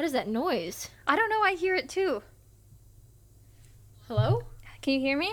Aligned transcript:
What 0.00 0.06
is 0.06 0.12
that 0.12 0.28
noise? 0.28 0.88
I 1.06 1.14
don't 1.14 1.28
know. 1.28 1.42
I 1.42 1.56
hear 1.56 1.74
it 1.74 1.90
too. 1.90 2.22
Hello? 4.08 4.44
Can 4.80 4.94
you 4.94 5.00
hear 5.00 5.18
me? 5.18 5.30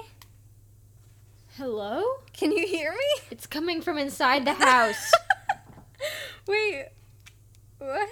Hello? 1.56 2.04
Can 2.34 2.52
you 2.52 2.68
hear 2.68 2.92
me? 2.92 3.22
It's 3.32 3.48
coming 3.48 3.82
from 3.82 3.98
inside 3.98 4.44
the 4.44 4.52
house. 4.52 5.14
Wait. 6.50 6.90
What? 7.78 8.10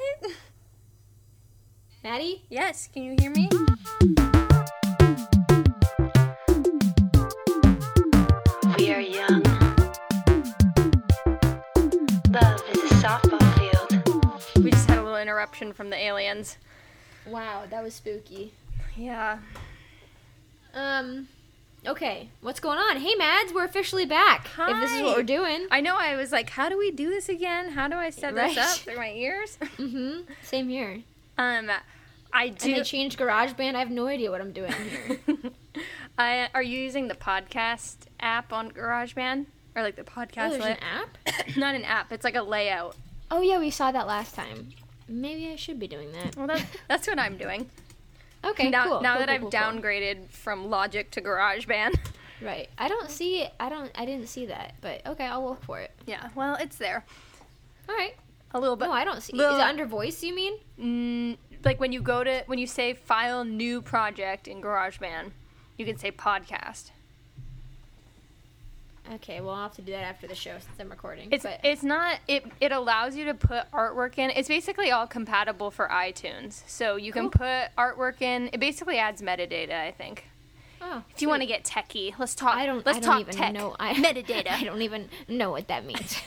Maddie? 2.06 2.46
Yes. 2.50 2.88
Can 2.88 3.04
you 3.04 3.18
hear 3.20 3.32
me? 3.32 3.50
Just 15.54 15.60
had 15.60 15.68
a 15.68 15.70
little 15.70 15.74
interruption 15.74 15.74
from 15.74 15.90
the 15.90 15.98
aliens. 15.98 16.58
Wow, 17.26 17.64
that 17.70 17.84
was 17.84 17.94
spooky. 17.94 18.54
Yeah. 18.96 19.40
Um, 20.74 21.28
okay, 21.86 22.30
what's 22.42 22.60
going 22.60 22.78
on? 22.78 22.98
Hey, 22.98 23.16
Mads, 23.16 23.54
we're 23.54 23.66
officially 23.66 24.06
back. 24.06 24.48
Hi. 24.56 24.72
If 24.72 24.82
this 24.82 24.92
is 24.98 25.02
what 25.02 25.18
we're 25.18 25.24
doing. 25.24 25.68
I 25.72 25.82
know. 25.82 25.96
I 25.98 26.16
was 26.16 26.32
like, 26.32 26.50
how 26.50 26.70
do 26.70 26.78
we 26.78 26.92
do 26.92 27.10
this 27.10 27.30
again? 27.30 27.72
How 27.72 27.88
do 27.88 27.96
I 27.96 28.10
set 28.10 28.36
this 28.36 28.58
up 28.58 28.78
through 28.78 28.98
my 28.98 29.12
ears? 29.12 29.58
Mm-hmm. 29.78 30.32
Same 30.44 30.70
here. 30.70 31.02
um, 31.38 31.70
I 32.32 32.50
do. 32.50 32.70
And 32.70 32.80
they 32.80 32.84
changed 32.84 33.18
GarageBand. 33.20 33.76
I 33.76 33.80
have 33.80 33.92
no 33.92 34.08
idea 34.08 34.32
what 34.32 34.42
I'm 34.42 34.52
doing 34.52 34.72
here. 35.26 35.52
I, 36.18 36.50
are 36.54 36.64
you 36.64 36.78
using 36.80 37.08
the 37.08 37.16
podcast 37.16 37.96
app 38.20 38.52
on 38.54 38.72
GarageBand 38.72 39.46
or 39.76 39.82
like 39.84 39.96
the 39.96 40.04
oh, 40.04 40.06
podcast? 40.06 40.52
there's 40.52 40.60
lay- 40.64 40.72
an 40.72 40.78
app? 40.82 41.56
Not 41.58 41.76
an 41.76 41.84
app. 41.84 42.12
It's 42.12 42.24
like 42.24 42.36
a 42.36 42.42
layout. 42.42 42.96
Oh, 43.32 43.42
yeah, 43.42 43.60
we 43.60 43.70
saw 43.70 43.92
that 43.92 44.08
last 44.08 44.36
time. 44.36 44.70
Maybe 45.08 45.50
I 45.52 45.56
should 45.56 45.80
be 45.80 45.88
doing 45.88 46.12
that. 46.14 46.36
Well, 46.36 46.48
that, 46.48 46.66
that's 46.88 47.08
what 47.08 47.20
I'm 47.20 47.38
doing. 47.38 47.70
okay, 48.44 48.70
now, 48.70 48.84
cool. 48.86 49.02
now 49.02 49.18
cool, 49.18 49.20
that 49.20 49.28
cool, 49.28 49.36
I've 49.36 49.42
cool, 49.42 49.52
cool. 49.52 49.60
downgraded 49.82 50.30
from 50.30 50.70
Logic 50.70 51.10
to 51.12 51.22
GarageBand. 51.22 51.96
Right. 52.42 52.68
I 52.78 52.90
don't 52.90 53.10
see 53.10 53.48
I 53.62 53.70
don't 53.70 53.90
I 53.96 54.06
didn't 54.06 54.28
see 54.28 54.48
that, 54.48 54.76
but 54.82 55.08
okay, 55.08 55.26
I'll 55.26 55.48
look 55.48 55.64
for 55.64 55.80
it. 55.80 55.92
yeah. 56.06 56.28
Well, 56.36 56.56
it's 56.60 56.76
there. 56.76 57.06
All 57.88 57.96
right. 57.96 58.14
A 58.52 58.60
little 58.60 58.76
bit. 58.76 58.86
No, 58.90 58.92
I 58.92 59.06
don't 59.06 59.24
see. 59.24 59.32
little- 59.34 59.56
Is 59.56 59.62
it 59.62 59.66
under 59.66 59.86
voice, 59.86 60.22
you 60.22 60.36
mean? 60.36 60.58
Mm, 60.78 61.38
like 61.64 61.80
when 61.80 61.94
you 61.94 62.02
go 62.02 62.26
to 62.26 62.44
when 62.48 62.60
you 62.60 62.68
say 62.68 62.94
file 62.94 63.46
new 63.46 63.82
project 63.82 64.50
in 64.50 64.62
GarageBand, 64.62 65.32
you 65.78 65.86
can 65.86 65.98
say 65.98 66.12
podcast. 66.12 66.92
Okay, 69.14 69.40
well, 69.40 69.52
I'll 69.54 69.64
have 69.64 69.76
to 69.76 69.82
do 69.84 69.92
that 69.92 70.04
after 70.04 70.26
the 70.28 70.34
show 70.36 70.54
since 70.54 70.80
I'm 70.80 70.90
recording. 70.90 71.30
It's 71.32 71.44
but 71.44 71.60
it's 71.64 71.84
not 71.84 72.20
it 72.28 72.44
it 72.60 72.72
allows 72.72 73.16
you 73.16 73.26
to 73.26 73.34
put 73.36 73.70
artwork 73.72 74.18
in. 74.18 74.32
It's 74.32 74.48
basically 74.48 74.90
all 74.92 75.06
compatible 75.06 75.70
for 75.70 75.88
iTunes. 75.90 76.64
So 76.68 76.96
you 76.96 77.12
can 77.12 77.30
put 77.30 77.70
artwork 77.78 78.22
in. 78.22 78.50
It 78.52 78.60
basically 78.60 78.98
adds 78.98 79.22
metadata, 79.22 79.74
I 79.80 79.92
think. 79.92 80.26
oh, 80.82 81.04
If 81.14 81.22
you 81.22 81.28
want 81.30 81.42
to 81.44 81.46
get 81.48 81.64
techie, 81.64 82.14
let's 82.18 82.34
talk 82.34 82.56
I 82.56 82.66
don't 82.66 82.84
let's 82.86 82.98
I 82.98 83.02
don't 83.02 83.10
talk 83.12 83.20
even 83.22 83.36
tech. 83.36 83.54
know 83.54 83.76
I 83.80 83.94
metadata. 83.96 84.50
I 84.50 84.64
don't 84.64 84.82
even 84.82 85.08
know 85.28 85.52
what 85.52 85.68
that 85.68 85.86
means. 85.86 86.18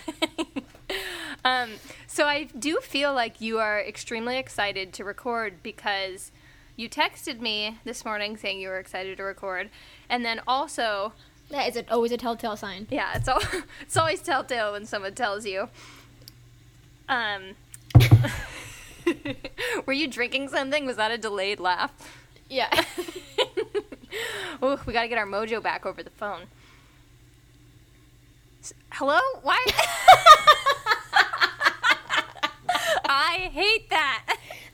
um, 1.45 1.71
so 2.07 2.27
I 2.27 2.45
do 2.45 2.79
feel 2.81 3.13
like 3.13 3.41
you 3.41 3.59
are 3.59 3.81
extremely 3.81 4.39
excited 4.39 4.93
to 4.95 5.05
record 5.05 5.63
because 5.63 6.31
you 6.77 6.89
texted 6.89 7.41
me 7.41 7.79
this 7.83 8.05
morning 8.05 8.37
saying 8.37 8.61
you 8.61 8.69
were 8.69 8.79
excited 8.79 9.17
to 9.17 9.25
record, 9.25 9.69
and 10.09 10.25
then 10.25 10.41
also, 10.47 11.13
that 11.51 11.69
is 11.69 11.77
a, 11.77 11.91
always 11.93 12.13
a 12.13 12.17
telltale 12.17 12.57
sign. 12.57 12.87
yeah, 12.91 13.17
it's 13.17 13.29
all 13.29 13.41
it's 13.81 13.97
always 13.97 14.21
telltale 14.21 14.73
when 14.73 14.85
someone 14.87 15.15
tells 15.15 15.47
you. 15.47 15.69
Um, 17.09 17.55
were 19.87 19.93
you 19.95 20.09
drinking 20.09 20.49
something? 20.49 20.85
Was 20.87 20.97
that 20.97 21.11
a 21.11 21.17
delayed 21.19 21.59
laugh? 21.61 21.93
Yeah. 22.51 22.69
Ooh, 24.63 24.79
we 24.87 24.93
got 24.93 25.03
to 25.03 25.09
get 25.09 25.17
our 25.19 25.27
mojo 25.27 25.63
back 25.63 25.87
over 25.87 26.03
the 26.03 26.11
phone. 26.11 26.43
S- 28.63 28.75
Hello? 28.93 29.19
Why? 29.43 29.65
I 33.11 33.49
hate 33.53 33.89
that. 33.91 34.25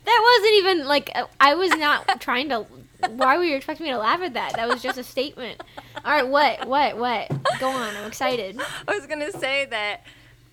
that 0.05 0.37
wasn't 0.39 0.53
even 0.55 0.87
like 0.87 1.11
I 1.39 1.55
was 1.55 1.71
not 1.77 2.19
trying 2.21 2.49
to. 2.49 2.65
Why 3.09 3.37
were 3.37 3.43
you 3.43 3.55
expecting 3.55 3.85
me 3.85 3.91
to 3.91 3.97
laugh 3.97 4.21
at 4.21 4.33
that? 4.33 4.53
That 4.55 4.67
was 4.67 4.81
just 4.81 4.97
a 4.97 5.03
statement. 5.03 5.61
All 6.03 6.11
right, 6.11 6.27
what, 6.27 6.67
what, 6.67 6.97
what? 6.97 7.29
Go 7.59 7.69
on. 7.69 7.95
I'm 7.95 8.07
excited. 8.07 8.59
I 8.87 8.95
was 8.95 9.05
gonna 9.05 9.31
say 9.31 9.65
that 9.65 10.01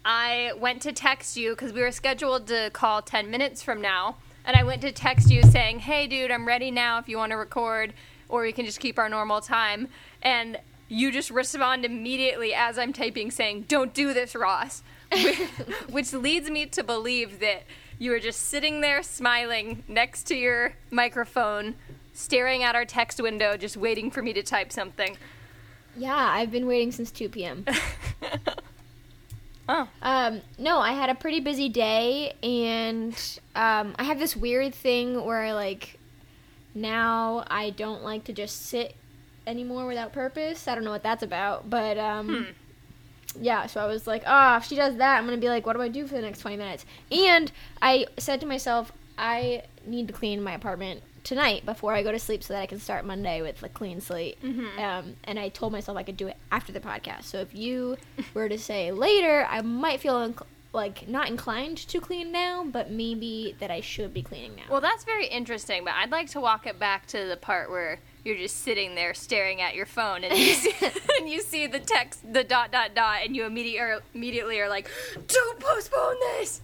I 0.04 0.52
went 0.58 0.82
to 0.82 0.92
text 0.92 1.36
you 1.36 1.50
because 1.50 1.72
we 1.72 1.80
were 1.80 1.92
scheduled 1.92 2.46
to 2.48 2.70
call 2.70 3.02
10 3.02 3.30
minutes 3.30 3.62
from 3.62 3.80
now. 3.80 4.16
And 4.44 4.56
I 4.56 4.64
went 4.64 4.82
to 4.82 4.90
text 4.90 5.30
you 5.30 5.42
saying, 5.42 5.80
hey, 5.80 6.06
dude, 6.06 6.30
I'm 6.30 6.46
ready 6.46 6.70
now 6.70 6.98
if 6.98 7.08
you 7.08 7.16
want 7.16 7.30
to 7.30 7.36
record, 7.36 7.92
or 8.28 8.42
we 8.42 8.52
can 8.52 8.66
just 8.66 8.80
keep 8.80 8.98
our 8.98 9.08
normal 9.08 9.40
time. 9.40 9.88
And 10.20 10.58
you 10.88 11.12
just 11.12 11.30
respond 11.30 11.84
immediately 11.84 12.52
as 12.52 12.78
I'm 12.78 12.92
typing 12.92 13.30
saying, 13.30 13.66
don't 13.68 13.94
do 13.94 14.12
this, 14.12 14.34
Ross. 14.34 14.82
Which 15.90 16.12
leads 16.12 16.50
me 16.50 16.66
to 16.66 16.82
believe 16.82 17.38
that 17.40 17.62
you 17.98 18.10
were 18.10 18.18
just 18.18 18.40
sitting 18.48 18.80
there 18.80 19.02
smiling 19.02 19.84
next 19.86 20.24
to 20.24 20.34
your 20.34 20.72
microphone, 20.90 21.76
staring 22.12 22.62
at 22.62 22.74
our 22.74 22.84
text 22.84 23.20
window, 23.20 23.56
just 23.56 23.76
waiting 23.76 24.10
for 24.10 24.22
me 24.22 24.32
to 24.32 24.42
type 24.42 24.72
something. 24.72 25.16
Yeah, 25.96 26.14
I've 26.14 26.50
been 26.50 26.66
waiting 26.66 26.92
since 26.92 27.10
2 27.10 27.28
p.m. 27.28 27.64
oh. 29.68 29.88
Um, 30.02 30.40
no, 30.58 30.78
I 30.78 30.92
had 30.92 31.10
a 31.10 31.14
pretty 31.14 31.40
busy 31.40 31.68
day, 31.68 32.34
and 32.42 33.14
um, 33.54 33.94
I 33.98 34.04
have 34.04 34.18
this 34.18 34.36
weird 34.36 34.74
thing 34.74 35.24
where 35.24 35.42
I 35.42 35.52
like 35.52 35.98
now 36.74 37.44
I 37.48 37.70
don't 37.70 38.02
like 38.02 38.24
to 38.24 38.32
just 38.32 38.66
sit 38.66 38.96
anymore 39.46 39.86
without 39.86 40.12
purpose. 40.12 40.66
I 40.66 40.74
don't 40.74 40.84
know 40.84 40.90
what 40.90 41.02
that's 41.02 41.22
about, 41.22 41.68
but 41.68 41.98
um, 41.98 42.48
yeah. 43.38 43.66
So 43.66 43.80
I 43.80 43.86
was 43.86 44.06
like, 44.06 44.22
oh, 44.26 44.56
if 44.56 44.64
she 44.64 44.76
does 44.76 44.96
that, 44.96 45.18
I'm 45.18 45.26
gonna 45.26 45.36
be 45.36 45.48
like, 45.48 45.66
what 45.66 45.74
do 45.74 45.82
I 45.82 45.88
do 45.88 46.06
for 46.06 46.14
the 46.14 46.22
next 46.22 46.40
20 46.40 46.56
minutes? 46.56 46.86
And 47.10 47.52
I 47.82 48.06
said 48.18 48.40
to 48.40 48.46
myself, 48.46 48.92
I 49.18 49.64
need 49.84 50.06
to 50.06 50.14
clean 50.14 50.42
my 50.42 50.52
apartment 50.52 51.02
tonight 51.24 51.64
before 51.64 51.94
I 51.94 52.02
go 52.02 52.12
to 52.12 52.18
sleep 52.18 52.42
so 52.42 52.54
that 52.54 52.60
I 52.60 52.66
can 52.66 52.80
start 52.80 53.04
Monday 53.04 53.42
with 53.42 53.62
a 53.62 53.68
clean 53.68 54.00
slate. 54.00 54.38
Um, 54.78 55.16
and 55.24 55.38
I 55.38 55.48
told 55.48 55.72
myself 55.72 55.96
I 55.96 56.02
could 56.02 56.16
do 56.16 56.28
it 56.28 56.36
after 56.50 56.72
the 56.72 56.80
podcast. 56.80 57.24
So 57.24 57.38
if 57.38 57.54
you 57.54 57.96
were 58.34 58.48
to 58.48 58.58
say 58.58 58.92
later, 58.92 59.46
I 59.48 59.60
might 59.62 60.00
feel 60.00 60.14
inc- 60.14 60.44
like 60.72 61.06
not 61.08 61.28
inclined 61.28 61.76
to 61.76 62.00
clean 62.00 62.32
now, 62.32 62.64
but 62.64 62.90
maybe 62.90 63.54
that 63.60 63.70
I 63.70 63.80
should 63.80 64.14
be 64.14 64.22
cleaning 64.22 64.56
now. 64.56 64.62
Well, 64.70 64.80
that's 64.80 65.04
very 65.04 65.26
interesting, 65.26 65.84
but 65.84 65.94
I'd 65.94 66.10
like 66.10 66.30
to 66.30 66.40
walk 66.40 66.66
it 66.66 66.78
back 66.78 67.06
to 67.08 67.26
the 67.26 67.36
part 67.36 67.70
where 67.70 68.00
you're 68.24 68.36
just 68.36 68.62
sitting 68.62 68.94
there 68.94 69.14
staring 69.14 69.60
at 69.60 69.74
your 69.74 69.86
phone 69.86 70.24
and 70.24 70.36
you 70.36 70.54
see, 70.54 70.72
and 71.18 71.28
you 71.28 71.42
see 71.42 71.66
the 71.66 71.80
text, 71.80 72.20
the 72.32 72.44
dot 72.44 72.72
dot 72.72 72.94
dot, 72.94 73.18
and 73.24 73.36
you 73.36 73.44
immediately 73.44 73.80
are, 73.80 74.00
immediately 74.14 74.60
are 74.60 74.68
like, 74.68 74.88
"Don't 75.26 75.60
postpone 75.60 76.16
this." 76.38 76.62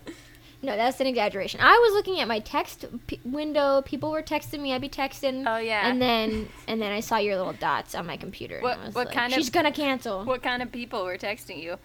No, 0.62 0.76
that's 0.76 1.00
an 1.00 1.06
exaggeration. 1.06 1.60
I 1.62 1.72
was 1.78 1.92
looking 1.94 2.20
at 2.20 2.26
my 2.28 2.40
text 2.40 2.84
p- 3.06 3.20
window. 3.24 3.82
People 3.82 4.10
were 4.10 4.22
texting 4.22 4.60
me. 4.60 4.72
I'd 4.74 4.80
be 4.80 4.88
texting. 4.88 5.44
Oh, 5.46 5.58
yeah. 5.58 5.88
And 5.88 6.02
then 6.02 6.48
and 6.66 6.82
then 6.82 6.90
I 6.92 7.00
saw 7.00 7.18
your 7.18 7.36
little 7.36 7.52
dots 7.52 7.94
on 7.94 8.06
my 8.06 8.16
computer. 8.16 8.58
What- 8.60 8.78
what 8.92 9.06
like, 9.06 9.14
kind 9.14 9.32
of- 9.32 9.36
She's 9.38 9.50
gonna 9.50 9.72
cancel. 9.72 10.24
What 10.24 10.42
kind 10.42 10.62
of 10.62 10.72
people 10.72 11.04
were 11.04 11.16
texting 11.18 11.62
you? 11.62 11.76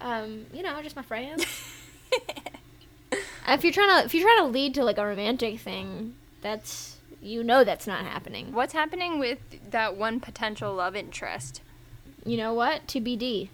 Um, 0.00 0.46
you 0.52 0.62
know, 0.62 0.82
just 0.82 0.96
my 0.96 1.02
friends. 1.02 1.44
if 3.48 3.62
you're 3.64 3.72
trying 3.72 4.00
to 4.00 4.04
if 4.04 4.14
you're 4.14 4.24
trying 4.24 4.38
to 4.46 4.52
lead 4.52 4.74
to 4.74 4.84
like 4.84 4.98
a 4.98 5.06
romantic 5.06 5.60
thing, 5.60 6.14
that's 6.40 6.96
you 7.20 7.44
know 7.44 7.62
that's 7.62 7.86
not 7.86 8.04
happening. 8.04 8.52
What's 8.52 8.72
happening 8.72 9.18
with 9.20 9.38
that 9.70 9.96
one 9.96 10.18
potential 10.18 10.74
love 10.74 10.96
interest? 10.96 11.60
You 12.24 12.36
know 12.36 12.52
what? 12.54 12.86
TBD. 12.86 13.48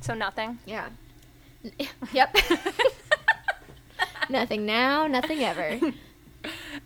So 0.00 0.14
nothing. 0.14 0.58
Yeah. 0.66 0.88
yep. 2.12 2.34
nothing 4.30 4.64
now, 4.66 5.06
nothing 5.06 5.40
ever. 5.42 5.78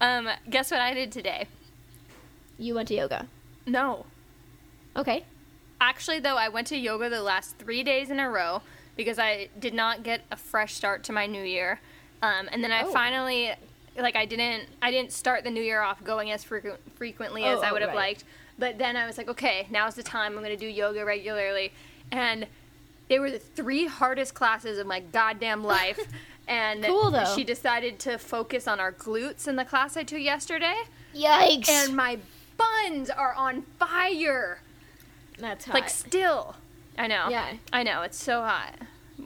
Um, 0.03 0.29
guess 0.51 0.71
what 0.71 0.81
I 0.81 0.93
did 0.93 1.11
today? 1.11 1.47
You 2.59 2.75
went 2.75 2.89
to 2.89 2.95
yoga. 2.95 3.27
No. 3.65 4.05
Okay. 4.95 5.25
Actually, 5.81 6.21
though, 6.21 6.37
I 6.37 6.51
went 6.51 6.67
to 6.67 6.77
yoga 6.77 7.09
the 7.09 7.23
last 7.23 7.57
three 7.57 7.83
days 7.83 8.11
in 8.11 8.21
a 8.21 8.29
row 8.29 8.61
because 8.97 9.19
I 9.19 9.49
did 9.59 9.73
not 9.73 10.03
get 10.03 10.21
a 10.31 10.37
fresh 10.37 10.75
start 10.75 11.05
to 11.05 11.13
my 11.13 11.25
new 11.27 11.43
year. 11.43 11.81
Um, 12.21 12.51
and 12.53 12.63
then 12.63 12.71
I 12.71 12.83
Oh. 12.83 12.93
finally, 12.93 13.53
like, 13.97 14.15
I 14.15 14.27
didn't, 14.27 14.69
I 14.83 14.91
didn't 14.91 15.13
start 15.13 15.43
the 15.43 15.51
new 15.51 15.63
year 15.63 15.81
off 15.81 16.05
going 16.05 16.31
as 16.31 16.45
frequent, 16.45 16.79
frequently 16.97 17.45
as 17.45 17.61
Oh, 17.61 17.63
I 17.63 17.73
would 17.73 17.81
have 17.81 17.89
right. 17.93 17.97
liked. 17.97 18.25
But 18.59 18.77
then 18.77 18.95
I 18.95 19.07
was 19.07 19.17
like, 19.17 19.29
okay, 19.29 19.67
now's 19.71 19.95
the 19.95 20.03
time. 20.03 20.33
I'm 20.35 20.45
going 20.45 20.51
to 20.51 20.57
do 20.59 20.67
yoga 20.69 21.03
regularly. 21.03 21.73
And 22.13 22.47
they 23.09 23.19
were 23.19 23.31
the 23.31 23.39
three 23.39 23.87
hardest 23.87 24.35
classes 24.35 24.79
of 24.79 24.87
my 24.87 25.01
goddamn 25.01 25.65
life. 25.65 25.99
And 26.49 26.85
Cool, 26.85 27.11
though. 27.11 27.25
she 27.35 27.43
decided 27.45 27.99
to 28.01 28.19
focus 28.19 28.69
on 28.69 28.79
our 28.79 28.93
glutes 28.93 29.49
in 29.49 29.57
the 29.57 29.65
class 29.65 29.97
I 29.97 30.03
took 30.05 30.21
yesterday. 30.21 30.77
Yikes. 31.15 31.69
And 31.69 31.97
my 31.97 32.19
buns 32.57 33.11
are 33.11 33.35
on 33.35 33.63
fire. 33.79 34.61
that's 35.39 35.65
hot. 35.65 35.75
Like 35.75 35.89
still. 35.89 36.55
I 36.99 37.07
know. 37.09 37.27
Yeah. 37.29 37.55
I 37.73 37.83
know. 37.83 38.03
It's 38.03 38.23
so 38.23 38.43
hot 38.43 38.75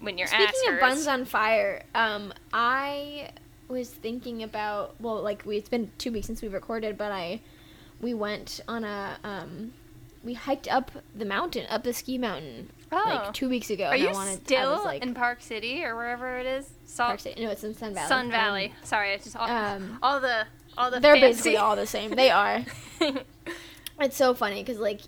when 0.00 0.16
your 0.18 0.26
Speaking 0.28 0.46
ass 0.46 0.54
Speaking 0.56 0.74
of 0.74 0.80
hurts. 0.80 0.94
buns 0.94 1.06
on 1.08 1.24
fire, 1.24 1.82
um, 1.94 2.32
I 2.52 3.30
was 3.68 3.90
thinking 3.90 4.42
about 4.42 4.94
well, 5.00 5.20
like 5.22 5.44
we 5.44 5.56
it's 5.58 5.68
been 5.68 5.90
two 5.98 6.10
weeks 6.12 6.26
since 6.26 6.42
we 6.42 6.48
recorded, 6.48 6.96
but 6.98 7.12
I 7.12 7.40
we 8.00 8.14
went 8.14 8.60
on 8.66 8.82
a 8.84 9.18
um 9.22 9.72
we 10.24 10.34
hiked 10.34 10.68
up 10.68 10.90
the 11.14 11.24
mountain, 11.24 11.66
up 11.68 11.84
the 11.84 11.92
ski 11.92 12.18
mountain, 12.18 12.70
Oh. 12.92 13.02
like 13.06 13.32
two 13.34 13.48
weeks 13.48 13.70
ago. 13.70 13.84
Are 13.86 13.96
you 13.96 14.08
I 14.08 14.12
wanted, 14.12 14.40
I 14.40 14.42
still 14.44 14.70
was, 14.76 14.84
like, 14.84 15.02
in 15.02 15.14
Park 15.14 15.40
City 15.42 15.84
or 15.84 15.94
wherever 15.94 16.38
it 16.38 16.46
is? 16.46 16.68
Salt 16.86 17.08
Park 17.08 17.20
City? 17.20 17.44
No, 17.44 17.50
it's 17.50 17.62
in 17.64 17.74
Sun 17.74 17.94
Valley. 17.94 18.08
Sun 18.08 18.24
Um, 18.26 18.30
Valley. 18.32 18.74
Sorry, 18.82 19.10
it's 19.12 19.24
just 19.24 19.36
all, 19.36 19.48
um, 19.48 19.98
all 20.02 20.20
the 20.20 20.46
all 20.78 20.90
the 20.90 20.98
they're 21.00 21.14
fancy. 21.14 21.28
basically 21.28 21.56
all 21.56 21.76
the 21.76 21.86
same. 21.86 22.10
They 22.12 22.30
are. 22.30 22.64
It's 24.02 24.16
so 24.16 24.32
funny 24.32 24.62
because 24.62 24.78
like 24.78 25.02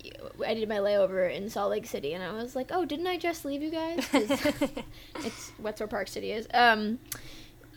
I 0.45 0.53
did 0.53 0.69
my 0.69 0.75
layover 0.77 1.33
in 1.35 1.49
Salt 1.49 1.71
Lake 1.71 1.87
City, 1.87 2.13
and 2.13 2.23
I 2.23 2.31
was 2.31 2.55
like, 2.55 2.67
"Oh, 2.71 2.85
didn't 2.85 3.07
I 3.07 3.17
just 3.17 3.43
leave 3.43 3.63
you 3.63 3.71
guys? 3.71 4.07
it's 4.13 5.51
what's 5.57 5.79
where 5.79 5.87
Park 5.87 6.07
City 6.07 6.31
is. 6.31 6.47
Um, 6.53 6.99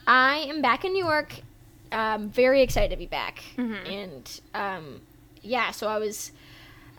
I 0.05 0.45
am 0.47 0.61
back 0.61 0.85
in 0.85 0.93
New 0.93 1.03
York. 1.03 1.33
Um, 1.91 2.29
very 2.29 2.61
excited 2.61 2.91
to 2.91 2.97
be 2.97 3.07
back, 3.07 3.43
Mhm. 3.57 3.89
and 3.91 4.41
um, 4.53 5.01
yeah. 5.41 5.71
So 5.71 5.87
I 5.87 5.97
was, 5.97 6.31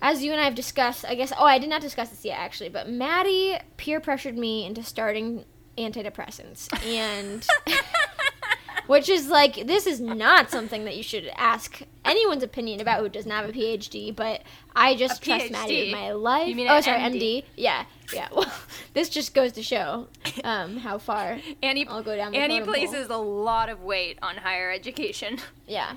as 0.00 0.22
you 0.22 0.32
and 0.32 0.40
I 0.40 0.44
have 0.44 0.54
discussed. 0.54 1.04
I 1.06 1.14
guess. 1.14 1.32
Oh, 1.38 1.44
I 1.44 1.58
did 1.58 1.68
not 1.70 1.80
discuss 1.80 2.10
this 2.10 2.24
yet, 2.24 2.38
actually. 2.38 2.68
But 2.70 2.88
Maddie 2.88 3.58
peer 3.76 4.00
pressured 4.00 4.36
me 4.36 4.64
into 4.66 4.82
starting 4.82 5.44
antidepressants, 5.76 6.68
and 6.84 7.46
which 8.86 9.08
is 9.08 9.28
like 9.28 9.66
this 9.66 9.86
is 9.86 10.00
not 10.00 10.50
something 10.50 10.84
that 10.84 10.96
you 10.96 11.02
should 11.02 11.30
ask 11.36 11.82
anyone's 12.04 12.42
opinion 12.42 12.80
about 12.80 13.00
who 13.00 13.08
doesn't 13.08 13.30
have 13.30 13.48
a 13.48 13.52
PhD. 13.52 14.14
But 14.14 14.42
I 14.74 14.94
just 14.96 15.22
A 15.22 15.24
trust 15.24 15.50
Maddie 15.50 15.74
PhD? 15.74 15.84
with 15.86 15.92
my 16.00 16.12
life. 16.12 16.48
You 16.48 16.54
mean 16.54 16.68
oh, 16.68 16.80
sorry, 16.80 16.98
MD? 17.00 17.20
MD. 17.20 17.44
Yeah, 17.56 17.84
yeah. 18.12 18.28
Well, 18.34 18.50
this 18.94 19.08
just 19.08 19.34
goes 19.34 19.52
to 19.52 19.62
show 19.62 20.08
um, 20.44 20.78
how 20.78 20.98
far. 20.98 21.38
Annie, 21.62 21.86
I'll 21.86 22.02
go 22.02 22.16
down 22.16 22.32
the 22.32 22.38
Annie 22.38 22.60
totem 22.60 22.66
pole. 22.66 22.74
places 22.74 23.08
a 23.10 23.16
lot 23.16 23.68
of 23.68 23.82
weight 23.82 24.18
on 24.22 24.36
higher 24.36 24.70
education. 24.72 25.38
Yeah. 25.66 25.96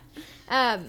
Um, 0.50 0.86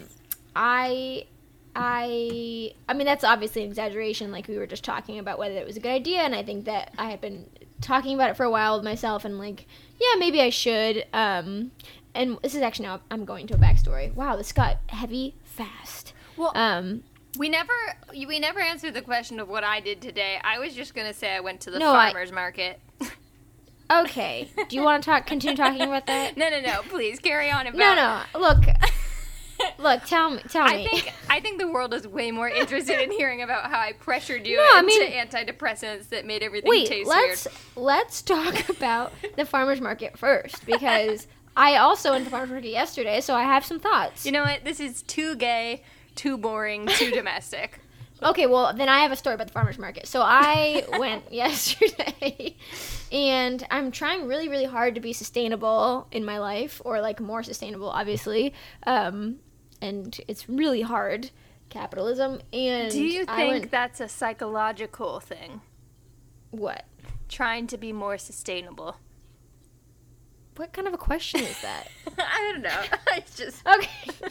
I, 0.56 1.26
I, 1.74 2.72
I 2.88 2.94
mean, 2.94 3.06
that's 3.06 3.24
obviously 3.24 3.62
an 3.62 3.68
exaggeration. 3.68 4.30
Like 4.30 4.46
we 4.48 4.58
were 4.58 4.66
just 4.66 4.84
talking 4.84 5.18
about 5.18 5.38
whether 5.38 5.54
it 5.54 5.66
was 5.66 5.76
a 5.76 5.80
good 5.80 5.90
idea, 5.92 6.20
and 6.20 6.34
I 6.34 6.42
think 6.42 6.64
that 6.66 6.92
I 6.98 7.10
had 7.10 7.20
been 7.20 7.46
talking 7.80 8.14
about 8.14 8.30
it 8.30 8.36
for 8.36 8.44
a 8.44 8.50
while 8.50 8.76
with 8.76 8.84
myself, 8.84 9.24
and 9.24 9.38
like, 9.38 9.66
yeah, 10.00 10.18
maybe 10.18 10.40
I 10.40 10.50
should. 10.50 11.04
Um, 11.12 11.72
and 12.14 12.38
this 12.42 12.54
is 12.54 12.60
actually 12.62 12.86
now 12.86 13.00
I'm 13.10 13.24
going 13.24 13.46
to 13.48 13.54
a 13.54 13.58
backstory. 13.58 14.14
Wow, 14.14 14.36
this 14.36 14.52
got 14.52 14.78
heavy 14.88 15.34
fast. 15.44 16.12
Well, 16.36 16.52
Um, 16.54 17.04
we 17.38 17.48
never 17.48 17.72
we 18.10 18.38
never 18.38 18.60
answered 18.60 18.92
the 18.92 19.00
question 19.02 19.40
of 19.40 19.48
what 19.48 19.64
I 19.64 19.80
did 19.80 20.02
today. 20.02 20.38
I 20.44 20.58
was 20.58 20.74
just 20.74 20.94
gonna 20.94 21.14
say 21.14 21.34
I 21.34 21.40
went 21.40 21.62
to 21.62 21.70
the 21.70 21.78
No, 21.78 21.94
I- 21.94 22.10
farmers 22.12 22.30
market. 22.32 22.80
okay. 23.90 24.50
Do 24.68 24.76
you 24.76 24.82
want 24.82 25.02
to 25.02 25.10
talk? 25.10 25.26
Continue 25.26 25.56
talking 25.56 25.82
about 25.82 26.06
that? 26.06 26.36
no, 26.36 26.50
no, 26.50 26.60
no. 26.60 26.82
Please 26.88 27.18
carry 27.18 27.50
on 27.50 27.66
about. 27.66 27.78
No, 27.78 27.94
no. 27.94 28.40
Look, 28.40 28.64
look. 29.78 30.04
Tell 30.04 30.30
me. 30.30 30.42
Tell 30.48 30.66
I 30.66 30.76
me. 30.76 30.88
think 30.88 31.12
I 31.30 31.40
think 31.40 31.58
the 31.60 31.68
world 31.68 31.94
is 31.94 32.06
way 32.06 32.30
more 32.30 32.48
interested 32.48 33.00
in 33.00 33.10
hearing 33.10 33.42
about 33.42 33.70
how 33.70 33.78
I 33.80 33.92
pressured 33.92 34.46
you 34.46 34.56
No, 34.56 34.62
I 34.62 34.78
into 34.80 34.86
mean- 34.94 35.12
antidepressants 35.12 36.08
that 36.10 36.26
made 36.26 36.42
everything 36.42 36.70
Wait, 36.70 36.88
taste 36.88 37.08
let's 37.08 37.46
weird. 37.46 37.86
let's 37.86 38.22
talk 38.22 38.68
about 38.76 39.12
the 39.36 39.44
farmers 39.44 39.80
market 39.80 40.18
first 40.18 40.64
because 40.66 41.26
I 41.56 41.76
also 41.76 42.10
went 42.12 42.22
to 42.22 42.24
the 42.24 42.30
farmers 42.30 42.50
market 42.50 42.70
yesterday, 42.70 43.20
so 43.20 43.34
I 43.34 43.42
have 43.42 43.64
some 43.64 43.78
thoughts. 43.80 44.24
You 44.24 44.32
know 44.32 44.42
what? 44.42 44.64
This 44.64 44.80
is 44.80 45.02
too 45.02 45.36
gay, 45.36 45.82
too 46.14 46.38
boring, 46.38 46.86
too 46.86 47.10
domestic. 47.20 47.78
okay, 48.22 48.46
well 48.46 48.72
then 48.72 48.88
I 48.88 49.00
have 49.00 49.12
a 49.12 49.16
story 49.16 49.34
about 49.34 49.48
the 49.48 49.52
farmers 49.52 49.78
market. 49.78 50.06
So 50.06 50.22
I 50.22 50.84
went 50.98 51.30
yesterday, 51.32 52.56
and 53.10 53.66
I'm 53.70 53.90
trying 53.90 54.26
really, 54.26 54.48
really 54.48 54.64
hard 54.64 54.94
to 54.94 55.00
be 55.00 55.12
sustainable 55.12 56.06
in 56.12 56.24
my 56.24 56.38
life, 56.38 56.80
or 56.84 57.00
like 57.00 57.20
more 57.20 57.42
sustainable, 57.42 57.90
obviously. 57.90 58.54
Um, 58.86 59.36
and 59.82 60.18
it's 60.28 60.48
really 60.48 60.80
hard, 60.80 61.30
capitalism. 61.68 62.40
And 62.52 62.90
Do 62.90 63.02
you 63.04 63.26
think 63.26 63.50
went, 63.50 63.70
that's 63.70 64.00
a 64.00 64.08
psychological 64.08 65.20
thing? 65.20 65.60
what? 66.50 66.84
Trying 67.28 67.66
to 67.68 67.78
be 67.78 67.92
more 67.92 68.16
sustainable. 68.18 68.96
What 70.56 70.72
kind 70.74 70.86
of 70.86 70.92
a 70.92 70.98
question 70.98 71.40
is 71.40 71.60
that? 71.62 71.88
I 72.18 72.50
don't 72.52 72.62
know. 72.62 72.82
I 73.08 73.24
just 73.34 73.66
okay. 73.66 74.28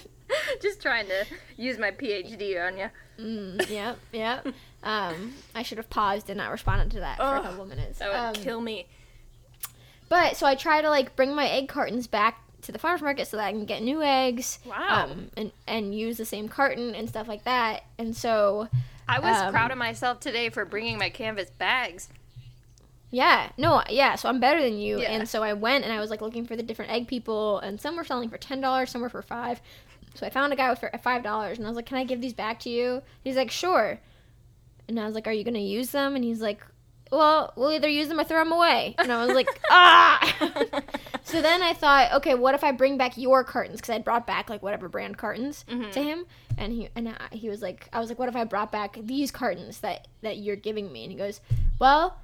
just 0.61 0.81
trying 0.81 1.07
to 1.07 1.25
use 1.57 1.77
my 1.79 1.91
PhD 1.91 2.63
on 2.65 2.77
you. 2.77 2.89
Mm, 3.19 3.69
yep, 3.69 3.97
yep. 4.11 4.47
Um, 4.83 5.33
I 5.55 5.63
should 5.63 5.77
have 5.79 5.89
paused 5.89 6.29
and 6.29 6.37
not 6.37 6.51
responded 6.51 6.91
to 6.91 6.99
that 7.01 7.17
for 7.17 7.35
a 7.37 7.41
couple 7.41 7.65
minutes. 7.65 7.99
That 7.99 8.09
would 8.09 8.37
Um, 8.37 8.43
kill 8.43 8.61
me. 8.61 8.87
But 10.09 10.37
so 10.37 10.45
I 10.45 10.55
try 10.55 10.81
to 10.81 10.89
like 10.89 11.15
bring 11.15 11.33
my 11.33 11.47
egg 11.47 11.67
cartons 11.69 12.05
back 12.05 12.39
to 12.71 12.77
the 12.77 12.79
farmers 12.79 13.01
market 13.01 13.27
so 13.27 13.37
that 13.37 13.45
I 13.45 13.51
can 13.51 13.65
get 13.65 13.83
new 13.83 14.01
eggs. 14.01 14.59
Wow. 14.65 15.09
Um, 15.09 15.29
and 15.37 15.51
and 15.67 15.93
use 15.95 16.17
the 16.17 16.25
same 16.25 16.47
carton 16.47 16.95
and 16.95 17.07
stuff 17.07 17.27
like 17.27 17.43
that. 17.43 17.83
And 17.97 18.15
so 18.15 18.67
I 19.07 19.19
was 19.19 19.37
um, 19.37 19.51
proud 19.51 19.71
of 19.71 19.77
myself 19.77 20.19
today 20.19 20.49
for 20.49 20.65
bringing 20.65 20.97
my 20.97 21.09
canvas 21.09 21.49
bags. 21.49 22.07
yeah, 23.11 23.49
no, 23.57 23.83
yeah. 23.89 24.15
So 24.15 24.29
I'm 24.29 24.39
better 24.39 24.61
than 24.61 24.77
you. 24.77 25.01
Yeah. 25.01 25.11
And 25.11 25.27
so 25.27 25.43
I 25.43 25.53
went 25.53 25.83
and 25.83 25.93
I 25.93 25.99
was 25.99 26.09
like 26.09 26.21
looking 26.21 26.45
for 26.45 26.55
the 26.55 26.63
different 26.63 26.91
egg 26.91 27.07
people, 27.07 27.59
and 27.59 27.79
some 27.79 27.95
were 27.95 28.03
selling 28.05 28.29
for 28.29 28.37
ten 28.37 28.61
dollars, 28.61 28.89
some 28.89 29.01
were 29.01 29.09
for 29.09 29.21
five. 29.21 29.61
So 30.15 30.25
I 30.25 30.29
found 30.29 30.51
a 30.51 30.55
guy 30.55 30.69
with 30.69 30.79
for 30.79 30.91
five 31.03 31.23
dollars, 31.23 31.57
and 31.57 31.67
I 31.67 31.69
was 31.69 31.75
like, 31.75 31.85
"Can 31.85 31.97
I 31.97 32.03
give 32.03 32.21
these 32.21 32.33
back 32.33 32.59
to 32.61 32.69
you?" 32.69 33.01
He's 33.23 33.35
like, 33.35 33.51
"Sure." 33.51 33.99
And 34.87 34.99
I 34.99 35.05
was 35.05 35.15
like, 35.15 35.27
"Are 35.27 35.31
you 35.31 35.43
gonna 35.43 35.59
use 35.59 35.91
them?" 35.91 36.15
And 36.15 36.23
he's 36.23 36.41
like, 36.41 36.61
"Well, 37.11 37.53
we'll 37.55 37.71
either 37.71 37.87
use 37.87 38.07
them 38.09 38.19
or 38.19 38.23
throw 38.23 38.43
them 38.43 38.51
away." 38.51 38.95
And 38.97 39.11
I 39.11 39.25
was 39.25 39.33
like, 39.35 39.47
"Ah!" 39.71 40.35
so 41.31 41.41
then 41.41 41.61
I 41.63 41.73
thought, 41.73 42.13
okay, 42.13 42.35
what 42.35 42.53
if 42.55 42.63
I 42.63 42.71
bring 42.71 42.97
back 42.97 43.17
your 43.17 43.43
cartons? 43.43 43.77
Because 43.81 43.89
I 43.95 43.99
brought 43.99 44.27
back 44.27 44.49
like 44.49 44.61
whatever 44.61 44.87
brand 44.89 45.17
cartons 45.17 45.65
Mhm. 45.69 45.91
to 45.91 46.03
him, 46.03 46.25
and 46.57 46.71
he 46.73 46.89
and 46.95 47.09
I, 47.09 47.35
he 47.35 47.49
was 47.49 47.61
like, 47.61 47.87
I 47.93 47.99
was 47.99 48.09
like, 48.09 48.19
what 48.19 48.29
if 48.29 48.35
I 48.35 48.43
brought 48.43 48.71
back 48.71 48.97
these 49.01 49.31
cartons 49.31 49.79
that 49.79 50.07
that 50.21 50.37
you're 50.37 50.55
giving 50.55 50.91
me? 50.91 51.03
And 51.03 51.11
he 51.11 51.17
goes, 51.17 51.41
well, 51.79 52.17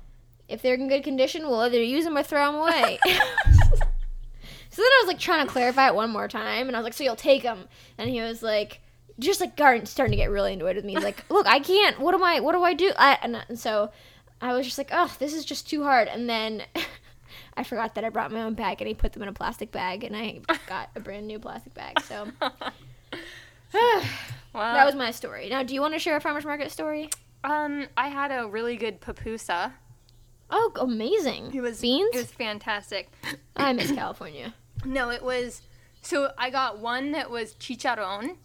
if 0.47 0.61
they're 0.61 0.75
in 0.75 0.87
good 0.87 1.03
condition, 1.03 1.43
we'll 1.47 1.61
either 1.61 1.81
use 1.81 2.03
them 2.05 2.17
or 2.17 2.23
throw 2.23 2.45
them 2.45 2.55
away. 2.55 2.99
so 3.05 4.81
then 4.81 4.85
I 4.85 4.99
was 5.03 5.07
like 5.07 5.19
trying 5.19 5.45
to 5.45 5.51
clarify 5.51 5.87
it 5.87 5.95
one 5.95 6.09
more 6.09 6.27
time, 6.27 6.67
and 6.67 6.75
I 6.75 6.79
was 6.79 6.83
like, 6.83 6.93
so 6.93 7.03
you'll 7.03 7.15
take 7.15 7.43
them? 7.43 7.67
And 7.97 8.09
he 8.09 8.21
was 8.21 8.43
like, 8.43 8.79
just 9.19 9.41
like 9.41 9.53
starting 9.57 10.11
to 10.11 10.15
get 10.15 10.29
really 10.29 10.53
annoyed 10.53 10.75
with 10.75 10.85
me. 10.85 10.93
He's 10.93 11.03
like, 11.03 11.23
look, 11.29 11.47
I 11.47 11.59
can't. 11.59 11.99
What 11.99 12.13
am 12.13 12.23
I? 12.23 12.39
What 12.39 12.51
do 12.53 12.63
I 12.63 12.73
do? 12.73 12.91
I, 12.97 13.17
and, 13.23 13.35
and 13.49 13.57
so 13.59 13.91
I 14.41 14.53
was 14.53 14.65
just 14.65 14.77
like, 14.77 14.89
oh, 14.91 15.13
this 15.19 15.33
is 15.33 15.43
just 15.43 15.67
too 15.69 15.83
hard. 15.83 16.07
And 16.07 16.29
then 16.29 16.61
I 17.55 17.63
forgot 17.63 17.95
that 17.95 18.03
I 18.03 18.09
brought 18.09 18.31
my 18.31 18.41
own 18.43 18.53
bag, 18.53 18.81
and 18.81 18.87
he 18.87 18.93
put 18.93 19.13
them 19.13 19.23
in 19.23 19.29
a 19.29 19.33
plastic 19.33 19.71
bag, 19.71 20.03
and 20.03 20.15
I 20.15 20.39
got 20.67 20.89
a 20.95 20.99
brand 20.99 21.27
new 21.27 21.39
plastic 21.39 21.73
bag. 21.73 21.99
So 22.01 22.27
Wow. 23.73 24.73
that 24.73 24.85
was 24.85 24.95
my 24.95 25.11
story. 25.11 25.49
Now, 25.49 25.63
do 25.63 25.73
you 25.73 25.81
want 25.81 25.93
to 25.93 25.99
share 25.99 26.15
a 26.15 26.21
farmers 26.21 26.45
market 26.45 26.71
story? 26.71 27.09
um. 27.43 27.87
I 27.97 28.07
had 28.07 28.31
a 28.31 28.47
really 28.47 28.75
good 28.77 29.01
pupusa. 29.01 29.73
Oh, 30.49 30.71
amazing! 30.79 31.53
It 31.53 31.61
was 31.61 31.81
beans. 31.81 32.15
It 32.15 32.19
was 32.19 32.31
fantastic. 32.31 33.09
I 33.55 33.73
miss 33.73 33.91
California. 33.91 34.53
No, 34.85 35.09
it 35.09 35.23
was. 35.23 35.63
So 36.03 36.31
I 36.37 36.51
got 36.51 36.77
one 36.77 37.11
that 37.13 37.31
was 37.31 37.55
chicharron, 37.55 38.37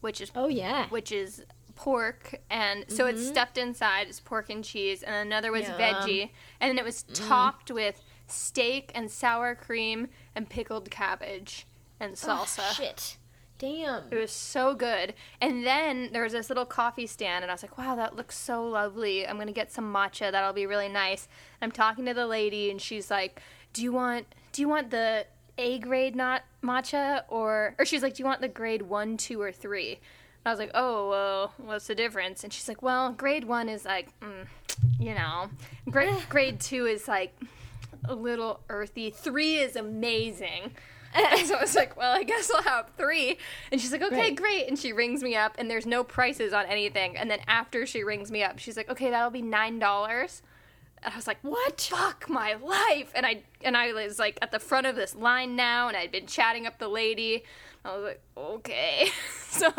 which 0.00 0.22
is 0.22 0.32
Oh 0.34 0.48
yeah. 0.48 0.86
which 0.88 1.12
is 1.12 1.44
pork, 1.74 2.40
and 2.50 2.86
so 2.88 3.06
it's 3.06 3.20
Mhm. 3.20 3.26
stuffed 3.28 3.58
inside. 3.58 4.08
It's 4.08 4.18
pork 4.18 4.48
and 4.48 4.64
cheese, 4.64 5.02
and 5.02 5.14
another 5.14 5.52
was 5.52 5.68
Yum. 5.68 5.78
veggie, 5.78 6.30
and 6.60 6.70
then 6.70 6.78
it 6.78 6.84
was 6.84 7.02
topped 7.12 7.70
with 7.70 8.00
steak 8.26 8.90
and 8.94 9.10
sour 9.10 9.54
cream 9.54 10.08
and 10.34 10.48
pickled 10.48 10.90
cabbage 10.90 11.66
and 12.00 12.14
salsa. 12.14 12.60
Oh, 12.60 12.72
shit. 12.72 13.16
Damn. 13.58 14.04
It 14.10 14.16
was 14.16 14.32
so 14.32 14.74
good. 14.74 15.14
And 15.40 15.64
then 15.64 16.10
there 16.12 16.22
was 16.22 16.32
this 16.32 16.50
little 16.50 16.66
coffee 16.66 17.06
stand, 17.06 17.42
and 17.42 17.50
I 17.50 17.54
was 17.54 17.62
like, 17.62 17.78
wow, 17.78 17.94
that 17.96 18.14
looks 18.14 18.36
so 18.36 18.66
lovely. 18.66 19.26
I'm 19.26 19.36
going 19.36 19.46
to 19.46 19.52
get 19.52 19.72
some 19.72 19.92
matcha. 19.92 20.30
That'll 20.30 20.52
be 20.52 20.66
really 20.66 20.88
nice. 20.88 21.26
I'm 21.62 21.72
talking 21.72 22.04
to 22.06 22.14
the 22.14 22.26
lady, 22.26 22.70
and 22.70 22.80
she's 22.80 23.10
like, 23.10 23.40
do 23.72 23.82
you 23.82 23.92
want, 23.92 24.26
do 24.52 24.60
you 24.60 24.68
want 24.68 24.90
the 24.90 25.26
A 25.56 25.78
grade 25.78 26.14
not 26.14 26.42
matcha? 26.62 27.22
Or, 27.28 27.74
or 27.78 27.86
she's 27.86 28.02
like, 28.02 28.14
do 28.14 28.22
you 28.22 28.26
want 28.26 28.42
the 28.42 28.48
grade 28.48 28.82
one, 28.82 29.16
two, 29.16 29.40
or 29.40 29.52
three? 29.52 29.92
And 29.92 30.46
I 30.46 30.50
was 30.50 30.58
like, 30.58 30.72
oh, 30.74 31.08
well, 31.08 31.54
what's 31.56 31.86
the 31.86 31.94
difference? 31.94 32.44
And 32.44 32.52
she's 32.52 32.68
like, 32.68 32.82
well, 32.82 33.12
grade 33.12 33.44
one 33.44 33.70
is 33.70 33.86
like, 33.86 34.08
mm, 34.20 34.46
you 35.00 35.14
know, 35.14 35.48
grade, 35.90 36.14
grade 36.28 36.60
two 36.60 36.84
is 36.84 37.08
like 37.08 37.34
a 38.08 38.14
little 38.14 38.60
earthy. 38.68 39.10
Three 39.10 39.56
is 39.56 39.76
amazing. 39.76 40.72
And 41.14 41.46
so 41.46 41.54
I 41.54 41.60
was 41.62 41.74
like, 41.74 41.96
well, 41.96 42.14
I 42.14 42.24
guess 42.24 42.50
I'll 42.54 42.62
have 42.62 42.90
three. 42.98 43.38
And 43.72 43.80
she's 43.80 43.90
like, 43.90 44.02
okay, 44.02 44.16
Right. 44.16 44.36
great. 44.36 44.68
And 44.68 44.78
she 44.78 44.92
rings 44.92 45.22
me 45.22 45.34
up, 45.34 45.54
and 45.56 45.70
there's 45.70 45.86
no 45.86 46.04
prices 46.04 46.52
on 46.52 46.66
anything. 46.66 47.16
And 47.16 47.30
then 47.30 47.38
after 47.46 47.86
she 47.86 48.02
rings 48.04 48.30
me 48.30 48.42
up, 48.42 48.58
she's 48.58 48.76
like, 48.76 48.90
okay, 48.90 49.08
that'll 49.08 49.30
be 49.30 49.40
$9. 49.40 50.42
And 51.02 51.12
I 51.12 51.16
was 51.16 51.26
like, 51.26 51.38
What? 51.42 51.80
Fuck 51.80 52.28
my 52.28 52.54
life! 52.54 53.12
And 53.14 53.24
I 53.24 53.42
and 53.62 53.76
I 53.76 53.92
was 53.92 54.18
like 54.18 54.38
at 54.42 54.50
the 54.50 54.58
front 54.58 54.86
of 54.86 54.96
this 54.96 55.14
line 55.14 55.54
now, 55.56 55.88
and 55.88 55.96
I'd 55.96 56.10
been 56.12 56.26
chatting 56.26 56.66
up 56.66 56.78
the 56.78 56.88
lady. 56.88 57.44
I 57.86 57.96
was 57.96 58.04
like, 58.04 58.20
okay. 58.36 59.08
so 59.48 59.72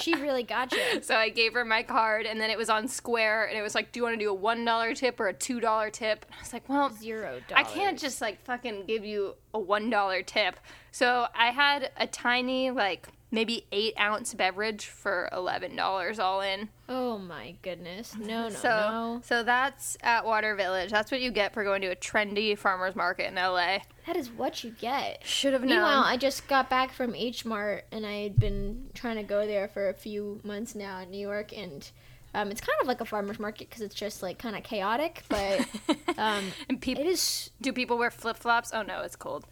She 0.00 0.14
really 0.14 0.44
got 0.44 0.72
you. 0.72 0.78
so 1.02 1.16
I 1.16 1.28
gave 1.28 1.54
her 1.54 1.64
my 1.64 1.82
card, 1.82 2.24
and 2.24 2.40
then 2.40 2.50
it 2.50 2.58
was 2.58 2.70
on 2.70 2.86
Square, 2.86 3.46
and 3.46 3.58
it 3.58 3.62
was 3.62 3.74
like, 3.74 3.90
do 3.90 3.98
you 3.98 4.04
want 4.04 4.14
to 4.14 4.24
do 4.24 4.30
a 4.30 4.34
one 4.34 4.64
dollar 4.64 4.94
tip 4.94 5.18
or 5.18 5.28
a 5.28 5.34
two 5.34 5.60
dollar 5.60 5.90
tip? 5.90 6.24
And 6.26 6.34
I 6.36 6.40
was 6.40 6.52
like, 6.52 6.68
well, 6.68 6.90
Zero 6.90 7.40
I 7.54 7.64
can't 7.64 7.98
just 7.98 8.20
like 8.20 8.40
fucking 8.44 8.86
give 8.86 9.04
you 9.04 9.34
a 9.52 9.58
one 9.58 9.90
dollar 9.90 10.22
tip. 10.22 10.58
So 10.92 11.26
I 11.34 11.50
had 11.50 11.90
a 11.96 12.06
tiny 12.06 12.70
like 12.70 13.08
maybe 13.30 13.66
eight 13.72 13.94
ounce 13.98 14.34
beverage 14.34 14.86
for 14.86 15.28
eleven 15.32 15.76
dollars 15.76 16.18
all 16.18 16.40
in. 16.40 16.68
Oh 16.88 17.18
my 17.18 17.54
goodness. 17.62 18.14
No, 18.18 18.48
no, 18.48 18.50
So 18.50 18.68
no. 18.68 19.20
so 19.24 19.42
that's 19.42 19.96
Atwater 20.02 20.54
Village. 20.54 20.90
That's 20.90 21.10
what 21.10 21.20
you 21.20 21.30
get 21.30 21.52
for 21.52 21.64
going 21.64 21.82
to 21.82 21.88
a 21.88 21.96
trendy 21.96 22.56
farmers 22.56 22.96
market 22.96 23.28
in 23.28 23.34
LA. 23.34 23.78
That 24.06 24.16
is 24.16 24.30
what 24.30 24.64
you 24.64 24.70
get. 24.70 25.24
Should 25.26 25.52
have 25.52 25.62
known. 25.62 25.70
Meanwhile, 25.70 26.04
I 26.04 26.16
just 26.16 26.48
got 26.48 26.70
back 26.70 26.92
from 26.92 27.14
H 27.14 27.44
Mart 27.44 27.84
and 27.92 28.06
I 28.06 28.22
had 28.22 28.36
been 28.40 28.88
trying 28.94 29.16
to 29.16 29.22
go 29.22 29.46
there 29.46 29.68
for 29.68 29.88
a 29.88 29.94
few 29.94 30.40
months 30.44 30.74
now 30.74 31.00
in 31.00 31.10
New 31.10 31.18
York, 31.20 31.52
and 31.56 31.90
um, 32.34 32.50
it's 32.50 32.60
kind 32.60 32.76
of 32.80 32.86
like 32.88 33.00
a 33.00 33.04
farmer's 33.04 33.38
market 33.38 33.68
because 33.68 33.82
it's 33.82 33.94
just 33.94 34.22
like 34.22 34.38
kind 34.38 34.56
of 34.56 34.62
chaotic, 34.62 35.24
but 35.28 35.60
um, 36.18 36.44
and 36.68 36.80
people 36.80 37.02
it 37.04 37.08
is 37.08 37.50
do 37.60 37.72
people 37.72 37.98
wear 37.98 38.10
flip 38.10 38.36
flops? 38.38 38.70
Oh 38.72 38.82
no, 38.82 39.02
it's 39.02 39.16
cold. 39.16 39.46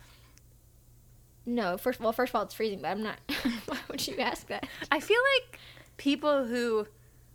No. 1.47 1.77
First, 1.79 2.01
well, 2.01 2.13
first 2.13 2.31
of 2.31 2.37
all, 2.37 2.43
it's 2.43 2.55
freezing, 2.55 2.81
but 2.83 2.89
I'm 2.89 3.03
not. 3.03 3.19
why 3.67 3.79
would 3.89 4.07
you 4.07 4.19
ask 4.19 4.49
that? 4.49 4.67
I 4.91 5.01
feel 5.01 5.21
like 5.39 5.59
people 5.97 6.45
who 6.45 6.87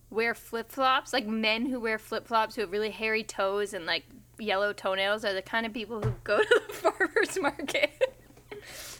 wear 0.09 0.35
flip 0.35 0.69
flops, 0.71 1.13
like 1.13 1.25
men 1.25 1.65
who 1.65 1.79
wear 1.79 1.97
flip 1.97 2.27
flops 2.27 2.55
who 2.55 2.61
have 2.61 2.71
really 2.71 2.91
hairy 2.91 3.23
toes 3.23 3.73
and 3.73 3.85
like 3.85 4.03
yellow 4.37 4.73
toenails, 4.73 5.23
are 5.25 5.33
the 5.33 5.41
kind 5.41 5.65
of 5.65 5.73
people 5.73 6.01
who 6.01 6.13
go 6.23 6.37
to 6.41 6.61
the 6.67 6.73
farmer's 6.73 7.39
market. 7.39 7.91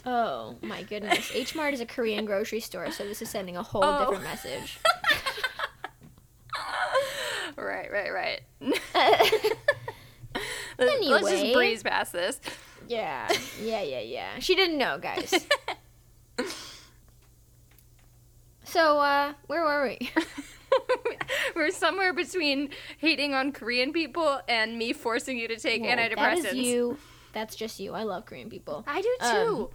Oh 0.06 0.56
my 0.62 0.82
goodness. 0.84 1.32
H 1.36 1.54
Mart 1.54 1.74
is 1.76 1.80
a 1.82 1.86
Korean 1.86 2.26
grocery 2.26 2.60
store, 2.62 2.90
so 2.92 3.04
this 3.04 3.22
is 3.22 3.30
sending 3.30 3.56
a 3.58 3.62
whole 3.64 3.84
Oh. 3.84 4.00
different 4.00 4.24
message. 4.24 4.80
right, 7.58 7.92
right, 7.92 8.12
right. 8.12 8.42
anyway. 10.80 11.08
Let's 11.10 11.30
just 11.30 11.54
breeze 11.54 11.84
past 11.84 12.14
this. 12.14 12.40
Yeah, 12.92 13.32
yeah, 13.62 13.82
yeah, 13.82 14.00
yeah. 14.02 14.40
She 14.40 14.56
didn't 14.56 14.78
know, 14.78 14.98
guys. 14.98 15.34
So, 18.64 19.00
uh, 19.00 19.34
where 19.48 19.66
were 19.66 19.84
we? 19.84 20.10
We're 21.58 21.72
somewhere 21.72 22.14
between 22.14 22.70
hating 23.00 23.34
on 23.34 23.52
Korean 23.52 23.92
people 23.92 24.40
and 24.48 24.78
me 24.78 24.94
forcing 24.94 25.38
you 25.38 25.50
to 25.50 25.58
take 25.58 25.82
Whoa, 25.82 25.90
antidepressants. 25.90 26.44
That 26.44 26.56
is 26.56 26.68
you. 26.68 26.98
That's 27.34 27.58
just 27.58 27.82
you. 27.82 27.94
I 27.94 28.04
love 28.04 28.26
Korean 28.26 28.50
people. 28.50 28.86
I 28.88 29.02
do 29.02 29.18
Um, 29.20 29.36
too. 29.36 29.70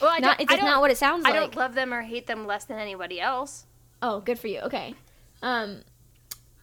well, 0.00 0.10
I 0.10 0.18
not, 0.18 0.38
don't, 0.38 0.50
it's 0.50 0.60
I 0.60 0.66
not 0.66 0.80
what 0.80 0.90
it 0.90 0.98
sounds 0.98 1.24
I 1.24 1.28
like. 1.28 1.36
I 1.36 1.40
don't 1.40 1.54
love 1.54 1.74
them 1.76 1.94
or 1.94 2.02
hate 2.02 2.26
them 2.26 2.48
less 2.48 2.64
than 2.64 2.80
anybody 2.80 3.20
else. 3.20 3.64
Oh, 4.02 4.18
good 4.22 4.40
for 4.40 4.48
you. 4.48 4.58
Okay. 4.62 4.96
Um, 5.40 5.82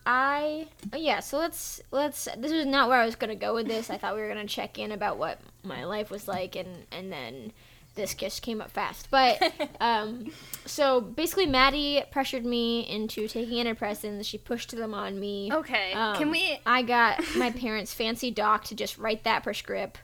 I 0.06 0.68
oh, 0.94 0.98
yeah. 0.98 1.20
So 1.20 1.38
let's 1.38 1.82
let's. 1.92 2.28
This 2.38 2.52
is 2.52 2.66
not 2.66 2.90
where 2.90 3.00
I 3.00 3.06
was 3.06 3.16
gonna 3.16 3.36
go 3.36 3.54
with 3.56 3.68
this. 3.68 3.90
I 3.90 3.98
thought 3.98 4.16
we 4.16 4.22
were 4.22 4.28
gonna 4.28 4.46
check 4.46 4.78
in 4.78 4.92
about 4.92 5.18
what 5.18 5.40
my 5.64 5.84
life 5.86 6.12
was 6.12 6.28
like, 6.28 6.56
and 6.56 6.86
and 6.92 7.12
then 7.12 7.52
this 7.96 8.14
just 8.14 8.42
came 8.42 8.62
up 8.62 8.70
fast. 8.70 9.10
But 9.10 9.42
um, 9.80 10.32
so 10.66 11.02
basically, 11.02 11.48
Maddie 11.48 12.04
pressured 12.12 12.46
me 12.46 12.82
into 12.82 13.28
taking 13.28 13.66
antidepressants. 13.66 14.26
She 14.26 14.38
pushed 14.38 14.76
them 14.76 14.94
on 14.94 15.20
me. 15.20 15.52
Okay, 15.52 15.94
Um, 15.94 16.16
can 16.18 16.30
we? 16.30 16.60
I 16.66 16.84
got 16.84 17.24
my 17.36 17.50
parents' 17.52 17.94
fancy 17.94 18.30
doc 18.30 18.66
to 18.66 18.76
just 18.76 18.98
write 18.98 19.24
that 19.24 19.44
prescript. 19.44 20.02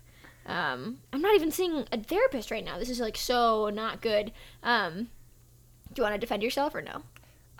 Um, 0.47 0.97
I'm 1.13 1.21
not 1.21 1.35
even 1.35 1.51
seeing 1.51 1.85
a 1.91 1.99
therapist 1.99 2.49
right 2.49 2.65
now. 2.65 2.79
This 2.79 2.89
is 2.89 2.99
like 2.99 3.15
so 3.17 3.69
not 3.69 4.01
good. 4.01 4.31
Um, 4.63 5.09
do 5.93 5.99
you 5.99 6.03
want 6.03 6.15
to 6.15 6.19
defend 6.19 6.41
yourself 6.41 6.73
or 6.73 6.81
no? 6.81 7.03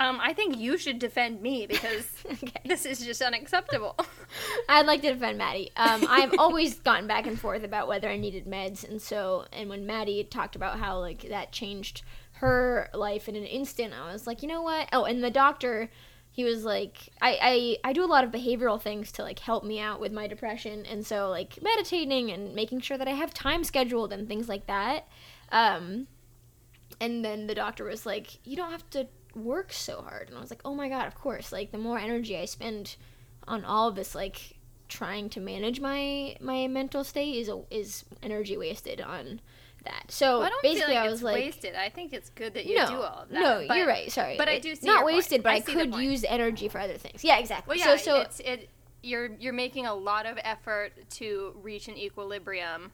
Um, 0.02 0.20
I 0.20 0.34
think 0.34 0.58
you 0.58 0.78
should 0.78 0.98
defend 1.00 1.42
me 1.42 1.68
because 1.76 2.08
Okay. 2.26 2.62
this 2.66 2.86
is 2.86 3.06
just 3.06 3.22
unacceptable. 3.22 3.96
I'd 4.70 4.86
like 4.88 5.02
to 5.04 5.14
defend 5.14 5.38
Maddie. 5.38 5.72
Um, 5.78 6.06
I've 6.10 6.34
always 6.40 6.80
gotten 6.80 7.06
back 7.08 7.28
and 7.28 7.40
forth 7.40 7.64
about 7.64 7.88
whether 7.88 8.10
I 8.10 8.18
needed 8.18 8.46
meds, 8.48 8.88
and 8.88 9.02
so 9.02 9.46
and 9.54 9.70
when 9.70 9.86
Maddie 9.86 10.24
talked 10.24 10.56
about 10.56 10.80
how 10.80 11.00
like 11.00 11.30
that 11.30 11.52
changed 11.52 12.02
her 12.34 12.90
life 12.94 13.30
in 13.30 13.36
an 13.36 13.46
instant, 13.46 13.94
I 13.94 14.12
was 14.12 14.26
like, 14.26 14.42
you 14.42 14.48
know 14.48 14.62
what? 14.64 14.90
Oh, 14.92 15.04
and 15.04 15.24
the 15.24 15.30
doctor, 15.30 15.90
he 16.32 16.44
was 16.44 16.64
like, 16.64 17.10
I 17.22 17.78
I, 17.84 17.90
I 17.90 17.94
do 17.94 18.04
a 18.04 18.08
lot 18.08 18.24
of 18.24 18.32
behavioral 18.32 18.82
things 18.82 19.12
to 19.14 19.22
like 19.22 19.38
help 19.40 19.64
me 19.64 19.80
out 19.80 20.00
with 20.00 20.12
my 20.12 20.26
depression, 20.26 20.86
and 20.88 21.06
so 21.06 21.30
like 21.30 21.62
meditating 21.62 22.32
and 22.32 22.56
making 22.56 22.80
sure 22.82 22.98
that 22.98 23.08
I 23.08 23.12
have 23.14 23.34
time 23.36 23.64
scheduled 23.64 24.12
and 24.12 24.28
things 24.28 24.50
like 24.50 24.66
that. 24.66 25.08
Um, 25.52 26.08
and 27.00 27.24
then 27.26 27.48
the 27.48 27.56
doctor 27.56 27.84
was 27.84 28.06
like, 28.06 28.40
you 28.46 28.56
don't 28.56 28.72
have 28.72 28.90
to 28.92 29.08
work 29.36 29.72
so 29.72 30.02
hard, 30.02 30.30
and 30.30 30.38
I 30.38 30.42
was 30.42 30.50
like, 30.50 30.62
oh 30.66 30.76
my 30.76 30.90
god, 30.90 31.08
of 31.08 31.16
course. 31.16 31.52
Like 31.52 31.72
the 31.72 31.78
more 31.78 31.98
energy 31.98 32.38
I 32.38 32.46
spend 32.46 32.96
on 33.48 33.66
all 33.66 33.88
of 33.88 33.96
this 33.96 34.14
like 34.16 34.58
trying 34.88 35.30
to 35.30 35.40
manage 35.40 35.80
my 35.80 36.36
my 36.42 36.68
mental 36.68 37.04
state 37.04 37.36
is 37.36 37.50
a, 37.50 37.62
is 37.72 38.04
energy 38.22 38.58
wasted 38.58 39.02
on 39.02 39.40
that. 39.86 40.06
So 40.10 40.42
I 40.42 40.50
don't 40.50 40.62
feel 40.62 40.74
basically 40.74 40.96
like 40.96 41.06
I 41.06 41.10
was 41.10 41.24
like 41.24 41.36
wasted. 41.36 41.76
I 41.76 41.90
think 41.90 42.14
it's 42.14 42.30
good 42.30 42.54
that 42.54 42.66
you 42.66 42.78
no, 42.78 42.88
do 42.88 42.96
all 42.96 43.26
that. 43.30 43.32
no, 43.32 43.66
but- 43.68 43.78
you're 43.78 43.88
right. 43.88 44.12
Sorry, 44.12 44.38
but 44.38 44.48
I 44.48 44.60
do 44.60 44.76
see 44.76 44.86
not 44.86 44.94
your 44.94 45.02
point. 45.04 45.16
wasted, 45.16 45.44
but 45.44 45.54
I 45.54 45.56
I, 45.56 45.62
could 45.62 45.96
use 45.96 46.24
energy 46.24 46.68
for 46.68 46.80
other 46.80 46.98
things. 46.98 47.24
Yeah, 47.24 47.40
exactly. 47.40 47.78
Well, 47.78 47.80
yeah, 47.80 47.98
so 47.98 48.04
so 48.04 48.22
it's 48.22 48.40
it. 48.42 48.70
You're 49.04 49.32
you're 49.40 49.54
making 49.54 49.88
a 49.88 49.96
lot 49.96 50.26
of 50.26 50.38
effort 50.44 50.94
to 51.12 51.56
reach 51.64 51.88
an 51.88 51.98
equilibrium 51.98 52.92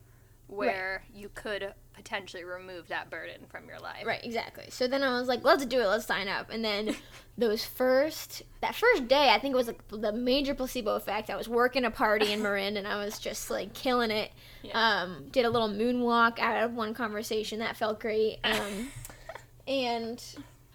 where 0.47 1.03
you 1.13 1.29
could 1.33 1.73
potentially 1.93 2.43
remove 2.43 2.87
that 2.87 3.09
burden 3.09 3.41
from 3.49 3.67
your 3.67 3.79
life. 3.79 4.05
Right, 4.05 4.23
exactly. 4.23 4.65
So 4.69 4.87
then 4.87 5.03
I 5.03 5.19
was 5.19 5.27
like, 5.27 5.43
let's 5.43 5.65
do 5.65 5.81
it, 5.81 5.87
let's 5.87 6.05
sign 6.05 6.27
up. 6.27 6.49
And 6.49 6.63
then 6.63 6.95
those 7.37 7.65
first, 7.65 8.43
that 8.61 8.75
first 8.75 9.07
day, 9.07 9.29
I 9.29 9.39
think 9.39 9.53
it 9.53 9.57
was 9.57 9.67
like 9.67 9.85
the 9.89 10.13
major 10.13 10.53
placebo 10.53 10.95
effect. 10.95 11.29
I 11.29 11.35
was 11.35 11.49
working 11.49 11.83
a 11.85 11.91
party 11.91 12.31
in 12.31 12.41
Marin 12.41 12.77
and 12.77 12.87
I 12.87 13.03
was 13.03 13.19
just 13.19 13.49
like 13.49 13.73
killing 13.73 14.11
it. 14.11 14.31
Yeah. 14.63 15.01
Um, 15.01 15.25
did 15.31 15.45
a 15.45 15.49
little 15.49 15.69
moonwalk 15.69 16.39
out 16.39 16.63
of 16.63 16.73
one 16.73 16.93
conversation. 16.93 17.59
That 17.59 17.75
felt 17.75 17.99
great. 17.99 18.37
Um, 18.43 18.89
and 19.67 20.23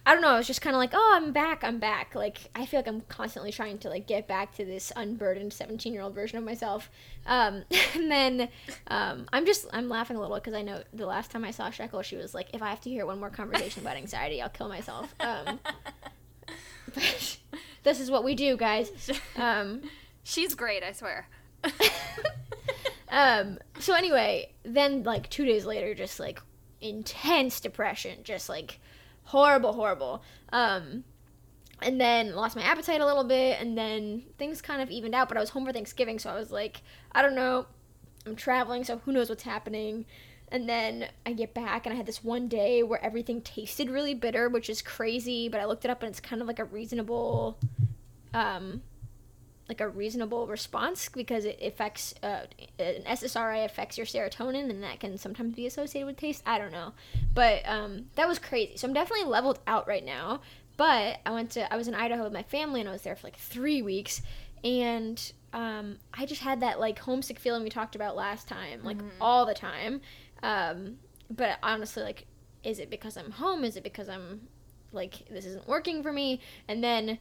I 0.05 0.15
don't 0.15 0.23
know, 0.23 0.31
I 0.31 0.37
was 0.37 0.49
just 0.49 0.61
kind 0.61 0.75
of 0.75 0.79
like, 0.79 0.91
oh, 0.95 1.13
I'm 1.15 1.33
back, 1.33 1.63
I'm 1.63 1.79
back. 1.79 2.15
Like, 2.17 2.51
I 2.57 2.67
feel 2.67 2.81
like 2.81 2.89
I'm 2.89 3.03
constantly 3.03 3.53
trying 3.53 3.79
to 3.79 3.89
like 3.89 4.09
get 4.09 4.27
back 4.27 4.53
to 4.57 4.65
this 4.65 4.93
unburdened 4.97 5.53
17 5.53 5.93
year 5.93 6.03
old 6.03 6.15
version 6.15 6.39
of 6.39 6.45
myself. 6.45 6.91
Um, 7.25 7.63
and 7.95 8.11
then 8.11 8.49
um, 8.89 9.27
I'm 9.33 9.47
just, 9.47 9.67
I'm 9.73 9.89
laughing 9.89 10.17
a 10.17 10.21
little 10.21 10.37
because 10.37 10.55
I 10.55 10.63
know 10.63 10.83
the 10.93 11.07
last 11.07 11.31
time 11.31 11.45
I 11.45 11.53
saw 11.53 11.71
Shekel, 11.71 12.03
she 12.03 12.17
was 12.17 12.35
like, 12.35 12.49
if 12.53 12.63
I 12.63 12.71
have 12.71 12.81
to 12.81 12.91
hear 12.91 13.07
one 13.07 13.21
more 13.21 13.31
conversation 13.31 13.83
about 13.83 13.97
anxiety, 13.97 14.43
I'll 14.43 14.49
kill 14.49 14.69
myself. 14.69 15.15
Um, 15.21 15.61
but 16.95 17.39
this 17.85 18.01
is 18.01 18.11
what 18.11 18.25
we 18.25 18.35
do, 18.35 18.57
guys. 18.57 18.91
Um, 19.37 19.83
She's 20.25 20.55
great, 20.55 20.83
I 20.83 20.93
swear. 20.93 21.29
um, 23.09 23.59
so 23.79 23.95
anyway, 23.95 24.53
then 24.65 25.03
like 25.03 25.29
two 25.31 25.45
days 25.45 25.65
later, 25.65 25.95
just 25.95 26.21
like 26.21 26.41
intense 26.81 27.61
depression, 27.61 28.19
just 28.25 28.49
like 28.49 28.81
horrible, 29.25 29.73
horrible. 29.73 30.23
Um, 30.53 31.05
and 31.81 32.01
then 32.01 32.35
lost 32.35 32.55
my 32.57 32.63
appetite 32.63 33.01
a 33.01 33.07
little 33.07 33.25
bit, 33.25 33.61
and 33.61 33.77
then 33.77 34.23
things 34.39 34.63
kind 34.63 34.81
of 34.81 34.91
evened 34.91 35.15
out. 35.15 35.29
But 35.29 35.37
I 35.37 35.41
was 35.41 35.51
home 35.51 35.67
for 35.67 35.73
Thanksgiving, 35.73 36.19
so 36.19 36.31
I 36.31 36.35
was 36.35 36.51
like, 36.51 36.83
I 37.13 37.23
don't 37.23 37.35
know, 37.35 37.67
I'm 38.27 38.37
traveling, 38.37 38.85
so 38.85 38.99
who 38.99 39.13
knows 39.13 39.29
what's 39.29 39.43
happening. 39.43 40.07
And 40.49 40.69
then 40.69 41.09
I 41.25 41.33
get 41.33 41.55
back, 41.55 41.87
and 41.87 41.93
I 41.93 41.97
had 41.97 42.07
this 42.07 42.23
one 42.23 42.47
day 42.47 42.83
where 42.83 43.03
everything 43.03 43.41
tasted 43.41 43.91
really 43.91 44.15
bitter, 44.15 44.49
which 44.49 44.69
is 44.69 44.83
crazy. 44.83 45.49
But 45.49 45.61
I 45.61 45.65
looked 45.65 45.85
it 45.85 45.91
up, 45.91 46.03
and 46.03 46.11
it's 46.11 46.21
kind 46.21 46.43
of 46.43 46.47
like 46.47 46.59
a 46.59 46.65
reasonable, 46.65 47.59
um, 48.35 48.83
like 49.69 49.81
a 49.81 49.89
reasonable 49.89 50.47
response 50.47 51.09
because 51.09 51.45
it 51.45 51.59
affects 51.63 52.15
uh, 52.23 52.47
an 52.79 53.03
SSRI 53.05 53.65
affects 53.65 53.97
your 53.97 54.07
serotonin, 54.07 54.71
and 54.71 54.83
that 54.83 55.01
can 55.01 55.17
sometimes 55.19 55.55
be 55.55 55.67
associated 55.67 56.07
with 56.07 56.17
taste. 56.17 56.43
I 56.47 56.59
don't 56.59 56.73
know, 56.73 56.93
but 57.35 57.63
um, 57.67 58.07
that 58.17 58.29
was 58.29 58.39
crazy. 58.39 58.77
So 58.77 58.89
I'm 58.89 58.95
definitely 58.95 59.27
leveled 59.27 59.61
out 59.67 59.87
right 59.87 60.05
now. 60.05 60.41
But 60.77 61.21
I 61.27 61.31
went 61.31 61.51
to 61.53 61.73
I 61.73 61.77
was 61.77 61.87
in 61.87 61.95
Idaho 61.95 62.25
with 62.25 62.33
my 62.33 62.43
family, 62.43 62.81
and 62.81 62.89
I 62.89 62.93
was 62.93 63.03
there 63.03 63.15
for 63.15 63.27
like 63.27 63.37
three 63.37 63.83
weeks, 63.83 64.23
and 64.65 65.33
um, 65.53 65.99
I 66.15 66.27
just 66.27 66.43
had 66.43 66.61
that 66.61 66.81
like 66.81 66.99
homesick 66.99 67.39
feeling 67.39 67.63
we 67.63 67.71
talked 67.71 67.95
about 67.95 68.17
last 68.17 68.49
time, 68.49 68.83
like 68.83 68.99
all 69.21 69.47
the 69.47 69.55
time. 69.55 70.01
Um, 70.43 70.97
but 71.31 71.59
honestly, 71.63 72.03
like, 72.03 72.27
is 72.65 72.79
it 72.79 72.91
because 72.91 73.17
I'm 73.17 73.31
home? 73.31 73.65
Is 73.65 73.77
it 73.77 73.85
because 73.85 74.09
I'm 74.09 74.49
like 74.93 75.27
this 75.31 75.45
isn't 75.47 75.69
working 75.69 76.03
for 76.03 76.13
me? 76.13 76.41
And 76.69 76.83
then 76.83 77.19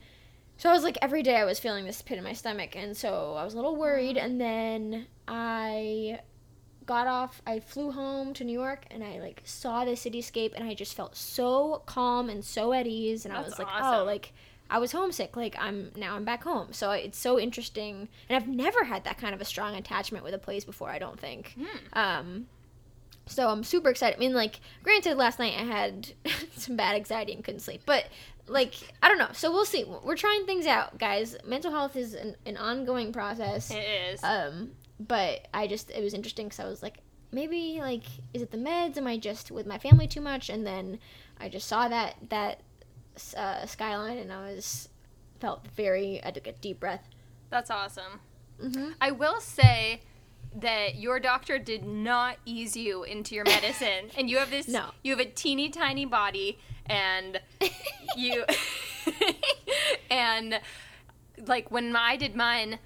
so 0.56 0.70
I 0.70 0.72
was 0.72 0.84
like 0.84 0.98
every 1.02 1.22
day 1.22 1.36
I 1.36 1.44
was 1.44 1.58
feeling 1.58 1.84
this 1.84 2.02
pit 2.02 2.18
in 2.18 2.24
my 2.24 2.32
stomach, 2.32 2.76
and 2.76 2.96
so 2.96 3.34
I 3.36 3.44
was 3.44 3.54
a 3.54 3.56
little 3.56 3.76
worried. 3.76 4.16
And 4.16 4.40
then 4.40 5.06
I 5.26 6.20
got 6.86 7.06
off. 7.06 7.42
I 7.46 7.60
flew 7.60 7.90
home 7.90 8.34
to 8.34 8.44
New 8.44 8.52
York, 8.58 8.84
and 8.90 9.02
I 9.02 9.18
like 9.18 9.42
saw 9.44 9.84
the 9.84 9.92
cityscape, 9.92 10.52
and 10.54 10.64
I 10.64 10.74
just 10.74 10.94
felt 10.94 11.16
so 11.16 11.82
calm 11.86 12.28
and 12.28 12.44
so 12.44 12.72
at 12.72 12.86
ease. 12.86 13.24
And 13.24 13.34
I 13.34 13.40
was 13.40 13.58
like, 13.58 13.68
awesome. 13.68 14.02
oh, 14.02 14.04
like 14.04 14.32
I 14.70 14.78
was 14.78 14.92
homesick. 14.92 15.36
Like 15.36 15.56
I'm 15.58 15.90
now 15.96 16.16
I'm 16.16 16.24
back 16.24 16.44
home. 16.44 16.72
So 16.72 16.92
it's 16.92 17.18
so 17.18 17.38
interesting, 17.38 18.08
and 18.28 18.36
I've 18.36 18.48
never 18.48 18.84
had 18.84 19.04
that 19.04 19.18
kind 19.18 19.34
of 19.34 19.40
a 19.40 19.44
strong 19.44 19.74
attachment 19.74 20.24
with 20.24 20.34
a 20.34 20.38
place 20.38 20.64
before. 20.64 20.90
I 20.90 20.98
don't 20.98 21.18
think. 21.18 21.56
Um, 21.92 22.46
so 23.26 23.48
I'm 23.48 23.64
super 23.64 23.88
excited. 23.88 24.16
I 24.16 24.18
mean, 24.18 24.34
like, 24.34 24.60
granted, 24.82 25.16
last 25.16 25.38
night 25.38 25.54
I 25.56 25.62
had 25.62 26.12
some 26.56 26.76
bad 26.76 26.96
anxiety 26.96 27.32
and 27.32 27.44
couldn't 27.44 27.60
sleep, 27.60 27.82
but 27.86 28.06
like, 28.46 28.74
I 29.02 29.08
don't 29.08 29.18
know. 29.18 29.30
So 29.32 29.50
we'll 29.52 29.64
see. 29.64 29.84
We're 29.84 30.16
trying 30.16 30.46
things 30.46 30.66
out, 30.66 30.98
guys. 30.98 31.36
Mental 31.44 31.70
health 31.70 31.96
is 31.96 32.14
an, 32.14 32.36
an 32.44 32.56
ongoing 32.56 33.12
process. 33.12 33.70
It 33.70 33.84
is. 34.12 34.22
Um, 34.22 34.72
but 34.98 35.48
I 35.52 35.66
just 35.66 35.90
it 35.90 36.02
was 36.02 36.14
interesting 36.14 36.46
because 36.46 36.60
I 36.60 36.64
was 36.64 36.82
like, 36.82 36.98
maybe 37.30 37.78
like, 37.80 38.04
is 38.34 38.42
it 38.42 38.50
the 38.50 38.58
meds? 38.58 38.96
Am 38.96 39.06
I 39.06 39.16
just 39.16 39.50
with 39.50 39.66
my 39.66 39.78
family 39.78 40.06
too 40.06 40.20
much? 40.20 40.48
And 40.48 40.66
then 40.66 40.98
I 41.40 41.48
just 41.48 41.66
saw 41.68 41.88
that 41.88 42.16
that 42.28 42.60
uh, 43.36 43.66
skyline, 43.66 44.18
and 44.18 44.32
I 44.32 44.52
was 44.52 44.88
felt 45.40 45.66
very. 45.76 46.20
I 46.24 46.30
took 46.30 46.46
a 46.46 46.52
deep 46.52 46.80
breath. 46.80 47.08
That's 47.50 47.70
awesome. 47.70 48.20
Mm-hmm. 48.62 48.90
I 49.00 49.10
will 49.10 49.40
say 49.40 50.02
that 50.60 50.96
your 50.96 51.18
doctor 51.20 51.58
did 51.58 51.84
not 51.84 52.36
ease 52.44 52.76
you 52.76 53.04
into 53.04 53.34
your 53.34 53.44
medicine, 53.44 54.10
and 54.16 54.28
you 54.30 54.38
have 54.38 54.50
this. 54.50 54.68
No. 54.68 54.86
You 55.02 55.12
have 55.16 55.20
a 55.20 55.30
teeny 55.30 55.68
tiny 55.70 56.04
body, 56.04 56.58
and 56.86 57.40
you 58.16 58.44
and 60.10 60.60
like 61.46 61.70
when 61.70 61.94
I 61.96 62.16
did 62.16 62.36
mine, 62.36 62.78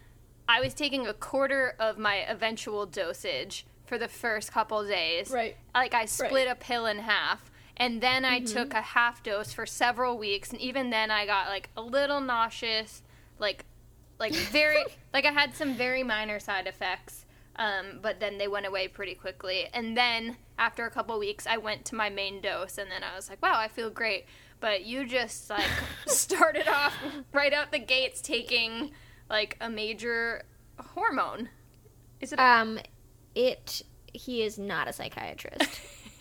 I 0.49 0.61
was 0.61 0.75
taking 0.75 1.06
a 1.06 1.12
quarter 1.14 1.75
of 1.78 1.99
my 1.99 2.16
eventual 2.28 2.87
dosage 2.87 3.66
for 3.85 3.99
the 3.99 4.08
first 4.08 4.52
couple 4.52 4.87
days. 4.87 5.30
Right. 5.30 5.56
Like 5.75 5.94
I 5.94 6.04
split 6.06 6.49
a 6.49 6.54
pill 6.54 6.87
in 6.87 6.99
half. 6.99 7.50
And 7.78 8.00
then 8.00 8.25
I 8.25 8.40
Mm-hmm. 8.40 8.54
took 8.56 8.73
a 8.73 8.80
half 8.80 9.23
dose 9.23 9.52
for 9.52 9.66
several 9.66 10.16
weeks, 10.16 10.50
and 10.50 10.58
even 10.62 10.88
then 10.88 11.11
I 11.11 11.26
got 11.26 11.49
like 11.49 11.68
a 11.76 11.82
little 11.82 12.23
nauseous, 12.23 13.02
like, 13.38 13.66
like 14.18 14.32
very, 14.32 14.82
like 15.12 15.26
I 15.26 15.30
had 15.30 15.54
some 15.54 15.75
very 15.75 16.02
minor 16.02 16.40
side 16.40 16.66
effects, 16.66 17.25
um, 17.56 18.00
but 18.02 18.20
then 18.20 18.38
they 18.38 18.48
went 18.48 18.66
away 18.66 18.88
pretty 18.88 19.14
quickly. 19.14 19.68
And 19.72 19.96
then 19.96 20.36
after 20.58 20.84
a 20.86 20.90
couple 20.90 21.18
weeks, 21.18 21.46
I 21.46 21.56
went 21.56 21.84
to 21.86 21.94
my 21.94 22.08
main 22.10 22.40
dose, 22.40 22.78
and 22.78 22.90
then 22.90 23.02
I 23.02 23.14
was 23.16 23.28
like, 23.30 23.42
wow, 23.42 23.58
I 23.58 23.68
feel 23.68 23.90
great. 23.90 24.26
But 24.60 24.84
you 24.84 25.06
just 25.06 25.50
like 25.50 25.66
started 26.06 26.66
off 26.68 26.94
right 27.32 27.52
out 27.52 27.72
the 27.72 27.78
gates 27.78 28.20
taking 28.20 28.92
like 29.28 29.56
a 29.60 29.68
major 29.68 30.44
hormone. 30.78 31.48
Is 32.20 32.32
it? 32.32 32.38
A- 32.38 32.42
Um, 32.42 32.78
it. 33.34 33.82
He 34.14 34.42
is 34.42 34.58
not 34.58 34.88
a 34.88 34.94
psychiatrist. 34.94 35.80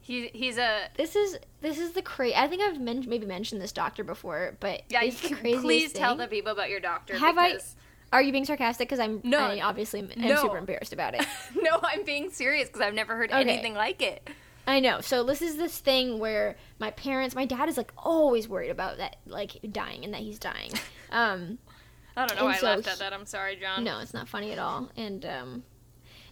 he 0.00 0.28
he's 0.34 0.58
a 0.58 0.88
this 0.96 1.14
is 1.14 1.38
this 1.60 1.78
is 1.78 1.92
the 1.92 2.02
crazy. 2.02 2.34
I 2.34 2.48
think 2.48 2.62
I've 2.62 2.80
men- 2.80 3.04
maybe 3.06 3.26
mentioned 3.26 3.60
this 3.60 3.72
doctor 3.72 4.02
before, 4.02 4.56
but 4.60 4.82
yeah. 4.88 5.02
You 5.02 5.12
can 5.12 5.36
please 5.60 5.92
tell 5.92 6.16
the 6.16 6.26
people 6.26 6.52
about 6.52 6.70
your 6.70 6.80
doctor. 6.80 7.16
Have 7.18 7.38
I- 7.38 7.52
because, 7.52 7.76
Are 8.12 8.22
you 8.22 8.30
being 8.32 8.44
sarcastic? 8.44 8.88
Because 8.88 9.00
I'm 9.00 9.20
No. 9.24 9.38
I 9.38 9.60
obviously 9.60 10.00
am 10.00 10.10
No. 10.16 10.36
super 10.42 10.58
embarrassed 10.58 10.92
about 10.92 11.14
it. 11.14 11.24
no, 11.60 11.80
I'm 11.82 12.04
being 12.04 12.30
serious 12.30 12.68
because 12.68 12.82
I've 12.82 12.94
never 12.94 13.16
heard 13.16 13.30
Okay. 13.30 13.40
anything 13.40 13.74
like 13.74 14.02
it. 14.02 14.28
I 14.66 14.78
know. 14.80 15.00
So 15.00 15.24
this 15.24 15.42
is 15.42 15.56
this 15.56 15.78
thing 15.78 16.18
where 16.20 16.56
my 16.78 16.90
parents, 16.92 17.34
my 17.34 17.44
dad 17.46 17.68
is 17.68 17.76
like 17.76 17.90
always 17.96 18.48
worried 18.48 18.70
about 18.70 18.98
that, 18.98 19.16
like 19.26 19.58
dying 19.72 20.04
and 20.04 20.12
that 20.14 20.20
he's 20.20 20.38
dying. 20.38 20.70
Um, 21.10 21.58
I 22.16 22.24
don't 22.26 22.38
know 22.38 22.46
why 22.46 22.56
so 22.56 22.66
I 22.66 22.70
laughed 22.76 22.86
he- 22.86 22.90
at 22.92 22.98
that. 23.00 23.12
I'm 23.12 23.26
sorry, 23.26 23.56
John. 23.56 23.84
no, 23.84 23.98
it's 24.00 24.14
not 24.14 24.28
funny 24.30 24.50
at 24.52 24.58
all. 24.58 24.90
And 24.96 25.22
um, 25.26 25.62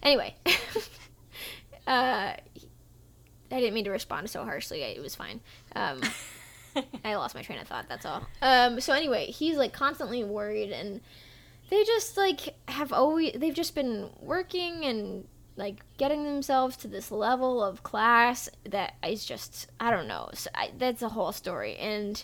anyway, 0.01 0.33
uh, 1.87 2.33
I 2.33 2.39
didn't 3.49 3.73
mean 3.73 3.83
to 3.85 3.91
respond 3.91 4.29
so 4.29 4.43
harshly. 4.43 4.81
It 4.81 5.01
was 5.01 5.13
fine. 5.15 5.41
Um, 5.75 6.01
I 7.03 7.15
lost 7.15 7.35
my 7.35 7.41
train 7.41 7.59
of 7.59 7.67
thought. 7.67 7.85
That's 7.89 8.05
all. 8.05 8.25
Um, 8.41 8.79
so 8.79 8.93
anyway, 8.93 9.25
he's 9.27 9.55
like 9.57 9.73
constantly 9.73 10.23
worried, 10.23 10.71
and 10.71 11.01
they 11.71 11.83
just 11.85 12.17
like 12.17 12.53
have 12.67 12.93
always 12.93 13.33
they've 13.37 13.55
just 13.55 13.73
been 13.73 14.09
working 14.19 14.85
and 14.85 15.25
like 15.55 15.81
getting 15.97 16.23
themselves 16.23 16.77
to 16.77 16.87
this 16.87 17.11
level 17.11 17.63
of 17.63 17.81
class 17.81 18.49
that 18.69 18.93
is 19.07 19.25
just 19.25 19.67
I 19.79 19.89
don't 19.89 20.07
know. 20.07 20.29
So 20.33 20.49
I, 20.53 20.71
that's 20.77 21.01
a 21.01 21.09
whole 21.09 21.31
story, 21.31 21.75
and 21.77 22.23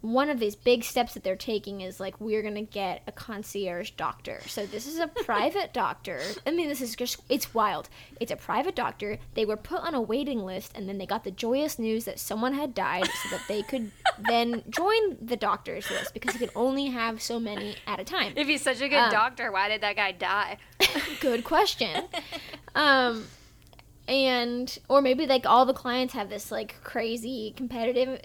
one 0.00 0.30
of 0.30 0.38
these 0.38 0.54
big 0.54 0.84
steps 0.84 1.14
that 1.14 1.24
they're 1.24 1.34
taking 1.34 1.80
is 1.80 1.98
like 1.98 2.20
we're 2.20 2.42
gonna 2.42 2.62
get 2.62 3.02
a 3.08 3.12
concierge 3.12 3.90
doctor. 3.90 4.40
So 4.46 4.64
this 4.64 4.86
is 4.86 4.98
a 5.00 5.08
private 5.24 5.72
doctor. 5.72 6.20
I 6.46 6.52
mean, 6.52 6.68
this 6.68 6.80
is 6.80 6.94
just 6.94 7.20
it's 7.28 7.52
wild. 7.52 7.88
It's 8.20 8.30
a 8.30 8.36
private 8.36 8.76
doctor. 8.76 9.18
They 9.34 9.44
were 9.44 9.56
put 9.56 9.80
on 9.80 9.94
a 9.94 10.00
waiting 10.00 10.44
list, 10.44 10.72
and 10.76 10.88
then 10.88 10.98
they 10.98 11.06
got 11.06 11.24
the 11.24 11.32
joyous 11.32 11.78
news 11.78 12.04
that 12.04 12.20
someone 12.20 12.54
had 12.54 12.74
died, 12.74 13.06
so 13.06 13.28
that 13.30 13.42
they 13.48 13.62
could 13.62 13.90
then 14.28 14.62
join 14.70 15.16
the 15.20 15.36
doctor's 15.36 15.90
list 15.90 16.14
because 16.14 16.34
he 16.34 16.38
could 16.38 16.52
only 16.54 16.86
have 16.86 17.20
so 17.20 17.40
many 17.40 17.76
at 17.86 17.98
a 17.98 18.04
time. 18.04 18.32
If 18.36 18.46
he's 18.46 18.62
such 18.62 18.80
a 18.80 18.88
good 18.88 18.96
Um, 18.98 19.10
doctor, 19.10 19.50
why 19.50 19.68
did 19.68 19.80
that 19.80 19.96
guy 19.96 20.12
die? 20.12 20.58
Good 21.20 21.42
question. 21.44 22.04
Um, 22.74 23.26
and 24.06 24.78
or 24.88 25.02
maybe 25.02 25.26
like 25.26 25.44
all 25.44 25.66
the 25.66 25.74
clients 25.74 26.14
have 26.14 26.30
this 26.30 26.50
like 26.52 26.76
crazy 26.82 27.52
competitive 27.56 28.20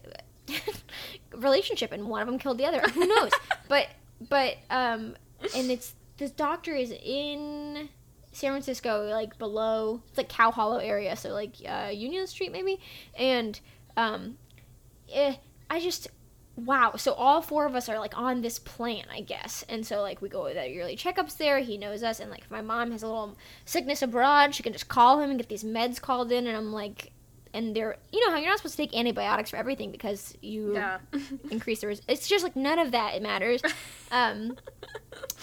relationship, 1.36 1.92
and 1.92 2.08
one 2.08 2.22
of 2.22 2.28
them 2.28 2.40
killed 2.40 2.58
the 2.58 2.66
other. 2.66 2.82
Who 2.82 3.08
knows? 3.08 3.32
but 3.68 3.88
but 4.30 4.58
um, 4.70 5.16
and 5.56 5.72
it's 5.72 5.94
this 6.18 6.32
doctor 6.32 6.76
is 6.76 6.92
in 6.92 7.90
San 8.32 8.52
Francisco, 8.52 9.08
like 9.10 9.38
below 9.38 10.02
it's 10.10 10.18
like 10.18 10.30
Cow 10.30 10.52
Hollow 10.52 10.78
area, 10.78 11.16
so 11.16 11.30
like 11.30 11.56
uh, 11.68 11.90
Union 11.94 12.28
Street 12.28 12.52
maybe, 12.52 12.80
and 13.18 13.60
um, 13.98 14.38
eh, 15.12 15.36
I 15.70 15.80
just 15.80 16.08
wow. 16.56 16.94
So 16.98 17.14
all 17.14 17.42
four 17.42 17.66
of 17.66 17.76
us 17.76 17.90
are 17.90 18.00
like 18.00 18.18
on 18.18 18.42
this 18.42 18.60
plan 18.60 19.06
i 19.12 19.22
guess. 19.22 19.66
And 19.70 19.86
so 19.86 20.02
like 20.02 20.22
we 20.22 20.30
go 20.30 20.44
with 20.44 20.58
our 20.58 20.66
yearly 20.66 20.96
checkups 20.96 21.38
there. 21.38 21.60
He 21.60 21.78
knows 21.78 22.04
us. 22.04 22.20
And 22.20 22.30
like 22.30 22.42
if 22.42 22.52
my 22.52 22.62
mom 22.62 22.92
has 22.92 23.04
a 23.04 23.08
little 23.08 23.38
sickness 23.66 24.02
abroad 24.02 24.54
she 24.54 24.64
can 24.64 24.74
just 24.74 24.88
call 24.88 25.20
him 25.20 25.30
and 25.30 25.40
get 25.40 25.50
these 25.50 25.64
meds 25.64 26.00
called 26.00 26.32
in. 26.32 26.48
And 26.48 26.56
i'm 26.56 26.72
like 26.72 27.13
and 27.54 27.76
they're 27.76 27.98
you 28.12 28.26
know 28.26 28.32
how 28.32 28.38
you're 28.38 28.50
not 28.50 28.58
supposed 28.58 28.76
to 28.76 28.82
take 28.86 28.96
antibiotics 28.96 29.50
for 29.50 29.58
everything 29.58 29.92
because 29.92 30.36
you 30.42 30.74
Yeah. 30.74 31.00
increase 31.52 31.82
the 31.82 31.88
res- 31.88 32.02
it's 32.08 32.28
just 32.28 32.44
like 32.44 32.56
none 32.56 32.80
of 32.80 32.92
that 32.92 33.16
it 33.16 33.22
matters. 33.22 33.62
Um 34.12 34.58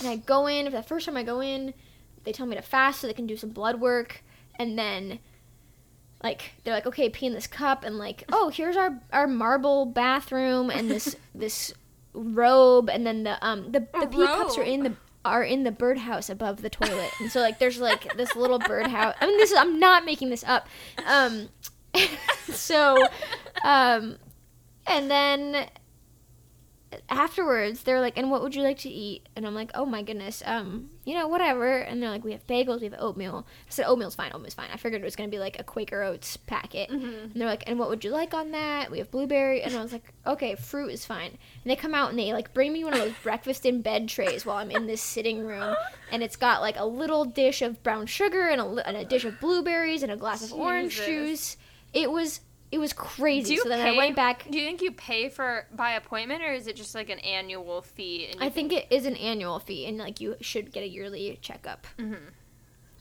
and 0.01 0.09
i 0.09 0.17
go 0.17 0.47
in 0.47 0.67
for 0.67 0.73
the 0.73 0.83
first 0.83 1.07
time 1.07 1.17
i 1.17 1.23
go 1.23 1.41
in 1.41 1.73
they 2.25 2.33
tell 2.33 2.47
me 2.47 2.57
to 2.57 2.63
fast 2.63 3.01
so 3.01 3.07
they 3.07 3.13
can 3.15 3.27
do 3.27 3.37
some 3.37 3.51
blood 3.51 3.81
work. 3.81 4.23
And 4.59 4.79
then 4.79 5.21
like 6.23 6.53
they're 6.65 6.75
like 6.75 6.87
okay 6.87 7.09
pee 7.09 7.25
in 7.27 7.33
this 7.33 7.47
cup 7.47 7.83
and 7.83 7.97
like 7.97 8.25
oh 8.31 8.51
here's 8.51 8.77
our 8.77 9.01
our 9.13 9.27
marble 9.27 9.87
bathroom 9.87 10.69
and 10.71 10.91
this 10.91 11.17
this 11.35 11.73
robe. 12.13 12.91
And 12.91 13.07
then 13.07 13.23
the 13.23 13.45
um 13.47 13.73
the, 13.73 13.81
the 13.99 14.07
pee 14.07 14.27
cups 14.27 14.59
are 14.59 14.63
in 14.63 14.83
the 14.83 14.93
are 15.25 15.43
in 15.43 15.65
the 15.65 15.71
birdhouse 15.71 16.29
above 16.29 16.61
the 16.63 16.69
toilet. 16.71 17.11
And 17.21 17.31
so 17.31 17.41
like 17.41 17.59
there's 17.59 17.79
like 17.81 18.17
this 18.17 18.35
little 18.37 18.59
birdhouse 18.59 19.15
i 19.21 19.27
mean 19.27 19.37
this 19.39 19.51
is 19.51 19.57
i'm 19.57 19.79
not 19.79 20.05
making 20.05 20.29
this 20.31 20.45
up. 20.45 20.69
Um 21.07 21.49
so 22.53 22.97
um 23.65 24.17
and 24.87 25.11
then 25.11 25.69
afterwards 27.09 27.83
they're 27.85 28.01
like 28.01 28.19
and 28.19 28.31
what 28.31 28.43
would 28.43 28.55
you 28.55 28.63
like 28.63 28.79
to 28.79 28.89
eat? 28.89 29.29
And 29.37 29.47
i'm 29.47 29.55
like 29.55 29.71
oh 29.75 29.87
my 29.87 30.03
goodness 30.03 30.43
um 30.45 30.91
you 31.05 31.15
know 31.15 31.29
whatever. 31.29 31.79
And 31.79 32.03
they're 32.03 32.11
like 32.11 32.25
we 32.25 32.33
have 32.33 32.47
bagels 32.47 32.81
we 32.81 32.87
have 32.87 32.97
oatmeal. 32.99 33.47
I 33.47 33.71
said 33.71 33.87
oatmeal's 33.87 34.15
fine 34.15 34.33
oatmeal's 34.33 34.55
fine. 34.55 34.69
I 34.73 34.77
figured 34.77 35.03
it 35.03 35.05
was 35.05 35.17
going 35.17 35.29
to 35.29 35.35
be 35.35 35.41
like 35.41 35.59
a 35.59 35.65
quaker 35.65 36.03
oats 36.03 36.37
packet. 36.37 36.91
And 36.91 37.33
they're 37.35 37.49
like 37.49 37.65
and 37.67 37.79
what 37.79 37.89
would 37.89 38.05
you 38.05 38.11
like 38.11 38.35
on 38.35 38.51
that? 38.53 38.91
We 38.91 38.99
have 38.99 39.11
blueberry. 39.11 39.63
And 39.63 39.75
i 39.77 39.83
was 39.83 39.93
like 39.93 40.13
okay 40.27 40.55
fruit 40.55 40.91
is 40.91 41.05
fine. 41.05 41.31
And 41.31 41.71
they 41.71 41.77
come 41.77 41.95
out 41.95 42.11
and 42.11 42.19
they 42.19 42.33
like 42.33 42.53
bring 42.55 42.73
me 42.73 42.85
one 42.85 42.93
of 42.93 43.01
those 43.01 43.15
breakfast 43.23 43.67
in 43.67 43.83
bed 43.83 44.09
trays 44.09 44.45
while 44.45 44.57
i'm 44.57 44.71
in 44.71 44.87
this 44.87 45.03
sitting 45.03 45.47
room. 45.47 45.75
And 46.13 46.23
it's 46.23 46.37
got 46.37 46.61
like 46.61 46.77
a 46.79 46.85
little 46.85 47.25
dish 47.25 47.63
of 47.63 47.83
brown 47.83 48.07
sugar 48.07 48.49
and 48.49 48.61
a, 48.61 48.87
and 48.89 48.97
a 48.97 49.05
dish 49.05 49.25
of 49.25 49.41
blueberries 49.41 50.03
and 50.03 50.13
a 50.13 50.17
glass 50.17 50.45
of 50.45 50.53
orange 50.53 50.97
juice 50.97 51.57
it 51.93 52.11
was 52.11 52.41
it 52.73 52.79
was 52.79 52.93
crazy 52.93 53.57
so 53.57 53.69
then 53.69 53.81
pay, 53.81 53.95
i 53.95 53.97
went 53.97 54.15
back 54.15 54.47
Do 54.49 54.59
you 54.59 54.65
think 54.65 54.81
you 54.81 54.93
pay 54.93 55.29
for 55.29 55.67
by 55.73 55.93
appointment 55.93 56.43
or 56.43 56.53
is 56.53 56.67
it 56.67 56.77
just 56.77 56.95
like 56.95 57.11
an 57.11 57.19
annual 57.21 57.83
fee? 57.83 58.29
And 58.31 58.43
I 58.43 58.49
think 58.49 58.73
it 58.73 58.87
is 58.91 59.07
an 59.07 59.17
annual 59.17 59.59
fee, 59.59 59.87
and 59.87 59.99
like 59.99 60.21
you 60.21 60.37
should 60.41 60.73
get 60.73 60.83
a 60.85 60.89
yearly 60.89 61.39
checkup. 61.43 61.87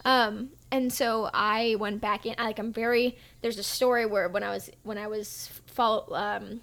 Um, 0.05 0.49
and 0.71 0.91
so 0.91 1.29
I 1.33 1.75
went 1.79 2.01
back 2.01 2.25
in. 2.25 2.35
Like 2.37 2.57
I'm 2.59 2.71
very. 2.71 3.17
There's 3.41 3.57
a 3.57 3.63
story 3.63 4.05
where 4.05 4.29
when 4.29 4.43
I 4.43 4.49
was 4.49 4.69
when 4.83 4.97
I 4.97 5.07
was 5.07 5.49
follow 5.67 6.15
um, 6.15 6.61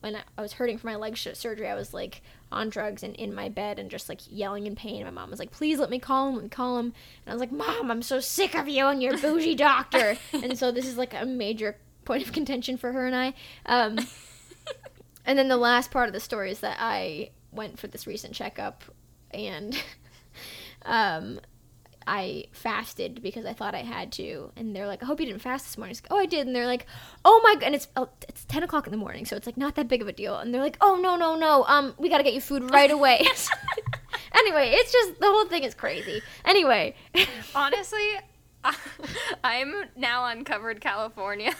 when 0.00 0.16
I, 0.16 0.22
I 0.38 0.42
was 0.42 0.52
hurting 0.54 0.78
from 0.78 0.92
my 0.92 0.96
leg 0.96 1.16
sh- 1.16 1.28
surgery, 1.34 1.68
I 1.68 1.74
was 1.74 1.92
like 1.92 2.22
on 2.52 2.68
drugs 2.68 3.02
and 3.02 3.14
in 3.16 3.34
my 3.34 3.48
bed 3.48 3.78
and 3.78 3.90
just 3.90 4.08
like 4.08 4.20
yelling 4.28 4.66
in 4.66 4.74
pain. 4.74 5.04
My 5.04 5.10
mom 5.10 5.30
was 5.30 5.38
like, 5.38 5.50
"Please 5.50 5.78
let 5.78 5.90
me 5.90 5.98
call 5.98 6.28
him. 6.28 6.34
Let 6.34 6.44
me 6.44 6.48
call 6.50 6.78
him." 6.78 6.86
And 6.86 7.28
I 7.28 7.32
was 7.32 7.40
like, 7.40 7.52
"Mom, 7.52 7.90
I'm 7.90 8.02
so 8.02 8.20
sick 8.20 8.54
of 8.54 8.68
you 8.68 8.86
and 8.86 9.02
your 9.02 9.16
bougie 9.16 9.54
doctor." 9.54 10.16
and 10.32 10.58
so 10.58 10.70
this 10.70 10.86
is 10.86 10.96
like 10.96 11.14
a 11.14 11.24
major 11.24 11.76
point 12.04 12.24
of 12.24 12.32
contention 12.32 12.76
for 12.76 12.92
her 12.92 13.06
and 13.06 13.14
I. 13.14 13.34
Um, 13.66 13.98
and 15.24 15.38
then 15.38 15.48
the 15.48 15.56
last 15.56 15.90
part 15.90 16.08
of 16.08 16.12
the 16.12 16.20
story 16.20 16.50
is 16.50 16.60
that 16.60 16.76
I 16.80 17.30
went 17.52 17.78
for 17.78 17.86
this 17.86 18.06
recent 18.06 18.34
checkup 18.34 18.84
and 19.30 19.80
um, 20.84 21.40
I 22.12 22.46
fasted 22.50 23.22
because 23.22 23.44
I 23.46 23.52
thought 23.52 23.72
I 23.76 23.82
had 23.82 24.10
to, 24.12 24.50
and 24.56 24.74
they're 24.74 24.88
like, 24.88 25.00
"I 25.00 25.06
hope 25.06 25.20
you 25.20 25.26
didn't 25.26 25.42
fast 25.42 25.64
this 25.66 25.78
morning." 25.78 25.94
Like, 25.94 26.08
oh, 26.10 26.18
I 26.18 26.26
did, 26.26 26.44
and 26.48 26.56
they're 26.56 26.66
like, 26.66 26.86
"Oh 27.24 27.40
my 27.44 27.54
god!" 27.54 27.62
And 27.62 27.74
it's 27.76 27.86
oh, 27.96 28.08
it's 28.28 28.44
ten 28.46 28.64
o'clock 28.64 28.88
in 28.88 28.90
the 28.90 28.96
morning, 28.96 29.24
so 29.26 29.36
it's 29.36 29.46
like 29.46 29.56
not 29.56 29.76
that 29.76 29.86
big 29.86 30.02
of 30.02 30.08
a 30.08 30.12
deal. 30.12 30.36
And 30.36 30.52
they're 30.52 30.60
like, 30.60 30.76
"Oh 30.80 30.96
no, 31.00 31.14
no, 31.14 31.36
no! 31.36 31.64
Um, 31.68 31.94
we 31.98 32.08
gotta 32.08 32.24
get 32.24 32.34
you 32.34 32.40
food 32.40 32.68
right 32.72 32.90
away." 32.90 33.24
anyway, 34.34 34.72
it's 34.74 34.90
just 34.92 35.20
the 35.20 35.26
whole 35.26 35.46
thing 35.46 35.62
is 35.62 35.74
crazy. 35.74 36.20
Anyway, 36.44 36.96
Honestly, 37.54 38.08
I'm 39.44 39.72
now 39.96 40.26
uncovered 40.26 40.80
California. 40.80 41.54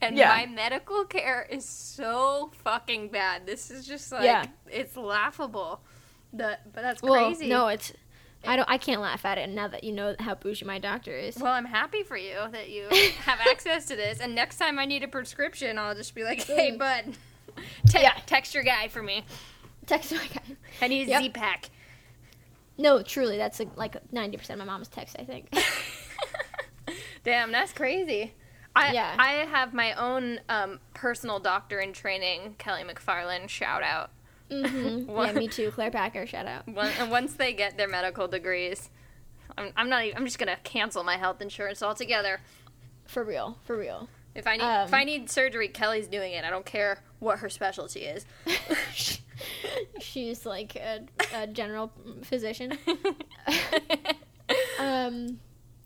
And 0.00 0.16
Yeah. 0.16 0.28
my 0.30 0.46
medical 0.46 1.04
care 1.04 1.46
is 1.50 1.64
so 1.68 2.50
fucking 2.64 3.08
bad. 3.10 3.46
This 3.46 3.70
is 3.70 3.86
just 3.86 4.10
like 4.12 4.24
Yeah. 4.24 4.44
it's 4.70 4.96
laughable. 4.96 5.80
The, 6.32 6.58
but 6.72 6.82
that's 6.82 7.02
well, 7.02 7.26
crazy. 7.32 7.48
no, 7.48 7.68
it's 7.68 7.92
I 8.46 8.56
don't 8.56 8.68
I 8.70 8.78
can't 8.78 9.00
laugh 9.00 9.24
at 9.24 9.36
it 9.38 9.48
now 9.50 9.68
that 9.68 9.82
you 9.84 9.92
know 9.92 10.14
how 10.18 10.34
bougie 10.34 10.64
my 10.64 10.78
doctor 10.78 11.12
is. 11.12 11.36
Well, 11.36 11.52
I'm 11.52 11.64
happy 11.64 12.02
for 12.04 12.16
you 12.16 12.36
that 12.52 12.70
you 12.70 12.84
have 13.24 13.40
access 13.50 13.86
to 13.86 13.96
this. 13.96 14.20
And 14.20 14.34
next 14.34 14.58
time 14.58 14.78
I 14.78 14.84
need 14.86 15.02
a 15.02 15.08
prescription, 15.08 15.76
I'll 15.78 15.94
just 15.94 16.14
be 16.14 16.22
like, 16.24 16.42
"Hey, 16.44 16.70
Mm. 16.72 16.78
bud, 16.78 17.04
te- 17.88 18.00
Yeah. 18.02 18.14
text 18.26 18.54
your 18.54 18.62
guy 18.64 18.88
for 18.88 19.02
me. 19.02 19.24
Text 19.86 20.12
my 20.12 20.26
guy. 20.32 20.56
I 20.80 20.88
need 20.88 21.08
a 21.08 21.10
Yep. 21.10 21.22
Z-pack." 21.22 21.70
No, 22.80 23.02
truly, 23.02 23.38
that's 23.38 23.58
like, 23.58 23.76
like 23.76 23.96
90% 24.12 24.50
of 24.50 24.58
my 24.58 24.64
mom's 24.64 24.86
text, 24.86 25.16
I 25.18 25.24
think. 25.24 25.52
Damn, 27.24 27.50
that's 27.52 27.72
crazy. 27.72 28.34
I 28.76 28.92
Yeah. 28.92 29.16
I 29.18 29.30
have 29.50 29.74
my 29.74 29.92
own 29.94 30.40
um, 30.48 30.78
personal 30.94 31.40
doctor 31.40 31.80
in 31.80 31.92
training, 31.92 32.54
Kelly 32.58 32.84
McFarland. 32.84 33.48
Shout 33.48 33.82
out. 33.82 34.10
hmm 34.66 35.10
Yeah, 35.10 35.32
me 35.32 35.48
too. 35.48 35.70
Claire 35.70 35.90
Packer, 35.90 36.26
shout 36.26 36.46
out. 36.46 36.66
One, 36.68 36.90
and 36.98 37.10
once 37.10 37.34
they 37.34 37.52
get 37.52 37.76
their 37.76 37.88
medical 37.88 38.28
degrees, 38.28 38.90
I'm, 39.56 39.72
I'm 39.76 39.88
not. 39.88 40.04
Even, 40.04 40.16
I'm 40.18 40.24
just 40.24 40.38
gonna 40.38 40.58
cancel 40.64 41.04
my 41.04 41.16
health 41.16 41.40
insurance 41.42 41.82
altogether. 41.82 42.40
For 43.06 43.24
real, 43.24 43.58
for 43.64 43.76
real. 43.76 44.08
If 44.34 44.46
I 44.46 44.56
need 44.56 44.62
Um, 44.62 44.86
if 44.88 44.94
I 44.94 45.04
need 45.04 45.30
surgery, 45.30 45.68
Kelly's 45.68 46.06
doing 46.08 46.32
it. 46.32 46.44
I 46.44 46.50
don't 46.50 46.66
care 46.66 47.02
what 47.18 47.40
her 47.40 47.48
specialty 47.48 48.00
is. 48.00 48.24
She's 50.00 50.46
like 50.46 50.76
a, 50.76 51.00
a 51.34 51.46
general 51.46 51.92
physician. 52.22 52.78
Um, 54.78 55.40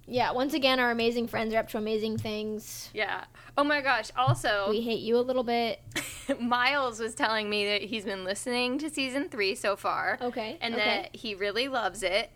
yeah, 0.06 0.32
once 0.32 0.54
again, 0.54 0.80
our 0.80 0.90
amazing 0.90 1.28
friends 1.28 1.54
are 1.54 1.58
up 1.58 1.68
to 1.70 1.78
amazing 1.78 2.18
things. 2.18 2.90
yeah. 2.92 3.24
Oh 3.56 3.64
my 3.64 3.80
gosh. 3.82 4.10
Also, 4.16 4.66
We 4.70 4.80
hate 4.80 5.00
you 5.00 5.16
a 5.18 5.20
little 5.20 5.44
bit. 5.44 5.80
Miles 6.40 6.98
was 7.00 7.14
telling 7.14 7.50
me 7.50 7.66
that 7.66 7.82
he's 7.82 8.04
been 8.04 8.24
listening 8.24 8.78
to 8.78 8.88
season 8.90 9.28
three 9.28 9.54
so 9.54 9.76
far, 9.76 10.18
Okay. 10.22 10.56
and 10.60 10.74
okay. 10.74 10.84
that 10.84 11.16
he 11.16 11.34
really 11.34 11.68
loves 11.68 12.02
it. 12.02 12.30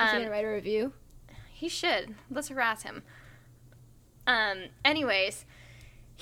Is 0.00 0.10
he 0.10 0.16
Um, 0.16 0.18
gonna 0.18 0.30
write 0.30 0.44
a 0.44 0.48
review? 0.48 0.92
He 1.52 1.68
should. 1.68 2.14
Let's 2.30 2.48
harass 2.48 2.82
him. 2.84 3.02
Um, 4.26 4.64
anyways, 4.84 5.44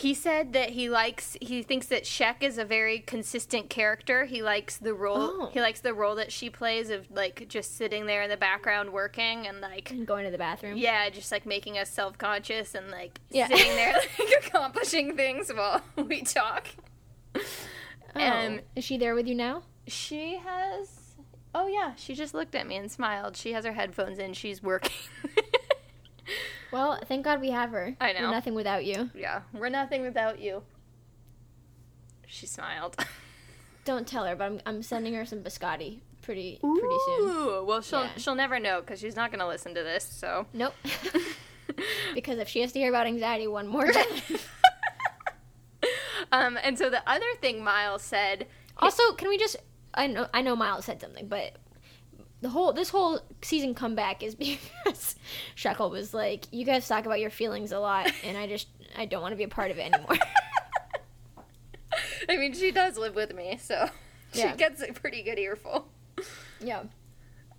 he 0.01 0.15
said 0.15 0.53
that 0.55 0.71
he 0.71 0.89
likes 0.89 1.37
he 1.43 1.63
thinks 1.63 1.87
that 1.89 2.07
Shek 2.07 2.43
is 2.43 2.57
a 2.59 2.65
very 2.65 3.01
consistent 3.01 3.69
character. 3.69 4.25
He 4.25 4.43
likes 4.43 4.79
the 4.79 4.95
role 4.95 5.17
Oh. 5.21 5.51
he 5.53 5.61
likes 5.61 5.81
the 5.81 5.93
role 5.93 6.15
that 6.15 6.33
she 6.33 6.49
plays 6.49 6.89
of 6.91 7.11
like 7.11 7.47
just 7.49 7.77
sitting 7.77 8.07
there 8.07 8.23
in 8.23 8.31
the 8.31 8.37
background 8.37 8.91
working 8.93 9.47
and 9.47 9.61
like 9.61 9.91
And 9.91 10.07
going 10.07 10.25
to 10.25 10.31
the 10.31 10.39
bathroom. 10.39 10.77
yeah, 10.77 11.11
just 11.11 11.31
like 11.31 11.45
making 11.45 11.77
us 11.77 11.91
self 11.91 12.17
conscious 12.17 12.75
and 12.75 12.91
like 12.91 13.21
Yeah. 13.31 13.49
sitting 13.49 13.75
there 13.77 13.93
like 14.19 14.47
accomplishing 14.47 15.17
things 15.17 15.53
while 15.55 15.83
we 15.97 16.23
talk. 16.23 16.67
Oh, 17.37 17.41
Um, 18.17 18.61
is 18.75 18.85
she 18.85 18.97
there 18.97 19.15
with 19.15 19.27
you 19.29 19.35
now? 19.35 19.63
She 19.87 20.37
has 20.39 20.97
Oh 21.55 21.67
yeah, 21.67 21.95
she 21.97 22.15
just 22.15 22.33
looked 22.33 22.55
at 22.55 22.67
me 22.67 22.77
and 22.77 22.91
smiled. 22.91 23.37
She 23.37 23.53
has 23.53 23.65
her 23.65 23.73
headphones 23.73 24.19
in, 24.19 24.33
she's 24.35 24.63
working. 24.63 24.93
Well, 26.73 27.01
thank 27.07 27.25
God 27.25 27.41
we 27.41 27.51
have 27.51 27.71
her. 27.71 27.97
I 28.01 28.13
We're 28.13 28.21
know. 28.21 28.31
nothing 28.31 28.55
without 28.55 28.85
you. 28.85 29.11
Yeah, 29.15 29.43
we're 29.53 29.69
nothing 29.71 30.03
without 30.03 30.39
you. 30.41 30.63
She 32.27 32.47
smiled. 32.47 32.97
Don't 33.85 34.07
tell 34.07 34.25
her, 34.25 34.37
but 34.37 34.45
I'm, 34.45 34.61
I'm 34.67 34.83
sending 34.83 35.15
her 35.15 35.25
some 35.25 35.41
biscotti 35.43 35.99
pretty 36.23 36.59
pretty 36.63 36.97
soon. 37.07 37.67
Well, 37.67 37.81
she'll 37.81 38.03
Yeah. 38.05 38.11
she'll 38.19 38.35
never 38.35 38.59
know 38.61 38.81
because 38.81 39.01
she's 39.01 39.17
not 39.17 39.31
gonna 39.33 39.49
listen 39.49 39.75
to 39.75 39.83
this. 39.83 40.05
So. 40.05 40.47
Nope. 40.53 40.75
because 42.15 42.39
if 42.39 42.49
she 42.49 42.61
has 42.61 42.73
to 42.73 42.79
hear 42.79 42.89
about 42.91 43.07
anxiety 43.07 43.47
one 43.47 43.67
more 43.67 43.87
time. 43.91 44.07
um, 46.33 46.59
and 46.63 46.79
so 46.79 46.91
the 46.91 47.03
other 47.09 47.27
thing 47.41 47.63
Miles 47.65 48.03
said. 48.03 48.47
Also, 48.79 49.13
can 49.15 49.29
we 49.29 49.37
just 49.39 49.57
I 49.95 50.07
know 50.07 50.27
I 50.33 50.41
know 50.43 50.55
Miles 50.57 50.85
said 50.85 51.01
something, 51.01 51.27
but 51.27 51.57
the 52.41 52.49
whole 52.51 52.73
this 52.73 52.89
whole 52.91 53.21
season 53.43 53.75
comeback 53.75 54.23
is 54.23 54.35
because 54.35 55.17
Shekel 55.55 55.91
was 55.91 56.15
like, 56.15 56.45
"You 56.51 56.65
guys 56.65 56.87
talk 56.89 57.07
about 57.07 57.21
your 57.21 57.31
feelings 57.31 57.73
a 57.73 57.79
lot, 57.81 58.11
and 58.25 58.37
I 58.37 58.47
just 58.47 58.69
I 58.97 59.05
don't 59.07 59.23
want 59.23 59.33
to 59.33 59.37
be 59.37 59.45
a 59.45 59.49
part 59.49 59.71
of 59.71 59.79
it 59.79 59.93
anymore." 59.93 60.17
I 62.29 62.37
mean, 62.37 62.53
she 62.53 62.71
does 62.71 62.97
live 62.97 63.15
with 63.15 63.35
me, 63.35 63.59
so 63.61 63.89
Yeah. 64.33 64.53
she 64.53 64.57
gets 64.59 64.81
a 64.83 64.93
pretty 64.93 65.23
good 65.23 65.39
earful. 65.39 65.89
yeah. 66.61 66.85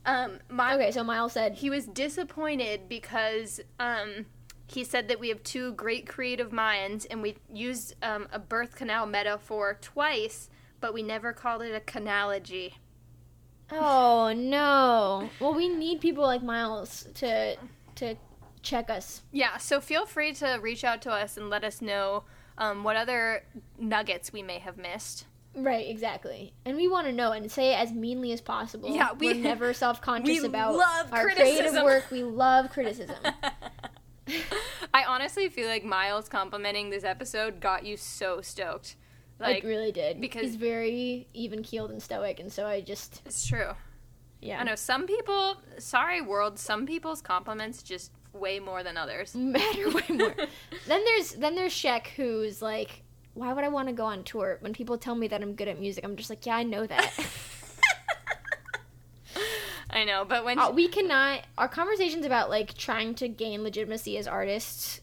Um, 0.05 0.39
my, 0.49 0.75
Okay, 0.75 0.91
so 0.91 1.03
Miles 1.03 1.33
said, 1.33 1.55
he 1.55 1.69
was 1.69 1.85
disappointed 1.85 2.87
because 2.87 3.59
um, 3.79 4.25
he 4.67 4.83
said 4.85 5.09
that 5.09 5.19
we 5.19 5.29
have 5.29 5.43
two 5.43 5.73
great 5.73 6.07
creative 6.07 6.51
minds 6.53 7.05
and 7.05 7.21
we 7.21 7.35
used 7.53 7.95
um, 8.01 8.27
a 8.31 8.39
birth 8.39 8.75
canal 8.75 9.05
metaphor 9.05 9.77
twice, 9.81 10.49
but 10.79 10.93
we 10.93 11.03
never 11.03 11.33
called 11.33 11.61
it 11.61 11.75
a 11.75 11.79
canalogy. 11.81 12.73
"Oh 13.71 14.33
no! 14.35 15.29
Well, 15.39 15.53
we 15.53 15.69
need 15.69 16.01
people 16.01 16.23
like 16.23 16.43
Miles 16.43 17.07
to 17.15 17.55
to 17.95 18.15
check 18.61 18.89
us." 18.89 19.21
Yeah, 19.31 19.57
so 19.57 19.79
feel 19.81 20.05
free 20.05 20.33
to 20.33 20.59
reach 20.61 20.83
out 20.83 21.01
to 21.03 21.11
us 21.11 21.37
and 21.37 21.49
let 21.49 21.63
us 21.63 21.81
know 21.81 22.23
um, 22.57 22.83
what 22.83 22.95
other 22.95 23.43
nuggets 23.79 24.31
we 24.33 24.43
may 24.43 24.59
have 24.59 24.77
missed. 24.77 25.25
Right, 25.53 25.89
exactly. 25.89 26.53
And 26.63 26.77
we 26.77 26.87
want 26.87 27.07
to 27.07 27.13
know 27.13 27.33
and 27.33 27.51
say 27.51 27.73
it 27.73 27.77
as 27.79 27.91
meanly 27.91 28.31
as 28.31 28.39
possible. 28.39 28.93
Yeah, 28.95 29.11
we- 29.13 29.27
We're 29.27 29.33
never 29.35 29.73
self-conscious 29.85 30.43
about 30.45 30.75
love 30.75 31.11
our 31.11 31.29
creative 31.29 31.73
work. 31.83 32.09
We 32.09 32.23
love 32.23 32.69
criticism. 32.69 33.17
I 34.93 35.03
honestly 35.05 35.49
feel 35.49 35.67
like 35.67 35.83
Miles 35.83 36.29
complimenting 36.29 36.89
this 36.89 37.03
episode 37.03 37.59
got 37.59 37.85
you 37.85 37.97
so 37.97 38.39
stoked. 38.41 38.95
Like, 39.41 39.63
really 39.63 39.91
did 39.91 40.21
because- 40.21 40.41
he's 40.43 40.55
very 40.55 41.27
even 41.33 41.63
keeled 41.63 41.91
and 41.91 42.01
stoic, 42.01 42.39
and 42.39 42.51
so 42.51 42.65
I 42.65 42.81
just 42.81 43.21
it's 43.25 43.45
true. 43.47 43.71
yeah 44.41 44.59
I 44.59 44.63
know 44.63 44.75
some 44.75 45.07
people, 45.07 45.57
sorry 45.77 46.21
world, 46.21 46.57
some 46.59 46.85
people's 46.85 47.21
compliments 47.21 47.83
just 47.83 48.11
way 48.33 48.59
more 48.59 48.81
than 48.83 48.97
others. 48.97 49.35
matter 49.57 49.89
way 49.89 50.03
more. 50.09 50.35
then 50.87 51.03
there's 51.05 51.31
then 51.33 51.55
there's 51.55 51.73
Shek 51.73 52.13
who's 52.15 52.61
like, 52.61 53.03
why 53.33 53.53
would 53.53 53.63
I 53.63 53.69
want 53.69 53.87
to 53.87 53.93
go 53.93 54.05
on 54.05 54.23
tour 54.23 54.57
when 54.61 54.73
people 54.73 54.97
tell 54.97 55.15
me 55.15 55.27
that 55.29 55.41
I'm 55.41 55.53
good 55.55 55.67
at 55.67 55.79
music? 55.79 56.03
I'm 56.03 56.15
just 56.15 56.29
like, 56.29 56.45
yeah, 56.45 56.55
I 56.57 56.63
know 56.63 56.85
that. 56.85 57.11
I 59.93 60.05
know, 60.05 60.23
but 60.23 60.45
when 60.45 60.57
Uh, 60.57 60.71
we 60.71 60.87
cannot. 60.87 61.41
Our 61.57 61.67
conversations 61.67 62.25
about 62.25 62.49
like 62.49 62.75
trying 62.77 63.13
to 63.15 63.27
gain 63.27 63.61
legitimacy 63.63 64.17
as 64.17 64.25
artists, 64.27 65.01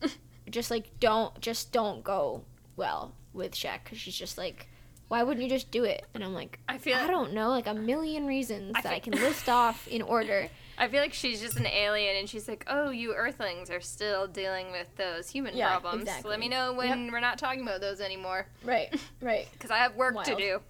just 0.48 0.70
like 0.70 0.98
don't 0.98 1.38
just 1.40 1.72
don't 1.72 2.02
go 2.02 2.42
well 2.76 3.14
with 3.38 3.54
Shek 3.54 3.84
because 3.84 3.98
she's 3.98 4.16
just 4.16 4.36
like, 4.36 4.68
why 5.08 5.22
wouldn't 5.22 5.42
you 5.42 5.48
just 5.48 5.70
do 5.70 5.84
it? 5.84 6.04
And 6.12 6.22
I'm 6.22 6.34
like, 6.34 6.58
I 6.68 6.76
feel 6.76 6.96
I 6.98 7.06
don't 7.06 7.32
know, 7.32 7.48
like 7.50 7.66
a 7.66 7.72
million 7.74 8.26
reasons 8.26 8.72
I 8.76 8.82
that 8.82 8.92
I 8.92 8.98
can 8.98 9.12
list 9.22 9.48
off 9.48 9.88
in 9.88 10.02
order. 10.02 10.48
I 10.76 10.86
feel 10.88 11.00
like 11.00 11.14
she's 11.14 11.40
just 11.40 11.56
an 11.56 11.66
alien 11.66 12.14
and 12.16 12.28
she's 12.28 12.46
like, 12.46 12.64
"Oh, 12.68 12.90
you 12.90 13.12
earthlings 13.14 13.68
are 13.70 13.80
still 13.80 14.26
dealing 14.28 14.70
with 14.70 14.94
those 14.96 15.28
human 15.30 15.56
Yeah, 15.56 15.70
problems. 15.78 16.02
exactly. 16.02 16.30
Let 16.30 16.38
me 16.38 16.48
know 16.48 16.72
when 16.74 17.10
we're 17.10 17.18
not 17.20 17.38
talking 17.38 17.62
about 17.62 17.80
those 17.80 18.00
anymore 18.00 18.46
Right, 18.62 18.94
right. 19.20 19.48
cuz 19.58 19.70
I 19.72 19.78
have 19.78 19.96
work 19.96 20.22
to 20.24 20.34
Wild. 20.34 20.38
do." 20.38 20.60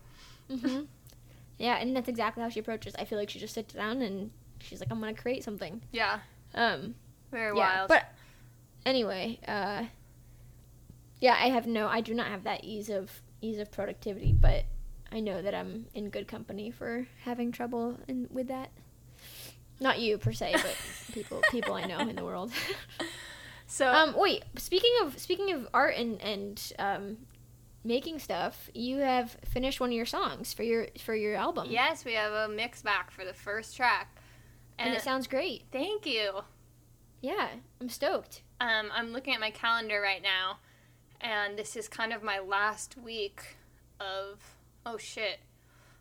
hmm 0.56 0.80
Yeah, 1.58 1.76
and 1.78 1.94
that's 1.96 2.08
exactly 2.08 2.42
how 2.42 2.48
she 2.48 2.60
approaches. 2.60 2.94
I 2.96 3.04
feel 3.04 3.18
like 3.18 3.28
she 3.28 3.38
just 3.38 3.52
sits 3.54 3.74
down 3.74 4.00
and 4.00 4.30
she's 4.60 4.80
like, 4.80 4.90
I'm 4.90 5.00
gonna 5.00 5.12
create 5.14 5.42
something. 5.44 5.82
Yeah, 5.92 6.20
Um, 6.54 6.94
very 7.30 7.54
yeah, 7.56 7.78
wild. 7.80 7.88
but 7.88 8.04
anyway, 8.86 9.38
uh, 9.46 9.84
yeah, 11.20 11.34
I 11.34 11.48
have 11.48 11.66
no, 11.66 11.88
I 11.88 12.00
do 12.00 12.14
not 12.14 12.28
have 12.28 12.44
that 12.44 12.64
ease 12.64 12.88
of 12.90 13.22
ease 13.40 13.58
of 13.58 13.70
productivity, 13.70 14.32
but 14.32 14.64
I 15.10 15.20
know 15.20 15.42
that 15.42 15.54
I'm 15.54 15.86
in 15.94 16.10
good 16.10 16.28
company 16.28 16.70
for 16.70 17.06
having 17.24 17.52
trouble 17.52 17.98
in, 18.08 18.28
with 18.30 18.48
that. 18.48 18.70
Not 19.80 20.00
you 20.00 20.18
per 20.18 20.32
se, 20.32 20.54
but 20.54 20.76
people 21.12 21.42
people 21.50 21.74
I 21.74 21.84
know 21.84 22.00
in 22.00 22.16
the 22.16 22.24
world. 22.24 22.52
so 23.66 23.90
um, 23.90 24.14
wait, 24.16 24.44
speaking 24.56 24.92
of 25.02 25.18
speaking 25.18 25.52
of 25.52 25.68
art 25.72 25.94
and 25.96 26.20
and 26.20 26.72
um, 26.78 27.16
making 27.84 28.18
stuff, 28.18 28.68
you 28.74 28.98
have 28.98 29.36
finished 29.44 29.80
one 29.80 29.90
of 29.90 29.94
your 29.94 30.06
songs 30.06 30.52
for 30.52 30.62
your 30.62 30.88
for 31.00 31.14
your 31.14 31.36
album. 31.36 31.68
yes, 31.70 32.04
we 32.04 32.14
have 32.14 32.32
a 32.32 32.48
mix 32.52 32.82
back 32.82 33.10
for 33.10 33.24
the 33.24 33.34
first 33.34 33.76
track. 33.76 34.16
and 34.78 34.94
it 34.94 35.02
sounds 35.02 35.26
great. 35.26 35.64
thank 35.72 36.06
you. 36.06 36.40
Yeah, 37.20 37.48
I'm 37.80 37.88
stoked. 37.88 38.42
Um, 38.60 38.90
I'm 38.92 39.12
looking 39.12 39.34
at 39.34 39.40
my 39.40 39.50
calendar 39.50 40.00
right 40.00 40.22
now, 40.22 40.58
and 41.20 41.58
this 41.58 41.76
is 41.76 41.88
kind 41.88 42.12
of 42.12 42.22
my 42.22 42.38
last 42.38 42.96
week 42.96 43.56
of. 44.00 44.38
Oh 44.86 44.96
shit! 44.96 45.40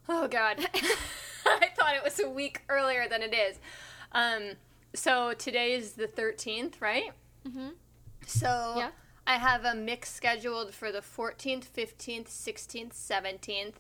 Oh 0.07 0.27
god! 0.27 0.59
I 1.45 1.69
thought 1.77 1.95
it 1.95 2.03
was 2.03 2.19
a 2.19 2.29
week 2.29 2.61
earlier 2.69 3.07
than 3.09 3.21
it 3.21 3.33
is. 3.33 3.59
Um, 4.11 4.53
So 4.93 5.33
today 5.33 5.73
is 5.73 5.93
the 5.93 6.07
13th, 6.07 6.81
right? 6.81 7.11
Mhm. 7.47 7.73
So 8.25 8.75
Yeah. 8.77 8.91
I 9.25 9.35
have 9.37 9.65
a 9.65 9.75
mix 9.75 10.11
scheduled 10.13 10.73
for 10.73 10.91
the 10.91 11.01
14th, 11.01 11.65
15th, 11.65 12.29
16th, 12.29 12.93
17th, 12.93 13.75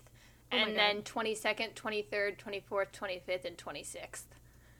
Oh 0.51 0.57
and 0.57 0.77
then 0.77 1.01
22nd, 1.03 1.73
23rd, 1.75 2.37
24th, 2.37 2.91
25th, 2.91 3.45
and 3.45 3.57
26th. 3.57 4.25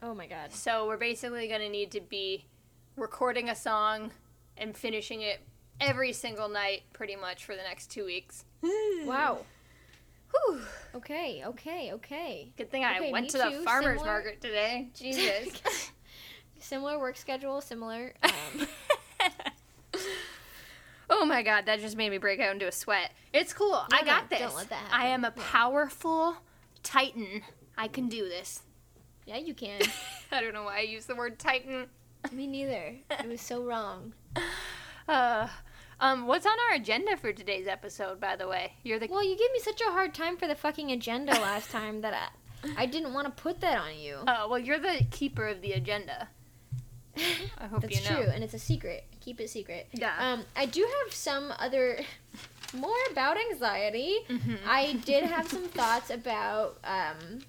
Oh 0.01 0.13
my 0.13 0.27
god. 0.27 0.51
So 0.53 0.85
we're 0.87 0.97
basically 0.97 1.47
going 1.47 1.61
to 1.61 1.69
need 1.69 1.91
to 1.91 2.01
be 2.01 2.45
recording 2.95 3.49
a 3.49 3.55
song 3.55 4.11
and 4.57 4.75
finishing 4.77 5.21
it 5.21 5.39
every 5.79 6.13
single 6.13 6.49
night 6.49 6.83
pretty 6.93 7.15
much 7.15 7.45
for 7.45 7.55
the 7.55 7.63
next 7.63 7.87
two 7.91 8.05
weeks. 8.05 8.45
Wow. 9.05 9.39
Whew. 10.31 10.61
Okay, 10.95 11.43
okay, 11.45 11.91
okay. 11.93 12.49
Good 12.57 12.69
thing 12.69 12.83
I 12.83 13.09
went 13.11 13.29
to 13.31 13.37
the 13.37 13.49
too, 13.49 13.63
farmer's 13.63 13.99
similar. 13.99 14.05
market 14.05 14.41
today. 14.41 14.89
Jesus. 14.93 15.61
Similar 16.59 16.97
work 16.99 17.15
schedule, 17.17 17.61
similar. 17.61 18.13
Um, 18.23 18.67
oh 21.09 21.23
my 21.25 21.43
god, 21.43 21.67
that 21.67 21.79
just 21.79 21.95
made 21.95 22.09
me 22.09 22.17
break 22.17 22.39
out 22.39 22.51
into 22.51 22.67
a 22.67 22.71
sweat. 22.71 23.11
It's 23.31 23.53
cool. 23.53 23.79
I 23.93 24.03
got 24.03 24.23
no, 24.23 24.37
this. 24.37 24.39
don't 24.39 24.55
let 24.55 24.69
that 24.69 24.75
happen. 24.75 24.99
I 24.99 25.07
am 25.09 25.23
a 25.23 25.33
Yeah. 25.35 25.43
powerful 25.51 26.35
titan. 26.83 27.43
I 27.77 27.87
can 27.87 28.09
do 28.09 28.27
this. 28.27 28.63
yeah, 29.25 29.37
you 29.37 29.53
can. 29.53 29.81
I 30.31 30.41
don't 30.41 30.53
know 30.53 30.63
why 30.63 30.77
I 30.79 30.81
used 30.81 31.07
the 31.07 31.15
word 31.15 31.37
titan. 31.37 31.85
Me 32.31 32.47
neither. 32.47 32.95
It 33.11 33.27
was 33.27 33.39
so 33.41 33.63
wrong. 33.63 34.13
Uh, 35.07 35.47
um, 35.99 36.27
what's 36.27 36.45
on 36.45 36.53
our 36.69 36.75
agenda 36.75 37.17
for 37.17 37.33
today's 37.33 37.67
episode, 37.67 38.19
by 38.19 38.35
the 38.35 38.47
way? 38.47 38.73
You're 38.83 38.99
the 38.99 39.07
Well, 39.09 39.23
you 39.23 39.37
gave 39.37 39.51
me 39.51 39.59
such 39.59 39.81
a 39.81 39.91
hard 39.91 40.13
time 40.13 40.37
for 40.37 40.47
the 40.47 40.55
fucking 40.55 40.91
agenda 40.91 41.33
last 41.33 41.71
time 41.71 42.01
that 42.01 42.13
I, 42.13 42.69
I 42.77 42.85
didn't 42.85 43.13
want 43.13 43.25
to 43.35 43.41
put 43.43 43.61
that 43.61 43.77
on 43.79 43.97
you. 43.97 44.17
Oh, 44.27 44.47
well, 44.49 44.59
you're 44.59 44.79
the 44.79 45.05
keeper 45.11 45.47
of 45.47 45.61
the 45.61 45.73
agenda. 45.73 46.29
I 47.57 47.65
hope 47.67 47.81
That's 47.81 48.03
you 48.03 48.09
know. 48.09 48.21
true, 48.23 48.31
and 48.31 48.43
it's 48.43 48.53
a 48.53 48.59
secret. 48.59 49.05
Keep 49.21 49.41
it 49.41 49.49
secret. 49.49 49.87
Yeah. 49.91 50.13
Um, 50.19 50.43
I 50.55 50.67
do 50.67 50.81
have 51.03 51.13
some 51.13 51.51
other, 51.57 51.99
more 52.75 52.95
about 53.11 53.37
anxiety. 53.51 54.19
Mhm. 54.29 54.59
I 54.67 54.93
did 55.05 55.23
have 55.23 55.47
some 55.47 55.63
thoughts 55.63 56.09
about. 56.11 56.77
Um, 56.83 57.39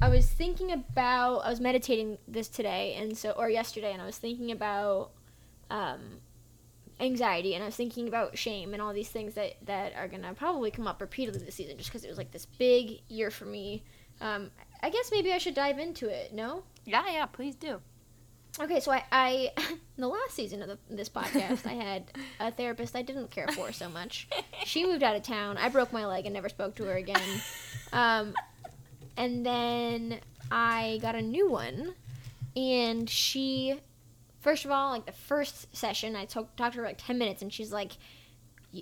I 0.00 0.08
was 0.08 0.26
thinking 0.30 0.72
about. 0.72 1.40
I 1.40 1.50
was 1.50 1.60
meditating 1.60 2.18
this 2.26 2.48
today, 2.48 2.94
and 2.98 3.16
so 3.16 3.30
or 3.32 3.48
yesterday, 3.50 3.92
and 3.92 4.00
I 4.02 4.06
was 4.06 4.18
thinking 4.18 4.50
about 4.50 5.10
um, 5.74 6.00
anxiety, 7.00 7.54
and 7.54 7.62
I 7.62 7.66
was 7.66 7.76
thinking 7.76 8.06
about 8.06 8.38
shame, 8.38 8.72
and 8.72 8.80
all 8.80 8.92
these 8.92 9.08
things 9.08 9.34
that 9.34 9.54
that 9.66 9.94
are 9.96 10.08
gonna 10.08 10.32
probably 10.34 10.70
come 10.70 10.86
up 10.86 11.00
repeatedly 11.00 11.44
this 11.44 11.56
season, 11.56 11.76
just 11.76 11.90
because 11.90 12.04
it 12.04 12.08
was 12.08 12.18
like 12.18 12.30
this 12.30 12.46
big 12.46 13.00
year 13.08 13.30
for 13.30 13.44
me. 13.44 13.82
Um, 14.20 14.50
I 14.82 14.90
guess 14.90 15.10
maybe 15.10 15.32
I 15.32 15.38
should 15.38 15.54
dive 15.54 15.78
into 15.78 16.08
it. 16.08 16.32
No. 16.32 16.62
Yeah, 16.84 17.04
yeah, 17.10 17.26
please 17.26 17.56
do. 17.56 17.80
Okay, 18.60 18.78
so 18.78 18.92
I, 18.92 19.02
I 19.10 19.52
in 19.58 19.78
the 19.96 20.06
last 20.06 20.34
season 20.34 20.62
of 20.62 20.68
the, 20.68 20.78
this 20.88 21.08
podcast, 21.08 21.66
I 21.66 21.72
had 21.72 22.04
a 22.38 22.52
therapist 22.52 22.94
I 22.94 23.02
didn't 23.02 23.30
care 23.30 23.48
for 23.48 23.72
so 23.72 23.88
much. 23.88 24.28
She 24.64 24.86
moved 24.86 25.02
out 25.02 25.16
of 25.16 25.22
town. 25.22 25.56
I 25.56 25.68
broke 25.68 25.92
my 25.92 26.06
leg 26.06 26.26
and 26.26 26.34
never 26.34 26.48
spoke 26.48 26.76
to 26.76 26.84
her 26.84 26.94
again. 26.94 27.20
Um, 27.92 28.34
and 29.16 29.44
then 29.44 30.20
I 30.50 31.00
got 31.02 31.16
a 31.16 31.22
new 31.22 31.50
one, 31.50 31.94
and 32.56 33.10
she, 33.10 33.80
first 34.44 34.64
of 34.66 34.70
all, 34.70 34.90
like 34.90 35.06
the 35.06 35.12
first 35.12 35.74
session, 35.74 36.14
I 36.14 36.26
talk, 36.26 36.54
talked 36.54 36.74
to 36.74 36.80
her 36.80 36.86
like 36.86 37.02
ten 37.04 37.18
minutes, 37.18 37.42
and 37.42 37.52
she's 37.52 37.72
like, 37.72 37.92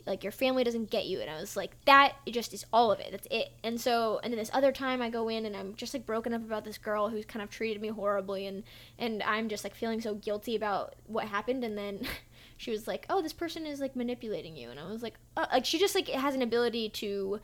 like 0.07 0.25
your 0.25 0.33
family 0.33 0.65
doesn't 0.65 0.91
get 0.91 1.07
you, 1.07 1.21
and 1.21 1.31
I 1.31 1.41
was 1.41 1.57
like, 1.57 1.73
that 1.85 2.15
just 2.29 2.53
is 2.53 2.67
all 2.73 2.91
of 2.91 2.99
it. 2.99 3.13
That's 3.13 3.29
it. 3.31 3.53
And 3.63 3.81
so, 3.81 4.21
and 4.23 4.33
then 4.33 4.39
this 4.39 4.51
other 4.53 4.73
time, 4.73 5.01
I 5.01 5.09
go 5.09 5.29
in 5.29 5.47
and 5.47 5.57
I'm 5.57 5.75
just 5.77 5.95
like 5.95 6.05
broken 6.05 6.35
up 6.35 6.43
about 6.43 6.65
this 6.65 6.79
girl 6.79 7.09
who's 7.09 7.25
kind 7.25 7.43
of 7.43 7.49
treated 7.49 7.81
me 7.81 7.89
horribly, 7.89 8.47
and 8.47 8.65
and 8.99 9.23
I'm 9.23 9.49
just 9.49 9.65
like 9.65 9.75
feeling 9.75 10.01
so 10.01 10.15
guilty 10.17 10.57
about 10.57 10.97
what 11.07 11.27
happened, 11.27 11.65
and 11.65 11.79
then. 11.79 12.07
She 12.59 12.71
was 12.71 12.87
like, 12.87 13.07
"Oh, 13.11 13.23
this 13.23 13.33
person 13.33 13.67
is 13.67 13.81
like 13.81 13.97
manipulating 13.97 14.57
you," 14.57 14.71
and 14.71 14.79
I 14.79 14.89
was 14.89 15.03
like, 15.03 15.15
oh, 15.37 15.47
"Like 15.51 15.65
she 15.65 15.81
just 15.81 15.97
like 15.97 16.07
has 16.09 16.37
an 16.37 16.43
ability 16.43 16.91
to, 16.91 17.41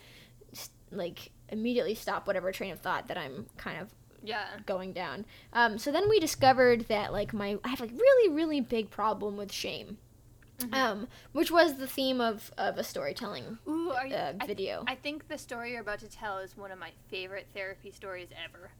like, 0.93 1.33
immediately 1.49 1.97
stop 1.97 2.29
whatever 2.29 2.53
train 2.53 2.71
of 2.71 2.79
thought 2.79 3.09
that 3.09 3.19
I'm 3.19 3.47
kind 3.57 3.81
of 3.81 3.89
Yeah. 4.23 4.47
going 4.67 4.93
down. 4.93 5.25
Um, 5.53 5.79
so 5.79 5.91
then 5.93 6.09
we 6.09 6.19
discovered 6.21 6.83
that 6.89 7.13
like 7.13 7.33
my 7.33 7.59
I 7.65 7.69
have 7.69 7.81
like 7.81 7.93
really 7.93 8.33
really 8.35 8.61
big 8.61 8.91
problem 8.91 9.37
with 9.37 9.53
shame, 9.53 9.99
um, 10.73 11.07
which 11.33 11.51
was 11.51 11.75
the 11.79 11.87
theme 11.87 12.21
of 12.21 12.51
of 12.59 12.79
a 12.79 12.85
storytelling 12.85 13.59
Ooh, 13.69 13.91
are 13.91 14.07
you, 14.07 14.15
uh, 14.15 14.33
I, 14.41 14.47
video. 14.47 14.85
I 14.87 14.95
think 14.97 15.29
the 15.29 15.39
story 15.39 15.73
you're 15.73 15.81
about 15.81 16.01
to 16.01 16.09
tell 16.11 16.39
is 16.39 16.57
one 16.57 16.73
of 16.73 16.79
my 16.79 16.91
favorite 17.09 17.47
therapy 17.55 17.91
stories 17.91 18.29
ever. 18.45 18.71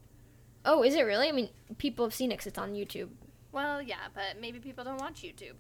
oh, 0.65 0.83
is 0.83 0.95
it 0.95 1.03
really? 1.03 1.29
I 1.29 1.33
mean, 1.33 1.49
people 1.79 2.05
have 2.05 2.15
seen 2.15 2.31
it 2.33 2.37
'cause 2.39 2.47
it's 2.49 2.59
on 2.59 2.75
YouTube. 2.75 3.11
Well, 3.53 3.81
yeah, 3.81 4.09
but 4.15 4.41
maybe 4.41 4.59
people 4.59 4.85
don't 4.85 4.99
watch 5.01 5.23
YouTube. 5.23 5.57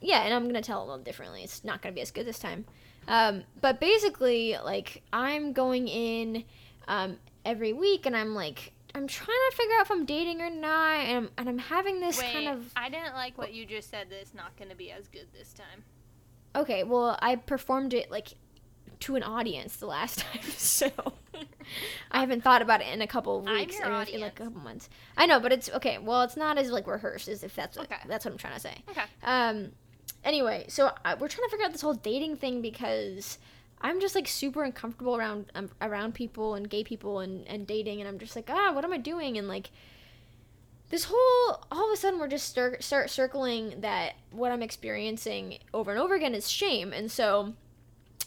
Yeah, 0.00 0.22
and 0.22 0.34
I'm 0.34 0.46
gonna 0.46 0.60
tell 0.62 0.80
it 0.80 0.84
a 0.84 0.86
little 0.86 1.04
differently. 1.04 1.42
It's 1.44 1.62
not 1.64 1.80
gonna 1.82 1.94
be 1.94 2.00
as 2.00 2.10
good 2.10 2.26
this 2.26 2.38
time. 2.38 2.64
Um, 3.06 3.44
but 3.60 3.80
basically, 3.80 4.56
like 4.64 5.02
I'm 5.12 5.52
going 5.52 5.88
in 5.88 6.44
um, 6.88 7.18
every 7.44 7.72
week, 7.72 8.04
and 8.06 8.16
I'm 8.16 8.34
like 8.34 8.72
I'm 8.94 9.06
trying 9.08 9.26
to 9.50 9.56
figure 9.56 9.74
out 9.76 9.82
if 9.82 9.90
I'm 9.90 10.04
dating 10.04 10.40
or 10.40 10.50
not, 10.50 11.00
and 11.00 11.16
I'm, 11.16 11.30
and 11.38 11.48
I'm 11.48 11.58
having 11.58 12.00
this 12.00 12.18
Wait, 12.20 12.32
kind 12.32 12.48
of 12.48 12.70
I 12.76 12.88
didn't 12.88 13.14
like 13.14 13.36
what 13.36 13.52
you 13.52 13.66
just 13.66 13.90
said 13.90 14.08
that 14.10 14.20
it's 14.20 14.34
not 14.34 14.56
going 14.56 14.70
to 14.70 14.76
be 14.76 14.90
as 14.92 15.08
good 15.08 15.26
this 15.36 15.52
time. 15.52 15.82
Okay, 16.56 16.84
well, 16.84 17.18
I 17.20 17.36
performed 17.36 17.92
it 17.94 18.10
like 18.10 18.34
to 19.00 19.16
an 19.16 19.22
audience 19.24 19.76
the 19.76 19.86
last 19.86 20.18
time, 20.32 20.42
so 20.56 20.90
I 22.12 22.20
haven't 22.20 22.42
thought 22.44 22.62
about 22.62 22.80
it 22.80 22.86
in 22.92 23.02
a 23.02 23.06
couple 23.08 23.40
of 23.40 23.48
I'm 23.48 23.54
weeks, 23.56 23.78
your 23.78 23.88
or 23.88 24.02
in 24.02 24.20
like 24.20 24.38
a 24.40 24.44
couple 24.44 24.60
months. 24.60 24.88
I 25.16 25.26
know, 25.26 25.40
but 25.40 25.52
it's 25.52 25.68
okay. 25.70 25.98
Well, 25.98 26.22
it's 26.22 26.36
not 26.36 26.56
as 26.56 26.70
like 26.70 26.86
rehearsed 26.86 27.26
as 27.28 27.42
if 27.42 27.54
that's 27.56 27.76
what, 27.76 27.86
Okay. 27.90 28.00
that's 28.06 28.24
what 28.24 28.30
I'm 28.32 28.38
trying 28.38 28.54
to 28.54 28.60
say. 28.60 28.76
Okay. 28.88 29.02
Um, 29.24 29.72
anyway, 30.24 30.66
so 30.68 30.92
I, 31.04 31.14
we're 31.14 31.28
trying 31.28 31.48
to 31.48 31.50
figure 31.50 31.66
out 31.66 31.72
this 31.72 31.80
whole 31.80 31.94
dating 31.94 32.36
thing 32.36 32.62
because 32.62 33.38
I'm 33.84 34.00
just 34.00 34.14
like 34.14 34.26
super 34.26 34.64
uncomfortable 34.64 35.14
around 35.14 35.52
um, 35.54 35.70
around 35.82 36.14
people 36.14 36.54
and 36.54 36.68
gay 36.68 36.82
people 36.82 37.20
and 37.20 37.46
and 37.46 37.66
dating, 37.66 38.00
and 38.00 38.08
I'm 38.08 38.18
just 38.18 38.34
like, 38.34 38.48
ah, 38.50 38.72
what 38.72 38.82
am 38.82 38.94
I 38.94 38.98
doing? 38.98 39.36
And 39.36 39.46
like 39.46 39.70
this 40.88 41.04
whole 41.04 41.64
all 41.70 41.86
of 41.86 41.92
a 41.92 41.96
sudden 41.96 42.18
we're 42.18 42.28
just 42.28 42.48
start, 42.48 42.82
start 42.82 43.10
circling 43.10 43.80
that 43.82 44.14
what 44.30 44.52
I'm 44.52 44.62
experiencing 44.62 45.58
over 45.74 45.90
and 45.90 46.00
over 46.00 46.14
again 46.14 46.34
is 46.34 46.50
shame, 46.50 46.94
and 46.94 47.12
so 47.12 47.52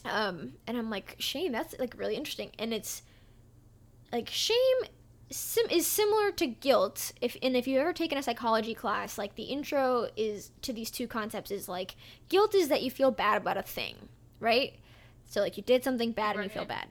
um, 0.06 0.54
and 0.68 0.78
I'm 0.78 0.92
like 0.92 1.16
shame. 1.18 1.52
That's 1.52 1.74
like 1.80 1.98
really 1.98 2.16
interesting, 2.16 2.52
and 2.60 2.72
it's 2.72 3.02
like 4.12 4.30
shame 4.30 4.78
sim- 5.32 5.70
is 5.72 5.88
similar 5.88 6.32
to 6.34 6.46
guilt 6.46 7.14
if 7.20 7.36
and 7.42 7.58
if 7.58 7.68
you've 7.68 7.82
ever 7.82 7.94
taken 7.94 8.18
a 8.18 8.24
psychology 8.24 8.74
class 8.74 9.18
like 9.18 9.36
the 9.36 9.44
intro 9.44 10.08
is 10.16 10.52
to 10.62 10.72
these 10.72 10.90
two 10.90 11.08
concepts 11.08 11.52
is 11.52 11.68
like 11.68 11.96
guilt 12.30 12.56
is 12.56 12.70
that 12.70 12.82
you 12.82 12.90
feel 12.90 13.12
bad 13.12 13.42
about 13.42 13.58
a 13.58 13.62
thing 13.62 13.96
right 14.40 14.80
so 15.28 15.42
like 15.42 15.58
you 15.58 15.64
did 15.64 15.84
something 15.84 16.12
bad 16.12 16.36
and 16.36 16.44
you 16.46 16.50
feel 16.50 16.66
bad. 16.66 16.88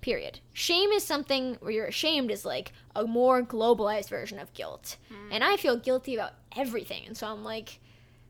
Period. 0.00 0.40
Shame 0.52 0.90
is 0.90 1.02
something 1.02 1.56
where 1.60 1.72
you're 1.72 1.86
ashamed 1.86 2.30
is 2.30 2.44
like 2.44 2.72
a 2.94 3.04
more 3.04 3.42
globalized 3.42 4.08
version 4.08 4.38
of 4.38 4.52
guilt. 4.52 4.96
And 5.32 5.42
i 5.42 5.56
feel 5.56 5.76
guilty 5.76 6.14
about 6.14 6.34
everything. 6.56 7.02
And 7.06 7.16
so 7.16 7.26
i'm 7.26 7.42
like 7.42 7.80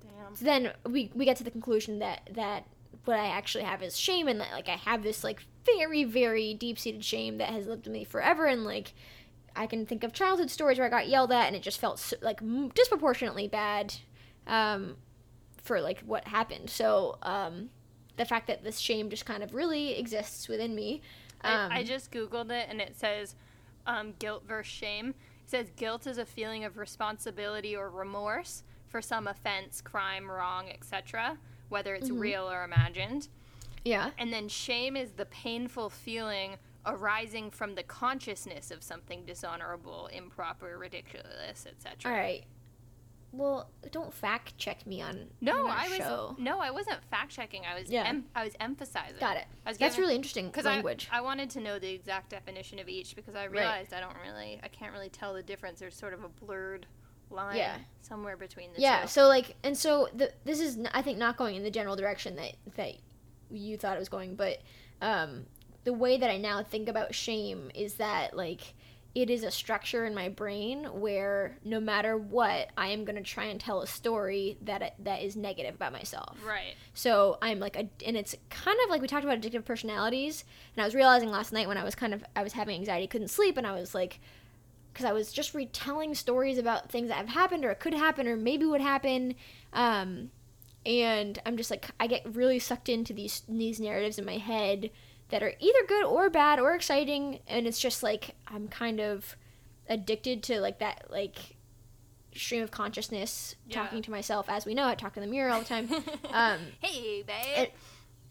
Damn. 0.02 0.36
so 0.36 0.44
then 0.44 0.72
we 0.88 1.10
we 1.14 1.24
get 1.24 1.36
to 1.38 1.44
the 1.44 1.50
conclusion 1.50 1.98
that 1.98 2.30
that 2.32 2.66
what 3.04 3.18
I 3.18 3.26
actually 3.28 3.62
have 3.64 3.82
is 3.84 3.96
shame, 3.96 4.26
and 4.26 4.40
that 4.40 4.50
like 4.52 4.68
I 4.68 4.72
have 4.76 5.02
this 5.02 5.22
like 5.22 5.44
very 5.64 6.02
very 6.04 6.54
deep 6.54 6.78
seated 6.78 7.04
shame 7.04 7.38
that 7.38 7.50
has 7.50 7.66
lived 7.66 7.84
with 7.86 7.92
me 7.92 8.04
forever, 8.04 8.46
and 8.46 8.64
like 8.64 8.94
I 9.54 9.66
can 9.66 9.86
think 9.86 10.02
of 10.04 10.12
childhood 10.12 10.50
stories 10.50 10.78
where 10.78 10.86
I 10.86 10.90
got 10.90 11.08
yelled 11.08 11.30
at, 11.32 11.46
and 11.46 11.54
it 11.54 11.62
just 11.62 11.78
felt 11.80 11.98
so, 11.98 12.16
like 12.20 12.42
m- 12.42 12.68
disproportionately 12.70 13.46
bad 13.48 13.94
um, 14.46 14.96
for 15.62 15.80
like 15.80 16.00
what 16.00 16.26
happened. 16.26 16.68
So 16.68 17.18
um, 17.22 17.70
the 18.16 18.24
fact 18.24 18.46
that 18.46 18.64
this 18.64 18.78
shame 18.78 19.10
just 19.10 19.24
kind 19.26 19.42
of 19.42 19.54
really 19.54 19.98
exists 19.98 20.48
within 20.48 20.74
me. 20.74 21.02
Um, 21.42 21.70
I, 21.72 21.78
I 21.80 21.82
just 21.84 22.10
googled 22.10 22.50
it 22.50 22.66
and 22.70 22.80
it 22.80 22.96
says 22.96 23.34
um, 23.86 24.14
guilt 24.18 24.44
versus 24.48 24.72
shame. 24.72 25.10
It 25.44 25.50
says 25.50 25.70
guilt 25.76 26.06
is 26.06 26.18
a 26.18 26.24
feeling 26.24 26.64
of 26.64 26.76
responsibility 26.78 27.76
or 27.76 27.88
remorse 27.90 28.62
for 28.88 29.00
some 29.02 29.28
offense, 29.28 29.80
crime, 29.80 30.30
wrong, 30.30 30.68
etc., 30.70 31.36
whether 31.68 31.94
it's 31.94 32.08
Mm-hmm. 32.08 32.18
real 32.20 32.50
or 32.50 32.64
imagined. 32.64 33.28
yeah. 33.84 34.10
And 34.18 34.32
then 34.32 34.48
shame 34.48 34.96
is 34.96 35.12
the 35.12 35.26
painful 35.26 35.90
feeling 35.90 36.56
arising 36.86 37.50
from 37.50 37.74
the 37.74 37.82
consciousness 37.82 38.70
of 38.70 38.82
something 38.82 39.24
dishonorable, 39.26 40.06
improper, 40.12 40.78
ridiculous, 40.78 41.66
etc. 41.66 42.10
All 42.12 42.16
right. 42.16 42.44
Well, 43.36 43.70
don't 43.92 44.12
fact 44.12 44.56
check 44.58 44.86
me 44.86 45.02
on 45.02 45.28
No, 45.40 45.66
on 45.66 45.70
I 45.70 45.88
was 45.88 45.96
show. 45.98 46.36
no, 46.38 46.58
I 46.60 46.70
wasn't 46.70 47.02
fact 47.10 47.30
checking. 47.32 47.64
I 47.66 47.78
was 47.78 47.90
Yeah. 47.90 48.04
em- 48.04 48.26
I 48.34 48.44
was 48.44 48.54
emphasizing. 48.60 49.18
Got 49.20 49.36
it. 49.36 49.44
I 49.64 49.70
was 49.70 49.78
That's 49.78 49.98
really 49.98 50.14
interesting 50.14 50.46
because 50.46 50.64
language. 50.64 51.08
I, 51.12 51.18
I 51.18 51.20
wanted 51.20 51.50
to 51.50 51.60
know 51.60 51.78
the 51.78 51.90
exact 51.90 52.30
definition 52.30 52.78
of 52.78 52.88
each 52.88 53.14
because 53.16 53.34
I 53.34 53.44
realized 53.44 53.92
I 53.92 54.00
don't 54.00 54.16
really 54.26 54.60
I 54.62 54.68
can't 54.68 54.92
really 54.92 55.08
tell 55.10 55.34
the 55.34 55.42
difference. 55.42 55.80
There's 55.80 55.94
sort 55.96 56.14
of 56.14 56.24
a 56.24 56.28
blurred 56.28 56.86
line 57.30 57.56
Yeah. 57.56 57.76
somewhere 58.02 58.36
between 58.36 58.72
the 58.72 58.80
yeah 58.80 59.02
two. 59.02 59.08
so 59.08 59.26
like 59.28 59.56
and 59.64 59.76
so 59.76 60.08
the, 60.14 60.32
this 60.44 60.60
is 60.60 60.78
I 60.94 61.02
think 61.02 61.18
not 61.18 61.36
going 61.36 61.56
in 61.56 61.64
the 61.64 61.70
general 61.72 61.96
direction 61.96 62.36
that 62.36 62.54
that 62.76 62.92
you 63.50 63.76
thought 63.76 63.96
it 63.96 63.98
was 64.00 64.08
going 64.08 64.36
but 64.36 64.60
um 65.02 65.44
the 65.84 65.92
way 65.92 66.16
that 66.18 66.30
i 66.30 66.36
now 66.36 66.62
think 66.64 66.88
about 66.88 67.14
shame 67.14 67.70
is 67.74 67.94
that 67.94 68.36
like 68.36 68.74
it 69.16 69.30
is 69.30 69.44
a 69.44 69.50
structure 69.50 70.04
in 70.04 70.14
my 70.14 70.28
brain 70.28 70.84
where 70.84 71.56
no 71.64 71.80
matter 71.80 72.18
what, 72.18 72.68
I 72.76 72.88
am 72.88 73.06
going 73.06 73.16
to 73.16 73.22
try 73.22 73.44
and 73.44 73.58
tell 73.58 73.80
a 73.80 73.86
story 73.86 74.58
that 74.60 74.94
that 74.98 75.22
is 75.22 75.36
negative 75.36 75.74
about 75.74 75.92
myself. 75.92 76.38
Right. 76.46 76.74
So 76.92 77.38
I'm 77.40 77.58
like, 77.58 77.76
a, 77.76 77.88
and 78.06 78.14
it's 78.14 78.36
kind 78.50 78.78
of 78.84 78.90
like 78.90 79.00
we 79.00 79.08
talked 79.08 79.24
about 79.24 79.40
addictive 79.40 79.64
personalities, 79.64 80.44
and 80.76 80.82
I 80.82 80.86
was 80.86 80.94
realizing 80.94 81.30
last 81.30 81.50
night 81.50 81.66
when 81.66 81.78
I 81.78 81.82
was 81.82 81.94
kind 81.94 82.12
of 82.12 82.22
I 82.36 82.42
was 82.42 82.52
having 82.52 82.78
anxiety, 82.78 83.06
couldn't 83.06 83.28
sleep, 83.28 83.56
and 83.56 83.66
I 83.66 83.72
was 83.72 83.94
like, 83.94 84.20
because 84.92 85.06
I 85.06 85.14
was 85.14 85.32
just 85.32 85.54
retelling 85.54 86.14
stories 86.14 86.58
about 86.58 86.90
things 86.90 87.08
that 87.08 87.16
have 87.16 87.30
happened 87.30 87.64
or 87.64 87.74
could 87.74 87.94
happen 87.94 88.28
or 88.28 88.36
maybe 88.36 88.66
would 88.66 88.82
happen, 88.82 89.34
um, 89.72 90.30
and 90.84 91.38
I'm 91.46 91.56
just 91.56 91.70
like 91.70 91.86
I 91.98 92.06
get 92.06 92.36
really 92.36 92.58
sucked 92.58 92.90
into 92.90 93.14
these 93.14 93.44
these 93.48 93.80
narratives 93.80 94.18
in 94.18 94.26
my 94.26 94.36
head 94.36 94.90
that 95.28 95.42
are 95.42 95.52
either 95.58 95.78
good 95.88 96.04
or 96.04 96.30
bad 96.30 96.58
or 96.60 96.74
exciting 96.74 97.40
and 97.46 97.66
it's 97.66 97.80
just 97.80 98.02
like 98.02 98.34
i'm 98.48 98.68
kind 98.68 99.00
of 99.00 99.36
addicted 99.88 100.42
to 100.42 100.60
like 100.60 100.78
that 100.78 101.04
like 101.10 101.56
stream 102.34 102.62
of 102.62 102.70
consciousness 102.70 103.56
Yeah. 103.66 103.82
talking 103.82 104.02
to 104.02 104.10
myself 104.10 104.46
as 104.48 104.66
we 104.66 104.74
know 104.74 104.86
i 104.86 104.94
talk 104.94 105.14
to 105.14 105.20
the 105.20 105.26
mirror 105.26 105.50
all 105.50 105.60
the 105.60 105.64
time 105.66 105.88
um 106.32 106.58
hey, 106.80 107.22
babe. 107.22 107.58
it- 107.58 107.72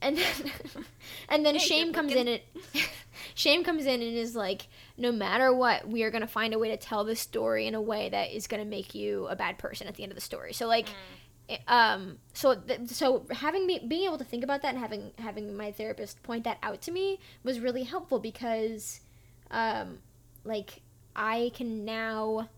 and 0.02 0.18
then 0.18 0.52
and 1.30 1.46
then 1.46 1.56
Hey, 1.56 1.60
shame 1.66 1.94
comes 1.94 2.10
looking. 2.14 2.28
in 2.28 2.34
it 2.34 2.44
shame 3.34 3.64
comes 3.64 3.86
in 3.86 4.02
and 4.02 4.16
is 4.18 4.36
like 4.36 4.68
no 4.98 5.12
matter 5.12 5.54
what 5.54 5.88
we 5.88 6.04
are 6.04 6.12
going 6.12 6.22
to 6.22 6.28
find 6.28 6.54
a 6.54 6.60
way 6.60 6.68
to 6.70 6.78
tell 6.78 7.06
this 7.06 7.20
story 7.22 7.66
in 7.66 7.74
a 7.76 7.82
way 7.82 8.10
that 8.10 8.32
is 8.36 8.46
going 8.46 8.62
to 8.62 8.70
make 8.70 8.94
you 8.94 9.26
a 9.28 9.36
bad 9.38 9.58
person 9.58 9.88
at 9.88 9.96
the 9.96 10.04
end 10.04 10.12
of 10.12 10.16
the 10.16 10.22
story 10.22 10.52
so 10.54 10.68
like 10.68 10.88
Mm. 10.88 10.92
Um 11.68 12.18
so 12.34 12.56
th- 12.56 12.90
so 12.90 13.26
having 13.32 13.68
me 13.68 13.80
being 13.88 14.06
able 14.06 14.18
to 14.18 14.24
think 14.24 14.44
about 14.44 14.62
that 14.62 14.70
and 14.70 14.80
having 14.80 15.12
having 15.20 15.56
my 15.56 15.72
therapist 15.72 16.22
point 16.24 16.44
that 16.44 16.58
out 16.64 16.82
to 16.82 16.92
me 16.92 17.20
was 17.44 17.60
really 17.60 17.84
helpful 17.84 18.20
because 18.20 19.02
um 19.52 20.00
like 20.44 20.82
i 21.16 21.52
can 21.54 21.86
now 21.86 22.50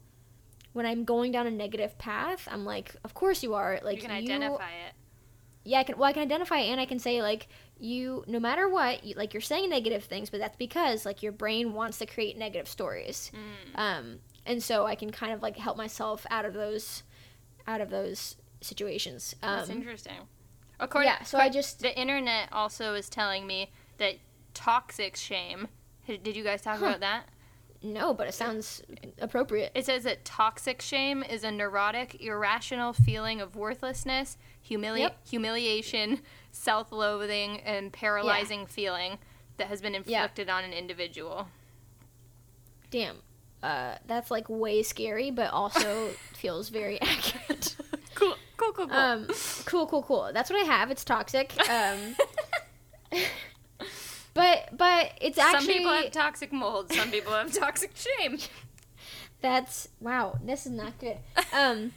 when 0.71 0.85
i'm 0.85 1.03
going 1.03 1.31
down 1.31 1.45
a 1.47 1.51
negative 1.51 1.97
path 1.97 2.47
i'm 2.49 2.63
like 2.63 2.95
of 3.03 3.13
course 3.13 3.43
you 3.43 3.53
are 3.53 3.79
like 3.83 3.97
you 3.97 4.01
can 4.03 4.11
identify 4.11 4.69
it. 4.87 4.93
yeah, 5.67 5.79
I 5.79 5.83
can. 5.83 5.97
Well, 5.97 6.09
I 6.09 6.13
can 6.13 6.21
identify 6.21 6.59
it, 6.59 6.69
and 6.69 6.79
I 6.79 6.85
can 6.85 6.97
say 6.97 7.21
like 7.21 7.49
you, 7.77 8.23
no 8.25 8.39
matter 8.39 8.69
what, 8.69 9.03
you, 9.03 9.15
like 9.15 9.33
you're 9.33 9.41
saying 9.41 9.69
negative 9.69 10.05
things, 10.05 10.29
but 10.29 10.39
that's 10.39 10.55
because 10.55 11.05
like 11.05 11.21
your 11.21 11.33
brain 11.33 11.73
wants 11.73 11.97
to 11.97 12.05
create 12.05 12.37
negative 12.37 12.69
stories. 12.69 13.31
Mm. 13.35 13.79
Um, 13.79 14.19
and 14.45 14.63
so 14.63 14.85
I 14.85 14.95
can 14.95 15.11
kind 15.11 15.33
of 15.33 15.41
like 15.41 15.57
help 15.57 15.75
myself 15.75 16.25
out 16.31 16.45
of 16.45 16.53
those, 16.53 17.03
out 17.67 17.81
of 17.81 17.89
those 17.89 18.37
situations. 18.61 19.35
That's 19.41 19.69
Um, 19.69 19.77
interesting. 19.77 20.27
According, 20.79 21.09
yeah. 21.11 21.23
So 21.23 21.37
I 21.39 21.49
just 21.49 21.79
the 21.81 21.97
internet 21.99 22.49
also 22.51 22.93
is 22.93 23.09
telling 23.09 23.47
me 23.47 23.71
that 23.97 24.15
toxic 24.53 25.15
shame. 25.15 25.67
Did 26.07 26.35
you 26.35 26.43
guys 26.43 26.61
talk 26.61 26.79
Huh. 26.79 26.85
about 26.87 26.99
that? 27.01 27.29
no, 27.83 28.11
but 28.13 28.27
it 28.27 28.33
sounds 28.33 28.81
appropriate. 29.19 29.71
It 29.75 29.85
says 29.85 30.03
that 30.03 30.25
toxic 30.25 30.81
shame 30.81 31.21
is 31.23 31.43
a 31.43 31.51
neurotic, 31.51 32.19
irrational 32.21 32.91
feeling 32.91 33.39
of 33.39 33.55
worthlessness, 33.55 34.35
humili- 34.67 34.99
Yep. 35.01 35.27
humiliation, 35.29 36.21
self 36.51 36.91
loathing, 36.91 37.59
and 37.61 37.93
paralyzing 37.93 38.65
feeling 38.65 39.19
that 39.57 39.67
has 39.67 39.79
been 39.79 39.93
inflicted 39.95 40.49
on 40.49 40.63
an 40.63 40.73
individual. 40.73 41.47
Damn. 42.89 43.17
Uh, 43.61 43.97
that's 44.07 44.29
like 44.31 44.49
way 44.49 44.81
scary, 44.83 45.29
but 45.31 45.51
also 45.51 46.09
feels 46.33 46.69
very 46.69 46.99
accurate. 47.01 47.75
Cool, 48.57 48.73
cool, 48.73 48.87
cool, 48.87 48.87
cool. 48.87 48.97
Um, 48.97 49.27
cool, 49.65 49.87
cool, 49.87 50.03
cool. 50.03 50.31
That's 50.33 50.49
what 50.49 50.59
I 50.61 50.65
have. 50.65 50.91
It's 50.91 51.03
toxic. 51.03 51.53
Um, 51.69 52.15
but 54.33 54.69
but 54.77 55.11
it's 55.21 55.37
some 55.37 55.55
actually 55.55 55.75
people 55.75 55.91
have 55.93 56.11
toxic 56.11 56.51
mold, 56.51 56.91
some 56.91 57.09
people 57.09 57.31
have 57.33 57.53
toxic 57.53 57.91
shame. 57.95 58.37
That's 59.41 59.87
wow. 59.99 60.37
This 60.43 60.65
is 60.65 60.73
not 60.73 60.97
good. 60.99 61.17
Um, 61.53 61.93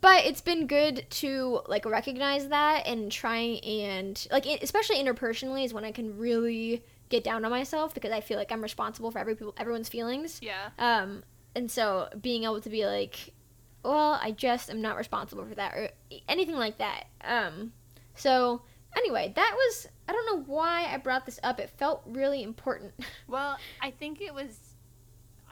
but 0.00 0.24
it's 0.24 0.40
been 0.40 0.66
good 0.66 1.06
to 1.10 1.60
like 1.66 1.84
recognize 1.84 2.48
that 2.48 2.86
and 2.86 3.10
try 3.10 3.38
and 3.38 4.26
like 4.30 4.46
especially 4.46 4.96
interpersonally 4.96 5.64
is 5.64 5.72
when 5.74 5.84
I 5.84 5.92
can 5.92 6.18
really 6.18 6.82
get 7.08 7.24
down 7.24 7.44
on 7.44 7.50
myself 7.50 7.92
because 7.92 8.12
I 8.12 8.20
feel 8.20 8.38
like 8.38 8.52
I'm 8.52 8.62
responsible 8.62 9.10
for 9.10 9.18
every 9.18 9.34
people 9.34 9.54
everyone's 9.58 9.88
feelings. 9.88 10.40
Yeah. 10.42 10.70
Um, 10.78 11.22
and 11.54 11.70
so 11.70 12.08
being 12.20 12.44
able 12.44 12.60
to 12.60 12.70
be 12.70 12.86
like, 12.86 13.32
well, 13.82 14.18
I 14.22 14.30
just 14.32 14.70
am 14.70 14.80
not 14.82 14.96
responsible 14.96 15.44
for 15.46 15.54
that 15.54 15.74
or 15.74 15.88
anything 16.28 16.56
like 16.56 16.78
that. 16.78 17.04
Um, 17.24 17.72
so 18.14 18.62
anyway, 18.96 19.32
that 19.36 19.52
was 19.54 19.88
I 20.08 20.12
don't 20.12 20.26
know 20.26 20.42
why 20.52 20.86
I 20.92 20.96
brought 20.98 21.24
this 21.26 21.38
up. 21.42 21.60
It 21.60 21.70
felt 21.70 22.02
really 22.06 22.42
important. 22.42 22.92
Well, 23.28 23.56
I 23.80 23.90
think 23.92 24.20
it 24.20 24.34
was. 24.34 24.58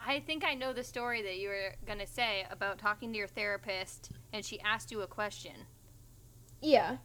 I 0.04 0.18
think 0.20 0.44
I 0.44 0.54
know 0.54 0.72
the 0.72 0.82
story 0.82 1.22
that 1.22 1.38
you 1.38 1.48
were 1.48 1.74
going 1.86 1.98
to 2.00 2.06
say 2.06 2.44
about 2.50 2.78
talking 2.78 3.12
to 3.12 3.18
your 3.18 3.28
therapist 3.28 4.10
and 4.32 4.44
she 4.44 4.58
asked 4.60 4.90
you 4.90 5.02
a 5.02 5.06
question. 5.06 5.52
Yeah. 6.60 6.96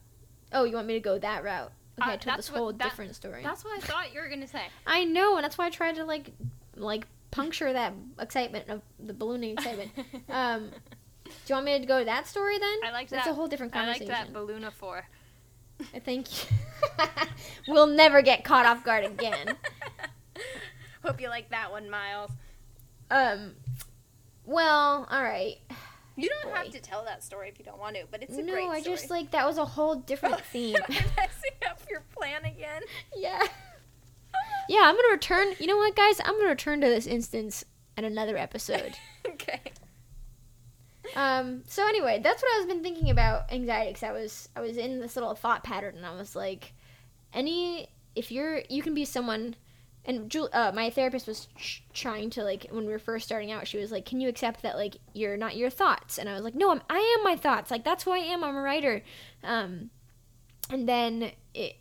Oh, 0.51 0.63
you 0.63 0.75
want 0.75 0.88
me 0.88 0.93
to 0.93 0.99
go 0.99 1.19
that 1.19 1.43
route? 1.43 1.71
Okay, 2.01 2.09
Uh, 2.09 2.13
I 2.13 2.17
told 2.17 2.38
this 2.38 2.51
what- 2.51 2.57
whole 2.57 2.73
that- 2.73 2.83
different 2.83 3.15
story. 3.15 3.43
That's 3.43 3.63
what 3.63 3.77
I 3.77 3.86
thought 3.86 4.13
you 4.13 4.21
were 4.21 4.27
going 4.29 4.41
to 4.41 4.47
say. 4.47 4.63
I 4.88 5.03
know, 5.03 5.36
and 5.36 5.43
that's 5.43 5.57
why 5.57 5.67
I 5.67 5.69
tried 5.69 5.95
to 5.95 6.05
like, 6.05 6.31
like 6.75 7.05
puncture 7.31 7.71
that 7.73 7.93
excitement 8.19 8.69
of 8.69 8.81
the 8.99 9.13
ballooning 9.13 9.51
excitement. 9.51 9.91
um, 10.29 10.71
you 11.48 11.56
want 11.56 11.65
me 11.65 11.80
to 11.80 11.86
go 11.86 12.00
to 12.00 12.06
that 12.06 12.28
story 12.28 12.58
then? 12.58 12.80
I 12.86 12.91
like 12.91 13.10
that. 13.10 13.17
That's 13.17 13.28
a 13.28 13.34
whole 13.34 13.48
different 13.48 13.74
conversation. 13.74 14.12
I 14.12 14.19
like 14.24 14.34
that 14.34 14.34
Balloonaphore. 14.34 15.04
Thank 16.06 16.28
you. 16.50 16.56
we'll 17.67 17.88
never 17.88 18.22
get 18.22 18.43
caught 18.43 18.65
off 18.65 18.84
guard 18.84 19.06
again. 19.06 19.56
Hope 21.04 21.19
you 21.19 21.30
like 21.30 21.50
that 21.50 21.72
one, 21.72 21.89
Miles. 21.89 22.32
Um, 23.12 23.54
well, 24.46 25.08
all 25.10 25.24
right. 25.24 25.58
You 26.15 26.30
don't 26.30 26.52
Boy. 26.54 26.58
have 26.58 26.72
to 26.72 26.80
tell 26.80 27.04
that 27.06 27.24
story 27.24 27.50
if 27.50 27.58
you 27.58 27.65
don't 27.65 27.80
want 27.80 27.96
to, 27.96 28.04
but 28.12 28.22
it's 28.22 28.38
a 28.38 28.41
no, 28.43 28.69
I 28.69 28.82
just 28.82 29.10
like 29.10 29.32
that 29.32 29.46
was 29.48 29.58
a 29.58 29.65
whole 29.65 29.96
different 29.96 30.39
theme. 30.52 30.78
Messing 30.89 31.58
up 31.67 31.82
your 31.89 32.04
plan 32.15 32.46
again? 32.46 32.84
yeah. 33.15 33.41
Yeah, 34.69 34.82
I'm 34.84 34.96
gonna 34.96 35.12
return. 35.12 35.54
You 35.60 35.67
know 35.67 35.78
what, 35.78 35.96
guys? 35.96 36.19
I'm 36.24 36.38
gonna 36.38 36.50
return 36.50 36.82
to 36.82 36.88
this 36.88 37.06
instance 37.08 37.65
in 37.98 38.06
another 38.06 38.38
episode. 38.38 38.96
okay. 39.28 39.62
Um. 41.16 41.63
So 41.68 41.88
anyway, 41.88 42.22
that's 42.24 42.42
what 42.42 42.62
I've 42.62 42.68
been 42.68 42.84
thinking 42.84 43.10
about 43.10 43.52
anxiety 43.52 43.89
because 43.92 44.04
I 44.04 44.12
was 44.12 44.50
I 44.56 44.62
was 44.62 44.78
in 44.78 45.00
this 45.00 45.16
little 45.16 45.36
thought 45.36 45.63
pattern 45.63 45.96
and 45.98 46.06
I 46.06 46.16
was 46.16 46.36
like, 46.36 46.74
any 47.34 47.88
if 48.16 48.32
you're 48.32 48.62
you 48.70 48.82
can 48.82 48.94
be 48.94 49.06
someone, 49.06 49.56
and 50.06 50.30
Jul- 50.30 50.50
uh, 50.54 50.72
my 50.74 50.89
therapist 50.89 51.28
was 51.28 51.48
ch- 51.58 51.84
trying 51.94 52.30
to 52.32 52.44
like 52.44 52.68
when 52.72 52.86
we 52.86 52.92
were 52.92 53.00
first 53.00 53.26
starting 53.26 53.52
out, 53.52 53.68
she 53.68 53.78
was 53.78 53.92
like, 53.92 54.06
can 54.06 54.22
you 54.22 54.30
accept 54.30 54.62
that 54.62 54.76
like 54.76 54.98
you're 55.13 55.38
not 55.38 55.56
your 55.56 55.70
thoughts? 55.70 56.18
And 56.18 56.30
I 56.30 56.34
was 56.34 56.44
like, 56.44 56.56
no, 56.56 56.72
I'm 56.72 56.82
I 56.89 57.16
am 57.18 57.24
my 57.24 57.36
thoughts. 57.36 57.72
Like 57.72 57.84
that's 57.84 58.04
who 58.04 58.12
I 58.12 58.20
am. 58.20 58.44
I'm 58.44 58.56
a 58.56 58.62
writer. 58.62 59.04
Um, 59.44 59.89
and 60.70 60.88
then 60.88 61.32
it 61.54 61.76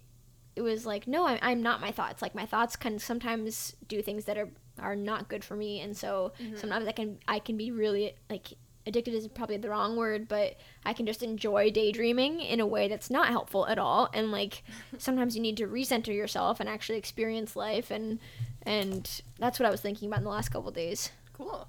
it 0.56 0.62
was 0.62 0.84
like, 0.84 1.06
no, 1.06 1.26
I'm 1.26 1.38
I'm 1.42 1.62
not 1.62 1.80
my 1.80 1.92
thoughts. 1.92 2.22
Like 2.22 2.34
my 2.34 2.46
thoughts 2.46 2.76
can 2.76 2.98
sometimes 2.98 3.76
do 3.86 4.02
things 4.02 4.24
that 4.24 4.36
are 4.36 4.50
are 4.78 4.96
not 4.96 5.28
good 5.28 5.44
for 5.44 5.54
me, 5.54 5.80
and 5.80 5.96
so 5.96 6.32
sometimes 6.56 6.86
I 6.88 6.92
can 6.92 7.18
I 7.28 7.38
can 7.38 7.56
be 7.56 7.70
really 7.70 8.14
like 8.30 8.48
addicted 8.86 9.14
is 9.14 9.28
probably 9.28 9.56
the 9.56 9.68
wrong 9.70 9.96
word, 9.96 10.26
but 10.28 10.56
I 10.84 10.92
can 10.92 11.06
just 11.06 11.22
enjoy 11.22 11.70
daydreaming 11.70 12.40
in 12.40 12.58
a 12.60 12.66
way 12.66 12.88
that's 12.88 13.10
not 13.10 13.28
helpful 13.28 13.66
at 13.66 13.78
all. 13.78 14.08
And 14.12 14.32
like 14.32 14.62
sometimes 14.98 15.36
you 15.36 15.42
need 15.42 15.56
to 15.58 15.66
recenter 15.66 16.14
yourself 16.14 16.58
and 16.60 16.68
actually 16.68 16.98
experience 16.98 17.54
life 17.56 17.90
and 17.90 18.18
and 18.64 19.22
that's 19.38 19.58
what 19.60 19.66
I 19.66 19.70
was 19.70 19.80
thinking 19.80 20.08
about 20.08 20.18
in 20.18 20.24
the 20.24 20.30
last 20.30 20.50
couple 20.50 20.70
days. 20.70 21.10
Cool. 21.32 21.68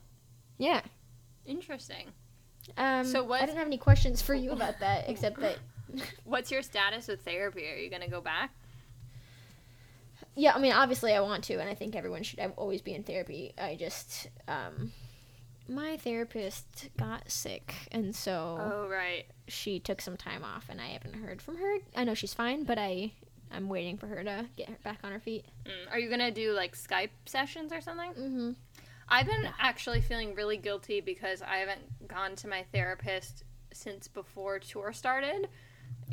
Yeah. 0.58 0.82
Interesting. 1.46 2.08
Um, 2.78 3.04
So 3.06 3.24
what- 3.24 3.42
I 3.42 3.46
didn't 3.46 3.58
have 3.58 3.68
any 3.68 3.78
questions 3.78 4.22
for 4.22 4.34
you 4.34 4.52
about 4.52 4.80
that 4.80 5.10
except 5.10 5.40
that 5.40 5.58
What's 6.24 6.50
your 6.50 6.64
status 6.64 7.08
with 7.08 7.22
therapy? 7.22 7.68
Are 7.70 7.76
you 7.76 7.90
going 7.90 8.02
to 8.02 8.10
go 8.10 8.22
back? 8.22 8.52
yeah, 10.36 10.54
I 10.56 10.60
mean 10.60 10.72
obviously 10.74 11.14
I 11.14 11.20
want 11.20 11.44
to 11.46 11.56
and 11.60 11.70
I 11.70 11.76
think 11.76 11.96
everyone 11.96 12.24
should 12.24 12.40
always 12.58 12.82
be 12.82 12.94
in 12.96 13.04
therapy. 13.04 13.54
I 13.58 13.76
just 13.76 14.28
um 14.48 14.92
my 15.68 15.98
therapist 15.98 16.90
got 16.98 17.32
sick 17.32 17.74
and 17.92 18.16
so 18.16 18.58
Oh, 18.60 18.88
right. 18.90 19.26
she 19.48 19.80
took 19.80 20.02
some 20.02 20.18
time 20.18 20.44
off 20.44 20.66
and 20.70 20.82
I 20.82 20.88
haven't 20.88 21.14
heard 21.16 21.42
from 21.42 21.58
her. 21.58 21.78
I 21.96 22.04
know 22.04 22.14
she's 22.14 22.34
fine, 22.34 22.64
but 22.64 22.78
I 22.78 23.12
I'm 23.52 23.70
waiting 23.70 23.98
for 23.98 24.08
her 24.08 24.24
to 24.24 24.46
get 24.58 24.68
her 24.70 24.78
back 24.84 25.00
on 25.04 25.12
her 25.12 25.20
feet. 25.20 25.46
Mm. 25.66 25.92
Are 25.94 26.00
you 26.00 26.08
going 26.08 26.20
to 26.22 26.32
do 26.32 26.54
like 26.54 26.76
Skype 26.76 27.10
sessions 27.26 27.72
or 27.72 27.82
something? 27.82 28.12
Mm-hmm. 28.12 28.52
I've 29.08 29.28
been 29.28 29.48
actually 29.60 30.02
feeling 30.02 30.34
really 30.34 30.58
guilty 30.58 31.02
because 31.02 31.42
I 31.42 31.58
haven't 31.58 32.08
gone 32.08 32.36
to 32.38 32.48
my 32.48 32.64
therapist 32.74 33.44
since 33.72 34.08
before 34.08 34.58
tour 34.60 34.92
started. 34.92 35.50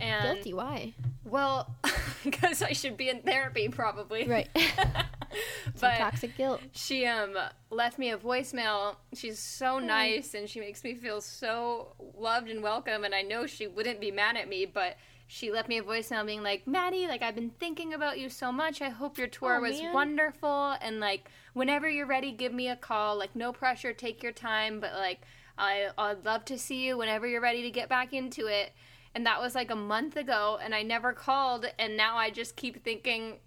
And 0.00 0.34
Guilty? 0.36 0.54
Why? 0.54 0.94
Well, 1.24 1.74
because 2.24 2.62
I 2.62 2.72
should 2.72 2.96
be 2.96 3.08
in 3.08 3.20
therapy 3.22 3.68
probably. 3.68 4.26
Right. 4.26 4.48
but 5.80 5.96
toxic 5.98 6.36
guilt. 6.36 6.60
she 6.72 7.06
um 7.06 7.36
left 7.70 7.98
me 7.98 8.10
a 8.10 8.18
voicemail. 8.18 8.96
She's 9.14 9.38
so 9.38 9.78
nice 9.78 10.34
and 10.34 10.48
she 10.48 10.60
makes 10.60 10.82
me 10.82 10.94
feel 10.94 11.20
so 11.20 11.94
loved 12.18 12.48
and 12.48 12.62
welcome 12.62 13.04
and 13.04 13.14
I 13.14 13.22
know 13.22 13.46
she 13.46 13.66
wouldn't 13.66 14.00
be 14.00 14.10
mad 14.10 14.36
at 14.36 14.48
me, 14.48 14.66
but 14.66 14.96
she 15.28 15.52
left 15.52 15.68
me 15.68 15.78
a 15.78 15.82
voicemail 15.82 16.26
being 16.26 16.42
like, 16.42 16.66
Maddie, 16.66 17.06
like 17.06 17.22
I've 17.22 17.36
been 17.36 17.50
thinking 17.60 17.94
about 17.94 18.18
you 18.18 18.28
so 18.28 18.50
much. 18.50 18.82
I 18.82 18.88
hope 18.88 19.16
your 19.16 19.28
tour 19.28 19.58
Oh, 19.58 19.60
was 19.60 19.80
man. 19.80 19.94
wonderful. 19.94 20.74
And 20.80 20.98
like 20.98 21.28
whenever 21.52 21.88
you're 21.88 22.06
ready, 22.06 22.32
give 22.32 22.52
me 22.52 22.68
a 22.68 22.76
call. 22.76 23.16
Like 23.16 23.36
no 23.36 23.52
pressure, 23.52 23.92
take 23.92 24.22
your 24.22 24.32
time. 24.32 24.80
But 24.80 24.94
like 24.94 25.20
I 25.56 25.90
I'd 25.96 26.24
love 26.24 26.44
to 26.46 26.58
see 26.58 26.84
you 26.86 26.98
whenever 26.98 27.26
you're 27.28 27.40
ready 27.40 27.62
to 27.62 27.70
get 27.70 27.88
back 27.88 28.12
into 28.12 28.46
it. 28.46 28.72
And 29.14 29.26
that 29.26 29.40
was 29.40 29.54
like 29.54 29.70
a 29.70 29.76
month 29.76 30.16
ago, 30.16 30.58
and 30.62 30.74
I 30.74 30.82
never 30.82 31.12
called. 31.12 31.66
And 31.78 31.96
now 31.96 32.16
I 32.16 32.30
just 32.30 32.56
keep 32.56 32.84
thinking 32.84 33.38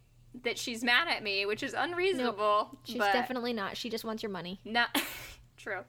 that 0.43 0.57
she's 0.57 0.84
mad 0.84 1.07
at 1.07 1.24
me, 1.24 1.45
which 1.45 1.64
is 1.64 1.74
unreasonable. 1.74 2.78
She's 2.84 2.97
but 2.97 3.14
definitely 3.14 3.53
not. 3.53 3.78
She 3.78 3.89
just 3.89 4.03
wants 4.03 4.24
your 4.24 4.32
money. 4.32 4.59
not 4.66 5.01
true. 5.57 5.82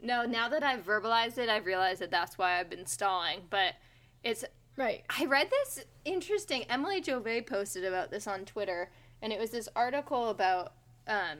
No, 0.00 0.24
now 0.24 0.48
that 0.48 0.62
I've 0.62 0.84
verbalized 0.84 1.38
it, 1.38 1.48
I've 1.48 1.66
realized 1.66 2.00
that 2.00 2.10
that's 2.10 2.36
why 2.36 2.60
I've 2.60 2.70
been 2.70 2.86
stalling. 2.86 3.40
But 3.50 3.74
it's 4.22 4.44
Right. 4.78 5.04
I 5.10 5.24
read 5.24 5.50
this 5.50 5.84
interesting. 6.04 6.62
Emily 6.70 7.00
Jove 7.00 7.26
posted 7.46 7.84
about 7.84 8.12
this 8.12 8.28
on 8.28 8.44
Twitter, 8.44 8.90
and 9.20 9.32
it 9.32 9.40
was 9.40 9.50
this 9.50 9.68
article 9.74 10.30
about 10.30 10.74
um, 11.08 11.38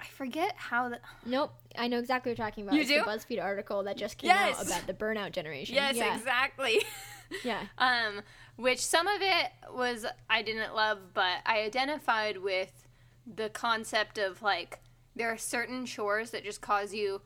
I 0.00 0.06
forget 0.06 0.54
how 0.56 0.88
the 0.88 0.98
Nope. 1.26 1.52
I 1.78 1.88
know 1.88 1.98
exactly 1.98 2.30
what 2.32 2.38
you're 2.38 2.46
talking 2.46 2.64
about. 2.64 2.74
You 2.74 2.80
it's 2.82 2.90
do? 2.90 2.98
the 3.00 3.04
BuzzFeed 3.06 3.42
article 3.42 3.82
that 3.84 3.96
just 3.96 4.18
came 4.18 4.28
Yes. 4.28 4.58
out 4.58 4.66
about 4.66 4.86
the 4.86 4.94
burnout 4.94 5.32
generation. 5.32 5.74
yes 5.74 5.96
yeah. 5.96 6.16
exactly. 6.16 6.82
Yeah. 7.44 7.60
um, 7.78 8.22
which 8.56 8.80
some 8.84 9.06
of 9.06 9.22
it 9.22 9.46
was 9.72 10.04
I 10.28 10.42
didn't 10.42 10.74
love, 10.74 10.98
but 11.14 11.38
I 11.46 11.60
identified 11.60 12.38
with 12.38 12.88
the 13.32 13.48
concept 13.50 14.18
of 14.18 14.42
like 14.42 14.80
there 15.14 15.30
are 15.30 15.38
certain 15.38 15.86
chores 15.86 16.30
that 16.30 16.42
just 16.42 16.60
cause 16.60 16.92
you 16.92 17.20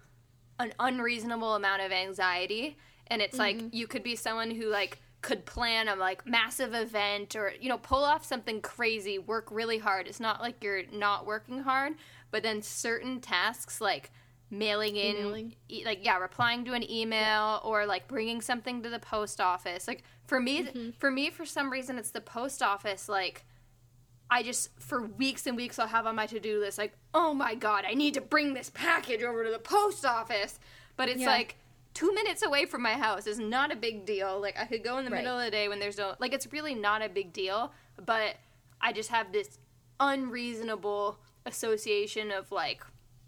an 0.60 0.72
unreasonable 0.78 1.54
amount 1.54 1.80
of 1.80 1.90
anxiety, 1.90 2.76
and 3.06 3.22
it's 3.22 3.38
like 3.38 3.62
you 3.72 3.86
could 3.86 4.02
be 4.02 4.14
someone 4.14 4.50
who 4.50 4.66
like 4.68 4.98
could 5.22 5.46
plan 5.46 5.88
a 5.88 5.96
like 5.96 6.26
massive 6.26 6.74
event 6.74 7.34
or 7.34 7.52
you 7.58 7.70
know 7.70 7.78
pull 7.78 8.04
off 8.04 8.26
something 8.26 8.60
crazy, 8.60 9.18
work 9.18 9.48
really 9.50 9.78
hard. 9.78 10.06
It's 10.06 10.20
not 10.20 10.42
like 10.42 10.62
you're 10.62 10.82
not 10.92 11.24
working 11.24 11.60
hard, 11.60 11.94
but 12.34 12.42
then 12.42 12.60
certain 12.60 13.20
tasks 13.20 13.80
like 13.80 14.10
mailing 14.50 14.96
in 14.96 15.16
Emailing. 15.16 15.54
e- 15.68 15.84
like 15.84 16.04
yeah 16.04 16.18
replying 16.18 16.64
to 16.64 16.72
an 16.72 16.82
email 16.90 17.60
or 17.62 17.86
like 17.86 18.08
bringing 18.08 18.40
something 18.40 18.82
to 18.82 18.90
the 18.90 18.98
post 18.98 19.40
office 19.40 19.86
like 19.86 20.02
for 20.26 20.40
me 20.40 20.64
mm-hmm. 20.64 20.90
for 20.98 21.12
me 21.12 21.30
for 21.30 21.44
some 21.46 21.70
reason 21.70 21.96
it's 21.96 22.10
the 22.10 22.20
post 22.20 22.60
office 22.60 23.08
like 23.08 23.44
i 24.32 24.42
just 24.42 24.68
for 24.80 25.02
weeks 25.06 25.46
and 25.46 25.56
weeks 25.56 25.78
i'll 25.78 25.86
have 25.86 26.06
on 26.08 26.16
my 26.16 26.26
to-do 26.26 26.58
list 26.58 26.76
like 26.76 26.92
oh 27.14 27.32
my 27.32 27.54
god 27.54 27.84
i 27.88 27.94
need 27.94 28.14
to 28.14 28.20
bring 28.20 28.52
this 28.52 28.68
package 28.74 29.22
over 29.22 29.44
to 29.44 29.50
the 29.52 29.58
post 29.60 30.04
office 30.04 30.58
but 30.96 31.08
it's 31.08 31.20
Yeah. 31.20 31.28
like 31.28 31.54
two 31.94 32.12
minutes 32.12 32.42
away 32.42 32.66
from 32.66 32.82
my 32.82 32.94
house 32.94 33.28
is 33.28 33.38
not 33.38 33.70
a 33.70 33.76
big 33.76 34.04
deal 34.04 34.40
like 34.40 34.58
i 34.58 34.64
could 34.64 34.82
go 34.82 34.98
in 34.98 35.04
the 35.04 35.10
Right. 35.12 35.22
middle 35.22 35.38
of 35.38 35.44
the 35.44 35.52
day 35.52 35.68
when 35.68 35.78
there's 35.78 35.98
no 35.98 36.16
like 36.18 36.32
it's 36.34 36.52
really 36.52 36.74
not 36.74 37.00
a 37.00 37.08
big 37.08 37.32
deal 37.32 37.72
but 38.04 38.34
i 38.80 38.92
just 38.92 39.10
have 39.10 39.30
this 39.30 39.58
unreasonable 40.00 41.20
association 41.46 42.30
of 42.30 42.50
like 42.50 42.82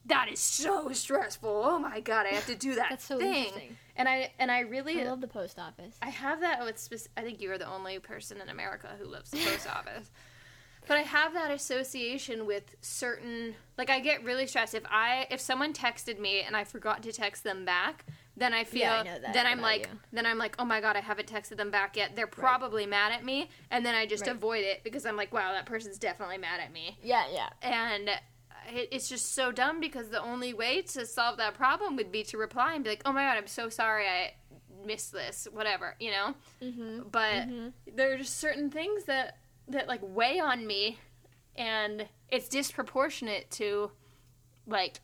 that 0.06 0.28
is 0.30 0.38
so 0.38 0.92
stressful. 0.92 1.62
Oh 1.64 1.78
my 1.78 2.00
god, 2.00 2.26
I 2.26 2.30
have 2.30 2.46
to 2.46 2.54
do 2.54 2.74
that 2.76 2.88
That's 2.90 3.04
so 3.04 3.18
thing. 3.18 3.44
interesting. 3.46 3.76
And 3.96 4.08
I 4.08 4.32
and 4.38 4.50
I 4.50 4.60
really 4.60 5.00
I 5.00 5.04
love 5.04 5.20
the 5.20 5.26
post 5.28 5.58
office. 5.58 5.96
I 6.02 6.10
have 6.10 6.40
that 6.40 6.64
with 6.64 6.78
spec- 6.78 7.10
I 7.16 7.22
think 7.22 7.40
you're 7.40 7.58
the 7.58 7.68
only 7.68 7.98
person 7.98 8.40
in 8.40 8.48
America 8.48 8.88
who 8.98 9.06
loves 9.06 9.30
the 9.30 9.38
post 9.38 9.66
office. 9.74 10.10
But 10.86 10.98
I 10.98 11.02
have 11.02 11.34
that 11.34 11.50
association 11.50 12.46
with 12.46 12.76
certain 12.80 13.54
like 13.76 13.90
I 13.90 13.98
get 14.00 14.22
really 14.22 14.46
stressed 14.46 14.74
if 14.74 14.84
I 14.88 15.26
if 15.30 15.40
someone 15.40 15.72
texted 15.72 16.18
me 16.20 16.42
and 16.42 16.56
I 16.56 16.62
forgot 16.64 17.02
to 17.04 17.12
text 17.12 17.42
them 17.42 17.64
back, 17.64 18.04
then 18.36 18.52
I 18.52 18.64
feel 18.64 18.80
Yeah, 18.82 19.18
I 19.28 19.32
then 19.32 19.46
I'm 19.46 19.60
like 19.60 19.88
you. 19.92 19.98
then 20.12 20.26
I'm 20.26 20.38
like, 20.38 20.56
"Oh 20.58 20.64
my 20.64 20.80
god, 20.80 20.96
I 20.96 21.00
haven't 21.00 21.28
texted 21.30 21.56
them 21.56 21.70
back 21.70 21.96
yet. 21.96 22.14
They're 22.16 22.26
probably 22.26 22.84
mad 22.86 23.12
at 23.12 23.24
me." 23.24 23.48
And 23.70 23.84
then 23.84 23.94
I 23.94 24.06
just 24.06 24.26
Right. 24.26 24.34
avoid 24.36 24.64
it 24.64 24.84
because 24.84 25.06
I'm 25.06 25.16
like, 25.16 25.32
"Wow, 25.32 25.52
that 25.52 25.66
person's 25.66 25.98
definitely 25.98 26.38
mad 26.38 26.60
at 26.60 26.72
me." 26.72 26.98
Yeah, 27.02 27.24
yeah. 27.32 27.48
And 27.62 28.10
it's 28.68 29.08
just 29.08 29.34
so 29.34 29.52
dumb 29.52 29.80
because 29.80 30.08
the 30.10 30.20
only 30.20 30.52
way 30.52 30.82
to 30.82 31.06
solve 31.06 31.36
that 31.38 31.54
problem 31.54 31.96
would 31.96 32.10
be 32.10 32.24
to 32.24 32.36
reply 32.36 32.74
and 32.74 32.82
be 32.84 32.90
like, 32.90 33.02
"Oh 33.06 33.12
my 33.12 33.22
god, 33.22 33.36
I'm 33.38 33.46
so 33.46 33.68
sorry, 33.68 34.06
I 34.06 34.34
missed 34.84 35.12
this, 35.12 35.46
whatever," 35.52 35.94
you 36.00 36.10
know. 36.10 36.34
Mm-hmm. 36.62 37.08
But 37.10 37.48
there 37.94 38.12
are 38.12 38.18
just 38.18 38.38
certain 38.38 38.70
things 38.70 39.04
that 39.04 39.38
that 39.68 39.88
like 39.88 40.00
weigh 40.02 40.38
on 40.40 40.66
me, 40.66 40.98
and 41.56 42.06
it's 42.28 42.48
disproportionate 42.48 43.50
to 43.52 43.92
like 44.66 45.00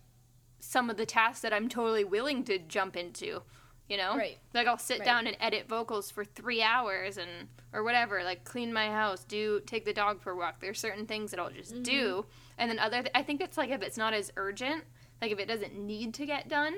some 0.64 0.88
of 0.88 0.96
the 0.96 1.04
tasks 1.04 1.40
that 1.42 1.52
I'm 1.52 1.68
totally 1.68 2.04
willing 2.04 2.44
to 2.44 2.56
jump 2.58 2.96
into. 2.96 3.42
You 3.88 3.96
know, 3.98 4.16
Right. 4.16 4.38
Like 4.54 4.66
I'll 4.68 4.78
sit 4.78 5.00
Right. 5.00 5.04
down 5.04 5.26
and 5.26 5.36
edit 5.40 5.68
vocals 5.68 6.10
for 6.10 6.24
three 6.24 6.62
hours 6.62 7.18
and 7.18 7.48
or 7.72 7.82
whatever. 7.82 8.22
Like 8.22 8.44
clean 8.44 8.72
my 8.72 8.86
house, 8.86 9.24
do 9.24 9.60
take 9.66 9.84
the 9.84 9.92
dog 9.92 10.22
for 10.22 10.30
a 10.32 10.36
walk. 10.36 10.60
There's 10.60 10.78
certain 10.80 11.04
things 11.06 11.30
that 11.32 11.40
I'll 11.40 11.50
just 11.50 11.72
Mm-hmm. 11.72 11.82
do, 11.82 12.26
and 12.56 12.70
then 12.70 12.78
other. 12.78 13.04
I 13.14 13.22
think 13.22 13.40
it's 13.42 13.58
like 13.58 13.70
if 13.70 13.82
it's 13.82 13.98
not 13.98 14.14
as 14.14 14.32
urgent, 14.36 14.84
like 15.20 15.32
if 15.32 15.38
it 15.40 15.46
doesn't 15.48 15.74
need 15.76 16.14
to 16.14 16.24
get 16.26 16.48
done, 16.48 16.74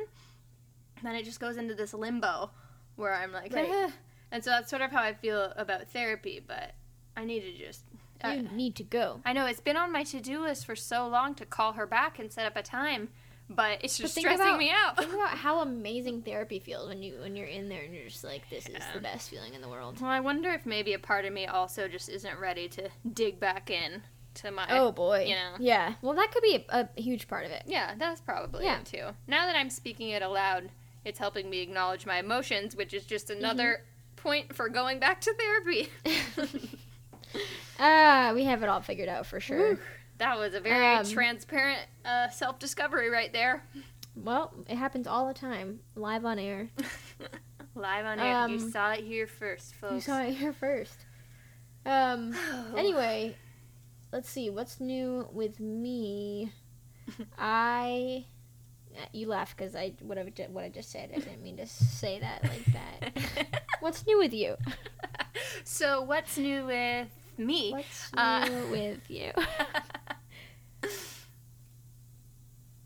then 1.02 1.14
it 1.14 1.24
just 1.24 1.38
goes 1.40 1.56
into 1.56 1.74
this 1.74 1.92
limbo 1.94 2.50
where 2.96 3.12
I'm 3.14 3.32
like, 3.32 3.52
Right. 3.52 3.68
"Eh." 3.68 3.90
and 4.32 4.42
so 4.42 4.50
that's 4.50 4.70
sort 4.70 4.82
of 4.82 4.90
how 4.90 5.02
I 5.02 5.12
feel 5.12 5.52
about 5.56 5.86
therapy. 5.90 6.40
But 6.44 6.74
I 7.16 7.24
need 7.24 7.40
to 7.40 7.52
just. 7.52 7.84
You 8.24 8.30
I, 8.30 8.36
need 8.40 8.74
to 8.76 8.82
go. 8.82 9.20
I 9.24 9.34
know 9.34 9.44
it's 9.44 9.60
been 9.60 9.76
on 9.76 9.92
my 9.92 10.02
to-do 10.02 10.40
list 10.40 10.64
for 10.64 10.74
so 10.74 11.06
long 11.06 11.34
to 11.34 11.44
call 11.44 11.72
her 11.74 11.86
back 11.86 12.18
and 12.18 12.32
set 12.32 12.46
up 12.46 12.56
a 12.56 12.62
time, 12.62 13.10
but 13.50 13.78
it's 13.84 13.98
just 13.98 14.14
think 14.14 14.26
stressing 14.26 14.46
about- 14.46 14.58
me 14.58 14.70
out. 14.70 14.96
Think 14.96 15.12
about 15.12 15.36
how 15.36 15.60
amazing 15.62 16.22
therapy 16.22 16.58
feels 16.58 16.88
when 16.88 17.02
you 17.02 17.14
when 17.20 17.36
you're 17.36 17.46
in 17.46 17.68
there 17.68 17.82
and 17.82 17.94
you're 17.94 18.08
just 18.08 18.24
like, 18.24 18.48
this 18.50 18.66
is 18.68 18.82
the 18.94 19.00
best 19.00 19.30
feeling 19.30 19.54
in 19.54 19.60
the 19.60 19.68
world. 19.68 20.00
Well, 20.00 20.10
I 20.10 20.20
wonder 20.20 20.50
if 20.50 20.64
maybe 20.66 20.92
a 20.94 20.98
part 20.98 21.24
of 21.24 21.32
me 21.32 21.46
also 21.46 21.88
just 21.88 22.08
isn't 22.08 22.38
ready 22.38 22.68
to 22.68 22.88
dig 23.12 23.38
back 23.40 23.70
in 23.70 24.02
to 24.36 24.50
my. 24.50 24.66
Oh 24.70 24.90
boy. 24.92 25.24
You 25.28 25.34
know. 25.34 25.54
Yeah. 25.58 25.94
Well, 26.02 26.14
that 26.14 26.32
could 26.32 26.42
be 26.42 26.64
a, 26.68 26.88
a 26.96 27.00
huge 27.00 27.28
part 27.28 27.44
of 27.44 27.50
it. 27.52 27.62
Yeah, 27.66 27.94
that's 27.98 28.20
probably 28.20 28.64
Yeah. 28.64 28.80
it 28.80 28.86
too. 28.86 29.06
Now 29.28 29.46
that 29.46 29.56
I'm 29.56 29.70
speaking 29.70 30.08
it 30.10 30.22
aloud, 30.22 30.70
it's 31.04 31.18
helping 31.18 31.48
me 31.50 31.60
acknowledge 31.60 32.06
my 32.06 32.18
emotions, 32.18 32.74
which 32.74 32.94
is 32.94 33.04
just 33.04 33.30
another 33.30 33.82
Mm-hmm. 33.82 34.28
point 34.28 34.54
for 34.56 34.68
going 34.70 34.98
back 35.00 35.20
to 35.20 35.34
therapy. 35.34 35.88
Ah, 37.78 38.30
we 38.34 38.44
have 38.44 38.62
it 38.62 38.68
all 38.68 38.80
figured 38.80 39.08
out 39.08 39.26
for 39.26 39.40
sure. 39.40 39.78
That 40.18 40.38
was 40.38 40.54
a 40.54 40.60
very 40.60 40.96
Um, 40.96 41.04
transparent 41.06 41.80
uh, 42.04 42.28
self 42.28 42.58
discovery 42.58 43.10
right 43.10 43.32
there. 43.32 43.64
Well, 44.16 44.52
it 44.68 44.76
happens 44.76 45.06
all 45.06 45.26
the 45.28 45.34
time, 45.34 45.80
live 45.96 46.24
on 46.24 46.38
air. 46.38 46.70
Live 47.76 48.06
on 48.06 48.20
air. 48.20 48.48
you 48.48 48.54
Um, 48.54 48.70
saw 48.70 48.92
it 48.92 49.00
here 49.02 49.26
first, 49.26 49.74
folks. 49.74 49.94
You 49.94 50.00
saw 50.00 50.22
it 50.22 50.34
here 50.34 50.52
first. 50.52 51.06
Um. 51.84 52.32
Anyway, 52.76 53.36
let's 54.12 54.30
see 54.30 54.48
what's 54.48 54.78
new 54.80 55.28
with 55.32 55.58
me. 55.58 56.52
I. 57.38 58.26
You 59.12 59.26
laugh 59.26 59.56
because 59.56 59.74
I 59.74 59.94
whatever 60.02 60.30
what 60.50 60.62
I 60.64 60.68
just 60.68 60.92
said. 60.92 61.10
I 61.12 61.18
didn't 61.18 61.42
mean 61.42 61.56
to 61.56 61.66
say 61.66 62.20
that 62.20 62.44
like 62.44 62.64
that. 62.66 63.60
What's 63.80 64.06
new 64.06 64.18
with 64.18 64.32
you? 64.32 64.56
so, 65.64 66.00
what's 66.00 66.38
new 66.38 66.64
with 66.66 67.08
me? 67.38 67.72
What's 67.72 68.12
new 68.12 68.20
Uh, 68.20 68.66
with 68.70 69.10
you? 69.10 69.32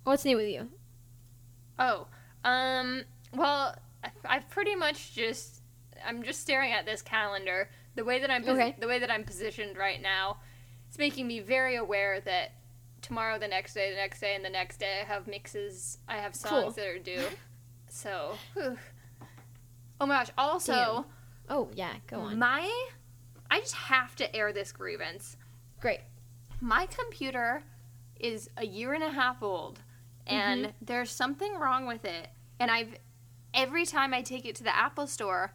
What's 0.04 0.24
new 0.24 0.36
with 0.36 0.48
you? 0.48 0.68
Oh, 1.78 2.06
um, 2.44 3.04
well, 3.34 3.74
I- 4.02 4.10
I've 4.24 4.48
pretty 4.48 4.74
much 4.74 5.14
just 5.14 5.56
I'm 6.04 6.22
just 6.22 6.40
staring 6.40 6.72
at 6.72 6.86
this 6.86 7.02
calendar. 7.02 7.68
The 7.96 8.04
way 8.04 8.20
that 8.20 8.30
I'm 8.30 8.42
posi- 8.44 8.52
Okay. 8.52 8.76
the 8.78 8.86
way 8.86 9.00
that 9.00 9.10
I'm 9.10 9.24
positioned 9.24 9.76
right 9.76 10.00
now, 10.00 10.38
it's 10.88 10.96
making 10.98 11.26
me 11.26 11.40
very 11.40 11.76
aware 11.76 12.20
that 12.20 12.52
tomorrow, 13.02 13.38
the 13.38 13.48
next 13.48 13.74
day, 13.74 13.90
the 13.90 13.96
next 13.96 14.20
day, 14.20 14.34
and 14.34 14.44
the 14.44 14.48
next 14.50 14.78
day 14.78 15.00
I 15.02 15.04
have 15.04 15.26
mixes. 15.26 15.98
I 16.08 16.18
have 16.18 16.34
songs 16.34 16.62
Cool. 16.62 16.70
that 16.72 16.86
are 16.86 16.98
due. 16.98 17.24
So, 17.90 18.34
whew. 18.52 18.76
oh 19.98 20.04
my 20.06 20.18
gosh! 20.18 20.28
Also, 20.36 20.72
Damn. 20.72 21.04
Oh 21.48 21.70
yeah, 21.74 21.94
go 22.06 22.20
on. 22.20 22.38
my 22.38 22.70
I 23.50 23.60
just 23.60 23.74
have 23.74 24.14
to 24.16 24.36
air 24.36 24.52
this 24.52 24.72
grievance. 24.72 25.36
Great. 25.80 26.00
My 26.60 26.86
computer 26.86 27.62
is 28.18 28.50
a 28.56 28.66
year 28.66 28.94
and 28.94 29.02
a 29.04 29.10
half 29.10 29.42
old 29.42 29.80
and 30.26 30.66
Mm-hmm. 30.66 30.72
there's 30.82 31.10
something 31.10 31.54
wrong 31.54 31.86
with 31.86 32.04
it. 32.04 32.28
And 32.60 32.70
I've 32.70 32.94
every 33.54 33.86
time 33.86 34.12
I 34.12 34.20
take 34.22 34.44
it 34.44 34.54
to 34.56 34.64
the 34.64 34.76
Apple 34.76 35.06
store, 35.06 35.54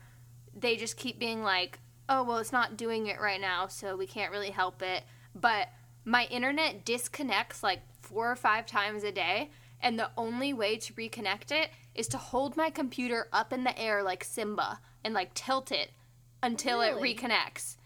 they 0.55 0.75
just 0.77 0.97
keep 0.97 1.19
being 1.19 1.43
like, 1.43 1.79
"Oh, 2.09 2.23
well, 2.23 2.37
it's 2.39 2.51
not 2.51 2.75
doing 2.77 3.05
it 3.07 3.19
right 3.21 3.39
now, 3.39 3.67
so 3.67 3.95
we 3.95 4.07
can't 4.07 4.31
really 4.31 4.49
help 4.51 4.81
it." 4.81 5.03
But 5.35 5.69
my 6.05 6.25
internet 6.25 6.85
disconnects 6.85 7.61
like 7.61 7.81
4 8.01 8.31
or 8.31 8.35
5 8.35 8.65
times 8.65 9.03
a 9.03 9.11
day, 9.11 9.51
and 9.79 9.99
the 9.99 10.09
only 10.17 10.53
way 10.53 10.77
to 10.77 10.93
reconnect 10.93 11.51
it 11.51 11.69
is 11.93 12.07
to 12.09 12.17
hold 12.17 12.57
my 12.57 12.69
computer 12.71 13.27
up 13.31 13.53
in 13.53 13.63
the 13.63 13.77
air 13.79 14.01
like 14.01 14.23
Simba 14.23 14.79
and 15.03 15.13
like 15.13 15.33
tilt 15.35 15.71
it 15.71 15.91
until 16.41 16.79
Really? 16.79 17.11
it 17.11 17.17
reconnects 17.17 17.77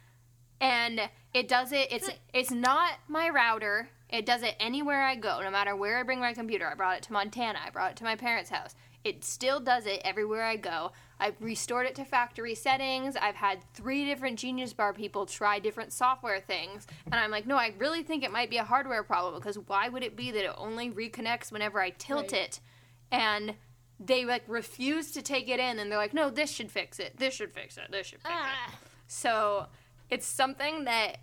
and 0.62 1.02
it 1.34 1.48
does 1.48 1.72
it 1.72 1.88
it's 1.92 2.10
it's 2.34 2.52
not 2.52 2.94
my 3.08 3.30
router 3.30 3.90
it 4.10 4.26
does 4.26 4.42
it 4.44 4.56
anywhere 4.60 5.04
i 5.04 5.16
go 5.16 5.40
no 5.42 5.52
matter 5.52 5.76
where 5.76 5.98
i 6.00 6.04
bring 6.04 6.20
my 6.20 6.34
computer 6.34 6.68
i 6.68 6.74
brought 6.74 6.98
it 6.98 7.04
to 7.04 7.14
montana 7.14 7.60
i 7.66 7.70
brought 7.70 7.92
it 7.92 7.98
to 7.98 8.04
my 8.04 8.16
parents 8.16 8.50
house 8.50 8.76
it 9.04 9.24
still 9.24 9.62
does 9.62 9.86
it 9.86 10.02
everywhere 10.04 10.44
I 10.44 10.58
go. 10.58 10.92
I've 11.18 11.36
restored 11.40 11.86
it 11.86 11.96
to 11.96 12.04
factory 12.04 12.54
settings. 12.56 13.16
I've 13.16 13.36
had 13.36 13.60
three 13.74 14.04
different 14.04 14.38
Genius 14.38 14.74
Bar 14.74 14.92
people 14.92 15.26
try 15.26 15.60
different 15.60 15.94
software 15.94 16.42
things. 16.42 16.88
And 17.06 17.16
I'm 17.16 17.32
like, 17.32 17.48
no, 17.48 17.56
I 17.56 17.74
really 17.78 18.04
think 18.04 18.26
it 18.26 18.34
might 18.34 18.50
be 18.50 18.58
a 18.58 18.66
hardware 18.66 19.04
problem 19.04 19.36
because 19.36 19.58
why 19.60 19.88
would 19.88 20.04
it 20.04 20.18
be 20.18 20.32
that 20.32 20.44
it 20.44 20.54
only 20.58 20.92
reconnects 20.92 21.54
whenever 21.54 21.80
I 21.80 21.92
tilt 21.92 22.34
Right. 22.34 22.42
it? 22.42 22.60
And 23.10 23.56
they 23.98 24.26
like 24.26 24.44
refuse 24.48 25.12
to 25.12 25.22
take 25.22 25.48
it 25.48 25.60
in 25.62 25.80
and 25.80 25.90
they're 25.90 25.98
like, 25.98 26.14
no, 26.14 26.30
this 26.30 26.52
should 26.52 26.72
fix 26.72 27.00
it. 27.00 27.16
This 27.18 27.34
should 27.34 27.54
fix 27.54 27.78
it. 27.78 27.90
This 27.90 28.08
should 28.08 28.20
fix 28.22 28.30
it. 28.30 28.38
Ah. 28.38 28.76
So 29.08 29.68
it's 30.10 30.26
something 30.28 30.86
that 30.86 31.18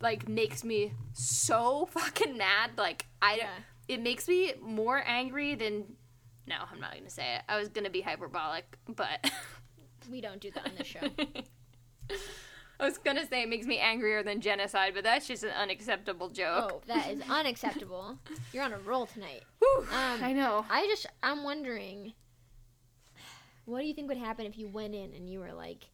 like 0.00 0.28
makes 0.28 0.62
me 0.64 0.92
so 1.12 1.86
fucking 1.90 2.36
mad. 2.38 2.72
Like 2.76 3.06
I, 3.20 3.36
Yeah. 3.36 3.48
it 3.88 4.00
makes 4.00 4.28
me 4.28 4.54
more 4.60 5.02
angry 5.06 5.54
than. 5.54 5.96
No, 6.46 6.56
I'm 6.72 6.80
not 6.80 6.94
gonna 6.94 7.10
say 7.10 7.36
it. 7.36 7.42
I 7.48 7.58
was 7.58 7.68
gonna 7.68 7.90
be 7.90 8.00
hyperbolic, 8.00 8.78
but 8.88 9.30
We 10.10 10.20
don't 10.22 10.40
do 10.40 10.50
that 10.52 10.64
on 10.66 10.72
this 10.78 10.86
show. 10.86 11.00
I 12.80 12.84
was 12.84 12.96
gonna 12.96 13.26
say 13.26 13.42
it 13.42 13.48
makes 13.48 13.66
me 13.66 13.78
angrier 13.78 14.22
than 14.22 14.40
genocide, 14.40 14.92
but 14.94 15.02
that's 15.02 15.26
just 15.26 15.42
an 15.42 15.50
unacceptable 15.50 16.28
joke. 16.30 16.70
oh, 16.74 16.80
that 16.86 17.10
is 17.10 17.20
unacceptable. 17.28 18.18
You're 18.52 18.62
on 18.62 18.72
a 18.72 18.78
roll 18.78 19.04
tonight. 19.06 19.42
Whew, 19.58 19.80
Um, 19.92 20.22
I 20.22 20.32
know. 20.32 20.64
I 20.70 20.86
just 20.86 21.06
I'm 21.22 21.42
wondering 21.42 22.14
what 23.64 23.80
do 23.80 23.86
you 23.86 23.94
think 23.94 24.08
would 24.08 24.16
happen 24.16 24.46
if 24.46 24.56
you 24.56 24.68
went 24.68 24.94
in 24.94 25.12
and 25.12 25.28
you 25.28 25.40
were 25.40 25.52
like 25.52 25.86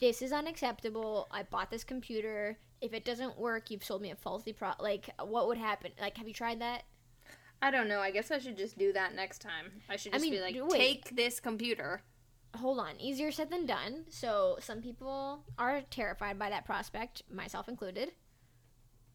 this 0.00 0.22
is 0.22 0.32
unacceptable. 0.32 1.28
I 1.30 1.42
bought 1.42 1.70
this 1.70 1.84
computer. 1.84 2.58
If 2.80 2.94
it 2.94 3.04
doesn't 3.04 3.38
work, 3.38 3.70
you've 3.70 3.84
sold 3.84 4.02
me 4.02 4.10
a 4.10 4.16
faulty 4.16 4.52
pro 4.52 4.72
like 4.80 5.10
what 5.22 5.46
would 5.48 5.58
happen? 5.58 5.92
Like 6.00 6.16
have 6.16 6.28
you 6.28 6.34
tried 6.34 6.60
that? 6.60 6.84
I 7.62 7.70
don't 7.70 7.88
know. 7.88 8.00
I 8.00 8.10
guess 8.10 8.30
I 8.30 8.38
should 8.38 8.56
just 8.56 8.78
do 8.78 8.92
that 8.94 9.14
next 9.14 9.40
time. 9.40 9.70
I 9.88 9.96
should 9.96 10.12
I 10.12 10.16
just 10.16 10.22
mean, 10.22 10.32
be 10.32 10.40
like, 10.40 10.56
wait. 10.58 10.78
take 10.78 11.16
this 11.16 11.40
computer. 11.40 12.02
Hold 12.56 12.80
on. 12.80 12.98
Easier 12.98 13.30
said 13.30 13.50
than 13.50 13.66
done. 13.66 14.06
So 14.08 14.56
some 14.60 14.80
people 14.80 15.44
are 15.58 15.82
terrified 15.90 16.38
by 16.38 16.48
that 16.50 16.64
prospect, 16.64 17.22
myself 17.30 17.68
included. 17.68 18.12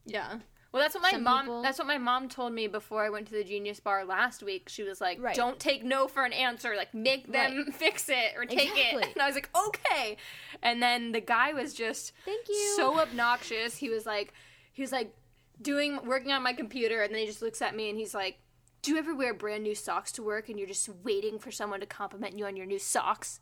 Yeah. 0.05 0.37
Well, 0.75 0.83
that's 0.83 0.93
what 0.93 1.03
my 1.03 1.11
Some 1.11 1.23
mom. 1.23 1.45
people- 1.45 1.61
That's 1.61 1.77
what 1.79 1.87
my 1.87 1.97
mom 1.97 2.27
told 2.27 2.51
me 2.51 2.67
before 2.67 3.01
I 3.05 3.09
went 3.09 3.27
to 3.27 3.33
the 3.33 3.45
Genius 3.45 3.79
Bar 3.79 4.03
last 4.03 4.43
week. 4.43 4.67
She 4.67 4.83
was 4.83 4.99
like, 4.99 5.21
Right. 5.21 5.33
"Don't 5.33 5.57
take 5.57 5.85
no 5.85 6.09
for 6.09 6.25
an 6.25 6.33
answer. 6.33 6.75
Like, 6.75 6.93
make 6.93 7.31
them 7.31 7.71
fix 7.71 8.09
it 8.09 8.33
or 8.35 8.45
take 8.45 8.71
Exactly. 8.71 9.03
it." 9.03 9.13
And 9.13 9.21
I 9.21 9.25
was 9.27 9.35
like, 9.35 9.49
"Okay." 9.55 10.17
And 10.61 10.83
then 10.83 11.13
the 11.13 11.21
guy 11.21 11.53
was 11.53 11.73
just 11.73 12.11
Thank 12.25 12.49
you. 12.49 12.73
so 12.75 12.99
obnoxious. 12.99 13.77
He 13.77 13.87
was 13.87 14.05
like, 14.05 14.33
he 14.73 14.81
was 14.81 14.91
like 14.91 15.15
doing 15.61 16.05
working 16.05 16.33
on 16.33 16.43
my 16.43 16.51
computer, 16.51 17.01
and 17.03 17.13
then 17.13 17.21
he 17.21 17.25
just 17.25 17.41
looks 17.41 17.61
at 17.61 17.73
me 17.73 17.89
and 17.89 17.97
he's 17.97 18.13
like, 18.13 18.39
"Do 18.81 18.91
you 18.91 18.97
ever 18.97 19.15
wear 19.15 19.33
brand 19.33 19.63
new 19.63 19.75
socks 19.75 20.11
to 20.11 20.23
work, 20.23 20.49
and 20.49 20.59
you're 20.59 20.67
just 20.67 20.89
waiting 21.05 21.39
for 21.39 21.51
someone 21.51 21.79
to 21.79 21.85
compliment 21.85 22.37
you 22.37 22.45
on 22.47 22.57
your 22.57 22.65
new 22.65 22.79
socks?" 22.79 23.39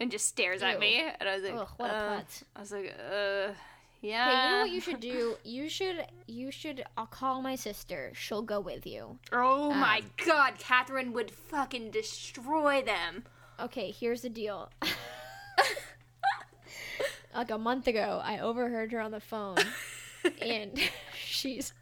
And 0.00 0.10
just 0.10 0.26
stares 0.26 0.60
Ew. 0.60 0.66
at 0.66 0.80
me, 0.80 1.00
and 1.20 1.28
I 1.28 1.34
was 1.36 1.44
like, 1.44 1.54
Ugh, 1.54 1.68
what 1.76 1.90
a 1.90 1.94
uh. 1.94 2.20
I 2.56 2.60
was 2.60 2.72
like, 2.72 2.92
uh, 2.98 3.52
yeah. 4.04 4.28
Okay, 4.28 4.44
you 4.44 4.50
know 4.50 4.60
what 4.60 4.70
you 4.70 4.80
should 4.80 5.00
do? 5.00 5.36
You 5.44 5.68
should 5.68 6.06
you 6.26 6.50
should 6.50 6.84
I'll 6.96 7.06
call 7.06 7.42
my 7.42 7.56
sister. 7.56 8.12
She'll 8.14 8.42
go 8.42 8.60
with 8.60 8.86
you. 8.86 9.18
Oh 9.32 9.72
my 9.72 9.98
Um, 9.98 10.10
god, 10.26 10.54
Catherine 10.58 11.12
would 11.12 11.30
fucking 11.30 11.90
destroy 11.90 12.82
them. 12.82 13.24
Okay, 13.60 13.90
here's 13.90 14.22
the 14.22 14.28
deal. 14.28 14.70
like 17.34 17.50
a 17.50 17.58
month 17.58 17.86
ago, 17.86 18.20
I 18.22 18.38
overheard 18.38 18.92
her 18.92 19.00
on 19.00 19.10
the 19.10 19.20
phone, 19.20 19.58
and 20.40 20.78
she's 21.16 21.72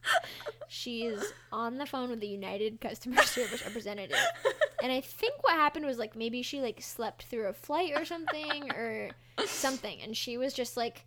she's 0.68 1.32
on 1.52 1.78
the 1.78 1.86
phone 1.86 2.10
with 2.10 2.20
the 2.20 2.28
United 2.28 2.80
customer 2.80 3.22
service 3.22 3.64
representative. 3.64 4.16
And 4.82 4.90
I 4.90 5.00
think 5.00 5.34
what 5.42 5.54
happened 5.54 5.86
was 5.86 5.98
like 5.98 6.16
maybe 6.16 6.42
she 6.42 6.60
like 6.60 6.80
slept 6.80 7.24
through 7.24 7.48
a 7.48 7.52
flight 7.52 7.92
or 7.96 8.04
something 8.04 8.70
or 8.72 9.10
something, 9.46 10.00
and 10.02 10.16
she 10.16 10.38
was 10.38 10.52
just 10.54 10.76
like. 10.76 11.04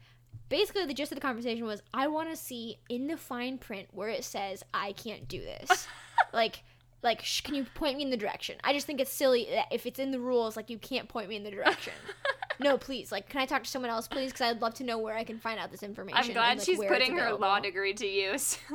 Basically, 0.50 0.86
the 0.86 0.94
gist 0.94 1.12
of 1.12 1.16
the 1.16 1.22
conversation 1.22 1.66
was, 1.66 1.82
I 1.94 2.08
want 2.08 2.30
to 2.30 2.36
see 2.36 2.78
in 2.90 3.08
the 3.08 3.18
fine 3.18 3.58
print 3.58 3.88
where 3.92 4.10
it 4.10 4.24
says 4.24 4.64
I 4.74 4.92
can't 4.94 5.28
do 5.28 5.40
this. 5.40 5.88
like, 6.34 6.64
like, 7.02 7.24
sh- 7.24 7.42
can 7.42 7.56
you 7.56 7.66
point 7.76 7.98
me 7.98 8.04
in 8.04 8.10
the 8.10 8.18
direction? 8.18 8.58
I 8.64 8.74
just 8.74 8.86
think 8.86 9.00
it's 9.00 9.12
silly 9.12 9.48
that 9.52 9.68
if 9.72 9.86
it's 9.86 10.00
in 10.00 10.12
the 10.12 10.20
rules, 10.20 10.56
like, 10.56 10.70
you 10.70 10.78
can't 10.78 11.08
point 11.08 11.30
me 11.30 11.36
in 11.36 11.44
the 11.44 11.52
direction. 11.52 11.94
no, 12.60 12.78
please. 12.78 13.12
Like, 13.12 13.30
can 13.30 13.42
I 13.42 13.46
talk 13.46 13.64
to 13.64 13.70
someone 13.70 13.92
else, 13.92 14.08
please? 14.08 14.32
Because 14.32 14.42
I'd 14.42 14.62
love 14.62 14.76
to 14.76 14.84
know 14.84 14.98
where 14.98 15.16
I 15.16 15.24
can 15.24 15.40
find 15.40 15.60
out 15.60 15.72
this 15.72 15.84
information. 15.84 16.18
I'm 16.18 16.34
glad 16.34 16.52
and, 16.52 16.60
like, 16.60 16.66
she's 16.66 16.80
putting 16.80 17.18
her 17.18 17.34
law 17.34 17.60
degree 17.60 17.94
to 17.94 18.08
use. 18.08 18.58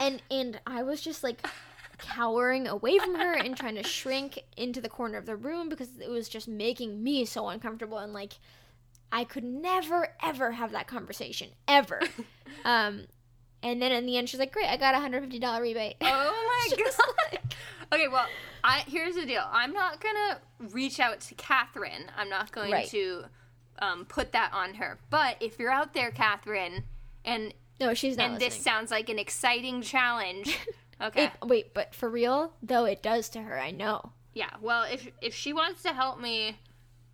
And 0.00 0.22
and 0.30 0.60
I 0.66 0.82
was 0.82 1.00
just 1.00 1.24
like 1.24 1.46
cowering 1.98 2.68
away 2.68 2.98
from 2.98 3.14
her 3.14 3.32
and 3.32 3.56
trying 3.56 3.76
to 3.76 3.82
shrink 3.82 4.42
into 4.56 4.80
the 4.80 4.88
corner 4.88 5.16
of 5.16 5.26
the 5.26 5.36
room 5.36 5.68
because 5.68 5.88
it 5.98 6.10
was 6.10 6.28
just 6.28 6.46
making 6.46 7.02
me 7.02 7.24
so 7.24 7.48
uncomfortable 7.48 7.98
and 7.98 8.12
like 8.12 8.34
I 9.12 9.24
could 9.24 9.44
never 9.44 10.08
ever 10.22 10.52
have 10.52 10.72
that 10.72 10.86
conversation 10.86 11.50
ever. 11.68 12.00
um, 12.64 13.06
and 13.62 13.80
then 13.80 13.92
in 13.92 14.06
the 14.06 14.16
end, 14.16 14.28
she's 14.28 14.40
like, 14.40 14.52
"Great, 14.52 14.66
I 14.66 14.76
got 14.76 14.94
a 14.94 15.00
hundred 15.00 15.22
fifty 15.22 15.38
dollar 15.38 15.62
rebate." 15.62 15.96
oh 16.00 16.68
my 16.70 16.76
god. 16.76 17.38
okay, 17.92 18.08
well, 18.08 18.26
I 18.64 18.80
here's 18.86 19.14
the 19.14 19.26
deal. 19.26 19.44
I'm 19.50 19.72
not 19.72 20.00
gonna 20.00 20.40
reach 20.72 21.00
out 21.00 21.20
to 21.20 21.34
Catherine. 21.34 22.10
I'm 22.16 22.28
not 22.28 22.52
going 22.52 22.72
Right. 22.72 22.88
to 22.88 23.24
um, 23.80 24.04
put 24.06 24.32
that 24.32 24.52
on 24.52 24.74
her. 24.74 24.98
But 25.10 25.36
if 25.40 25.58
you're 25.58 25.70
out 25.70 25.94
there, 25.94 26.10
Catherine, 26.10 26.84
and 27.24 27.52
no, 27.80 27.94
she's 27.94 28.16
not 28.16 28.24
and 28.24 28.34
listening. 28.34 28.50
this 28.50 28.62
sounds 28.62 28.90
like 28.90 29.08
an 29.08 29.18
exciting 29.18 29.82
challenge. 29.82 30.58
Okay. 30.98 31.24
It- 31.24 31.32
wait, 31.44 31.74
but 31.74 31.94
for 31.94 32.08
real 32.08 32.54
though, 32.62 32.86
it 32.86 33.02
does 33.02 33.28
to 33.28 33.42
her. 33.42 33.60
I 33.60 33.70
know. 33.70 34.12
Yeah, 34.32 34.48
well, 34.62 34.84
if 34.90 35.06
if 35.20 35.34
she 35.34 35.52
wants 35.52 35.82
to 35.82 35.92
help 35.92 36.18
me 36.18 36.56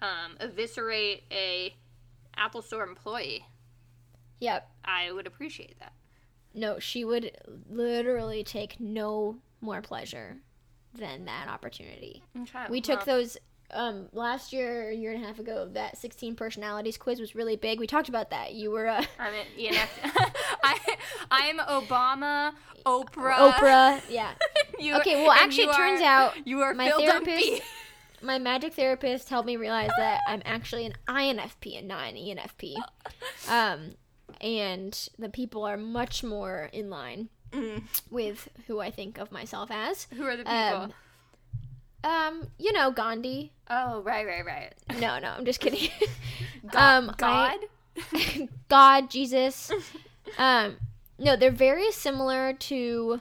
um, 0.01 0.37
eviscerate 0.39 1.25
a 1.33 1.75
Apple 2.37 2.63
Store 2.63 2.85
employee, 2.85 3.45
Yep. 4.41 4.69
I 4.85 5.13
would 5.13 5.27
appreciate 5.27 5.79
that. 5.79 5.93
No, 6.55 6.79
she 6.79 7.05
would 7.05 7.31
literally 7.71 8.43
take 8.45 8.81
no 8.81 9.37
more 9.61 9.81
pleasure 9.81 10.39
than 10.95 11.25
that 11.27 11.49
opportunity. 11.49 12.23
Okay, 12.43 12.65
We 12.69 12.81
took 12.81 13.07
well, 13.07 13.17
those 13.19 13.37
um, 13.73 14.09
last 14.13 14.53
year, 14.53 14.91
a 14.91 14.95
year 14.95 15.13
and 15.13 15.25
a 15.25 15.27
half 15.27 15.39
ago. 15.39 15.69
That 15.73 15.97
16 15.97 16.35
personalities 16.35 16.99
quiz 16.99 17.21
was 17.21 17.35
really 17.35 17.57
big. 17.57 17.79
We 17.81 17.87
talked 17.87 18.09
about 18.11 18.31
that. 18.31 18.53
You 18.53 18.71
were 18.71 18.87
uh, 18.89 19.03
I'm 19.19 19.33
an 19.33 19.47
ENF. 19.59 19.89
I 20.63 20.79
I'm 21.31 21.59
Obama, 21.59 22.53
Oprah, 22.85 23.53
Oprah. 23.53 24.01
Yeah. 24.11 24.33
You, 24.79 24.97
Okay, 24.97 25.23
well, 25.23 25.31
and 25.31 25.43
actually, 25.43 25.65
you 25.65 25.71
it 25.71 25.77
turns 25.77 26.01
are- 26.01 26.05
out 26.05 26.47
you 26.47 26.61
are 26.63 26.75
my 26.75 26.89
Phil 26.89 26.99
therapist-. 26.99 27.63
My 28.23 28.39
magic 28.39 28.75
therapist 28.75 29.29
helped 29.29 29.47
me 29.47 29.57
realize 29.57 29.91
that 29.99 30.21
I'm 30.29 30.43
actually 30.45 30.87
an 30.87 30.95
INFP 31.09 31.79
and 31.79 31.89
not 31.89 32.09
an 32.09 32.15
ENFP. 32.17 32.75
Um, 33.49 33.95
and 34.41 35.09
the 35.19 35.29
people 35.29 35.65
are 35.65 35.77
much 35.77 36.23
more 36.25 36.71
in 36.73 36.89
line 36.91 37.29
Mm. 37.53 37.83
with 38.11 38.49
who 38.67 38.81
I 38.81 38.91
think 38.91 39.19
of 39.19 39.31
myself 39.31 39.71
as. 39.71 40.07
Who 40.17 40.25
are 40.25 40.37
the 40.37 40.45
people? 40.45 40.55
Um, 40.55 40.93
um, 42.05 42.47
you 42.59 42.73
know, 42.73 42.91
Gandhi. 42.91 43.53
oh, 43.69 44.01
right, 44.03 44.27
right, 44.27 44.45
right. 44.45 44.73
No, 44.99 45.19
no, 45.19 45.29
I'm 45.31 45.45
just 45.45 45.61
kidding. 45.61 45.91
Go- 46.71 46.79
um, 46.79 47.15
God. 47.19 47.59
I- 48.15 48.49
God, 48.71 49.11
Jesus. 49.11 49.71
Um, 50.39 50.77
no, 51.19 51.37
they're 51.37 51.51
very 51.51 51.91
similar 51.93 52.55
to 52.55 53.21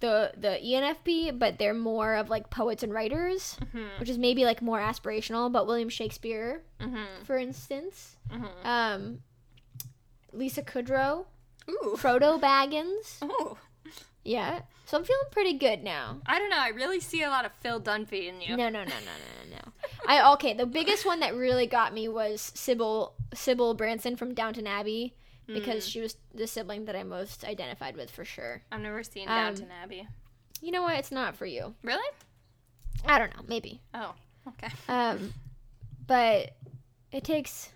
the 0.00 0.32
the 0.36 0.58
ENFP, 0.62 1.38
but 1.38 1.58
they're 1.58 1.74
more 1.74 2.14
of 2.16 2.28
like 2.28 2.50
poets 2.50 2.82
and 2.82 2.92
writers, 2.92 3.56
which 3.98 4.08
is 4.08 4.18
maybe 4.18 4.44
like 4.44 4.60
more 4.62 4.78
aspirational. 4.80 5.50
But 5.52 5.66
William 5.66 5.88
Shakespeare, 5.88 6.62
mm-hmm. 6.80 7.24
for 7.24 7.36
instance, 7.38 8.16
Mm-hmm. 8.32 8.66
um, 8.66 9.18
Lisa 10.32 10.62
Kudrow, 10.62 11.26
Ooh. 11.68 11.96
Frodo 11.98 12.40
Baggins. 12.40 13.22
Ooh. 13.24 13.56
Yeah, 14.22 14.60
so 14.84 14.98
I'm 14.98 15.04
feeling 15.04 15.22
pretty 15.30 15.54
good 15.54 15.82
now. 15.82 16.18
I 16.26 16.38
don't 16.38 16.50
know. 16.50 16.58
I 16.58 16.68
really 16.68 17.00
see 17.00 17.22
a 17.22 17.30
lot 17.30 17.46
of 17.46 17.52
Phil 17.62 17.80
Dunphy 17.80 18.28
in 18.28 18.42
you. 18.42 18.54
No, 18.56 18.68
no, 18.68 18.84
no, 18.84 18.90
no, 18.90 18.90
no, 18.90 19.50
no, 19.50 19.56
no. 19.56 19.72
I 20.06 20.32
okay. 20.34 20.52
The 20.52 20.66
biggest 20.66 21.06
one 21.06 21.20
that 21.20 21.34
really 21.34 21.66
got 21.66 21.94
me 21.94 22.06
was 22.06 22.52
Sybil 22.54 23.14
Sybil 23.32 23.72
Branson 23.74 24.16
from 24.16 24.34
Downton 24.34 24.66
Abbey 24.66 25.14
because 25.52 25.88
she 25.88 26.00
was 26.00 26.16
the 26.34 26.46
sibling 26.46 26.84
that 26.86 26.96
I 26.96 27.02
most 27.02 27.44
identified 27.44 27.96
with 27.96 28.10
for 28.10 28.24
sure. 28.24 28.62
I've 28.70 28.80
never 28.80 29.02
seen 29.02 29.28
Um, 29.28 29.34
Downton 29.36 29.68
Abbey. 29.82 30.06
You 30.60 30.70
know 30.72 30.82
what? 30.82 30.96
It's 30.98 31.10
not 31.12 31.36
for 31.36 31.46
you. 31.46 31.74
Really? 31.82 32.08
I 33.04 33.18
don't 33.18 33.34
know. 33.36 33.42
Maybe. 33.48 33.80
Oh, 33.94 34.14
okay. 34.48 34.68
Um, 34.88 35.32
but 36.06 36.54
it 37.12 37.24
takes. 37.24 37.70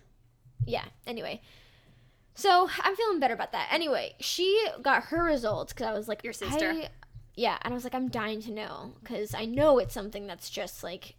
Yeah. 0.65 0.85
Anyway. 1.07 1.41
So 2.35 2.69
I'm 2.81 2.95
feeling 2.95 3.19
better 3.19 3.33
about 3.33 3.53
that. 3.53 3.69
Anyway, 3.71 4.15
she 4.19 4.67
got 4.81 5.05
her 5.05 5.23
results 5.23 5.71
because 5.73 5.87
I 5.87 5.93
was 5.93 6.07
like, 6.07 6.23
Your 6.23 6.33
sister. 6.33 6.69
I- 6.71 6.89
yeah, 7.37 7.57
and 7.63 7.73
I 7.73 7.75
was 7.75 7.83
like, 7.83 7.93
I'm 7.95 8.07
dying 8.07 8.41
to 8.43 8.51
know 8.51 8.93
because 9.01 9.33
I 9.33 9.43
know 9.45 9.77
it's 9.79 9.93
something 9.93 10.25
that's 10.25 10.49
just 10.49 10.83
like 10.83 11.15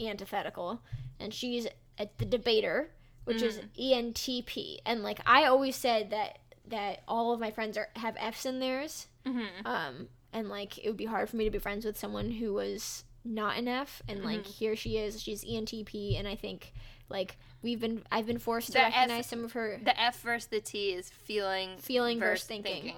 antithetical, 0.00 0.80
and 1.18 1.34
she's 1.34 1.66
at 1.98 2.16
the 2.18 2.24
debater, 2.24 2.90
which 3.24 3.42
is 3.42 3.60
E 3.78 3.94
ENTP, 3.94 4.78
and 4.86 5.02
like 5.02 5.20
I 5.26 5.44
always 5.44 5.76
said 5.76 6.10
that 6.10 6.38
that 6.68 7.02
all 7.08 7.32
of 7.32 7.40
my 7.40 7.50
friends 7.50 7.76
are 7.76 7.88
have 7.96 8.16
F's 8.18 8.46
in 8.46 8.60
theirs, 8.60 9.06
Mm-hmm. 9.26 9.66
um, 9.66 10.08
and 10.32 10.48
like 10.48 10.78
it 10.78 10.86
would 10.88 10.96
be 10.96 11.04
hard 11.06 11.28
for 11.28 11.36
me 11.36 11.44
to 11.44 11.50
be 11.50 11.58
friends 11.58 11.84
with 11.84 11.98
someone 11.98 12.30
who 12.30 12.54
was 12.54 13.04
not 13.24 13.58
an 13.58 13.68
F, 13.68 14.02
and 14.08 14.24
like 14.24 14.40
Mm-hmm. 14.40 14.50
here 14.52 14.76
she 14.76 14.96
is. 14.96 15.20
She's 15.22 15.44
ENTP, 15.44 16.18
and 16.18 16.26
I 16.28 16.36
think 16.36 16.72
like 17.08 17.36
we've 17.62 17.80
been 17.80 18.02
I've 18.10 18.26
been 18.26 18.38
forced 18.38 18.68
to 18.68 18.72
The 18.74 18.86
F- 18.86 18.94
recognize 18.94 19.26
some 19.26 19.44
of 19.44 19.52
her. 19.52 19.80
The 19.84 20.00
F 20.00 20.20
versus 20.22 20.46
the 20.48 20.60
T 20.60 20.92
is 20.92 21.10
feeling, 21.10 21.70
Feeling 21.78 22.18
versus 22.18 22.42
versus 22.44 22.46
thinking. 22.48 22.82
thinking. 22.82 22.96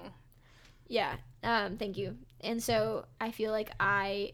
Yeah. 0.87 1.15
Um. 1.43 1.77
Thank 1.77 1.97
you. 1.97 2.17
And 2.41 2.61
so 2.61 3.05
I 3.19 3.31
feel 3.31 3.51
like 3.51 3.71
I 3.79 4.33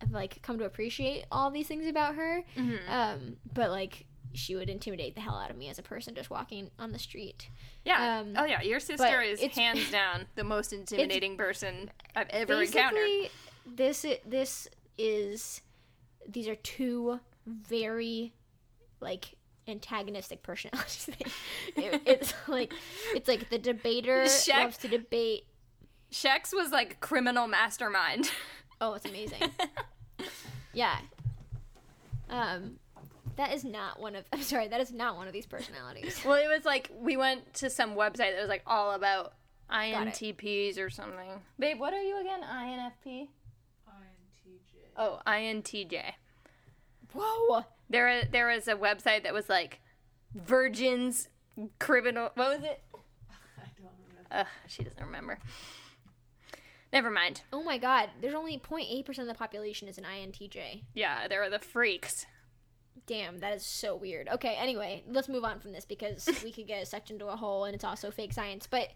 have 0.00 0.10
like 0.10 0.42
come 0.42 0.58
to 0.58 0.64
appreciate 0.64 1.24
all 1.30 1.50
these 1.50 1.68
things 1.68 1.86
about 1.86 2.16
her. 2.16 2.42
Mm-hmm. 2.56 2.90
Um. 2.92 3.36
But 3.54 3.70
like 3.70 4.04
she 4.34 4.54
would 4.54 4.70
intimidate 4.70 5.14
the 5.14 5.20
hell 5.20 5.36
out 5.36 5.50
of 5.50 5.56
me 5.56 5.68
as 5.68 5.78
a 5.78 5.82
person 5.82 6.14
just 6.14 6.30
walking 6.30 6.70
on 6.78 6.92
the 6.92 6.98
street. 6.98 7.48
Yeah. 7.84 8.20
Um, 8.20 8.34
oh 8.36 8.44
yeah, 8.44 8.62
your 8.62 8.80
sister 8.80 9.20
is 9.20 9.40
hands 9.40 9.90
down 9.92 10.26
the 10.34 10.44
most 10.44 10.72
intimidating 10.72 11.36
person 11.36 11.90
I've 12.16 12.28
ever 12.30 12.62
encountered. 12.62 13.30
This 13.66 14.04
this 14.26 14.68
is 14.98 15.60
these 16.28 16.48
are 16.48 16.54
two 16.56 17.20
very 17.46 18.32
like 19.00 19.34
antagonistic 19.68 20.42
personalities. 20.42 21.08
It- 21.76 22.02
it's 22.06 22.34
like 22.48 22.72
it's 23.14 23.28
like 23.28 23.50
the 23.50 23.58
debater 23.58 24.22
Shaq- 24.26 24.64
loves 24.64 24.78
to 24.78 24.88
debate. 24.88 25.46
Shex 26.12 26.52
was 26.52 26.70
like 26.70 27.00
criminal 27.00 27.46
mastermind. 27.48 28.30
Oh, 28.80 28.94
it's 28.94 29.06
amazing. 29.06 29.40
yeah. 30.72 30.98
Um, 32.28 32.78
that 33.36 33.52
is 33.52 33.64
not 33.64 34.00
one 34.00 34.14
of. 34.14 34.24
I'm 34.32 34.42
sorry, 34.42 34.68
that 34.68 34.80
is 34.80 34.92
not 34.92 35.16
one 35.16 35.26
of 35.26 35.32
these 35.32 35.46
personalities. 35.46 36.20
well, 36.24 36.34
it 36.34 36.48
was 36.48 36.64
like 36.64 36.90
we 36.96 37.16
went 37.16 37.54
to 37.54 37.70
some 37.70 37.94
website 37.94 38.32
that 38.34 38.40
was 38.40 38.48
like 38.48 38.62
all 38.66 38.92
about. 38.92 39.34
INTPs 39.70 40.78
or 40.78 40.90
something. 40.90 41.30
Babe, 41.58 41.80
what 41.80 41.94
are 41.94 42.02
you 42.02 42.20
again? 42.20 42.40
INFP? 42.42 43.28
INTJ. 43.88 44.90
Oh, 44.98 45.20
INTJ. 45.26 46.02
Whoa. 47.14 47.64
There, 47.88 48.24
there 48.30 48.48
was 48.48 48.68
a 48.68 48.74
website 48.74 49.22
that 49.22 49.32
was 49.32 49.48
like 49.48 49.80
virgins, 50.34 51.28
criminal. 51.78 52.30
What 52.34 52.58
was 52.58 52.64
it? 52.64 52.82
I 53.58 53.64
don't 53.80 53.92
remember. 54.08 54.28
Ugh, 54.30 54.46
she 54.66 54.82
doesn't 54.82 55.02
remember. 55.02 55.38
Never 56.92 57.10
mind. 57.10 57.40
Oh 57.52 57.62
my 57.62 57.78
God. 57.78 58.10
There's 58.20 58.34
only 58.34 58.58
0.8 58.58 59.04
percent 59.04 59.28
of 59.28 59.34
the 59.34 59.38
population 59.38 59.88
is 59.88 59.96
an 59.98 60.04
INTJ. 60.04 60.82
Yeah, 60.94 61.28
there 61.28 61.42
are 61.42 61.50
the 61.50 61.58
freaks. 61.58 62.26
Damn, 63.04 63.40
that 63.40 63.52
is 63.52 63.64
so 63.66 63.96
weird. 63.96 64.28
Okay, 64.28 64.54
anyway, 64.58 65.02
let's 65.10 65.28
move 65.28 65.42
on 65.44 65.58
from 65.58 65.72
this 65.72 65.84
because 65.84 66.28
we 66.44 66.52
could 66.52 66.68
get 66.68 66.86
sucked 66.86 67.10
into 67.10 67.26
a 67.26 67.34
hole 67.34 67.64
and 67.64 67.74
it's 67.74 67.82
also 67.82 68.12
fake 68.12 68.32
science. 68.32 68.68
But 68.70 68.90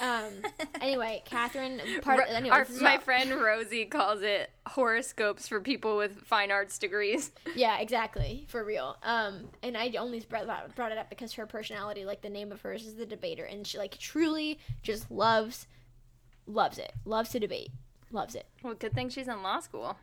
um, 0.00 0.32
anyway, 0.80 1.22
Catherine, 1.26 1.78
part 2.00 2.20
Ro- 2.20 2.24
anyway, 2.34 2.56
Our, 2.56 2.66
my 2.80 2.96
friend 2.96 3.30
Rosie 3.32 3.84
calls 3.84 4.22
it 4.22 4.50
horoscopes 4.66 5.46
for 5.46 5.60
people 5.60 5.98
with 5.98 6.22
fine 6.24 6.50
arts 6.50 6.78
degrees. 6.78 7.32
yeah, 7.54 7.78
exactly, 7.80 8.46
for 8.48 8.64
real. 8.64 8.96
Um, 9.02 9.50
and 9.62 9.76
I 9.76 9.92
only 9.98 10.20
brought 10.20 10.74
brought 10.74 10.92
it 10.92 10.96
up 10.98 11.10
because 11.10 11.34
her 11.34 11.46
personality, 11.46 12.06
like 12.06 12.22
the 12.22 12.30
name 12.30 12.52
of 12.52 12.62
hers, 12.62 12.86
is 12.86 12.94
the 12.94 13.06
debater, 13.06 13.44
and 13.44 13.66
she 13.66 13.76
like 13.76 13.98
truly 13.98 14.58
just 14.82 15.10
loves, 15.10 15.66
loves 16.46 16.78
it, 16.78 16.92
loves 17.04 17.28
to 17.30 17.38
debate, 17.38 17.70
loves 18.10 18.34
it. 18.34 18.46
Well, 18.62 18.72
good 18.74 18.94
thing 18.94 19.10
she's 19.10 19.28
in 19.28 19.42
law 19.42 19.60
school. 19.60 19.98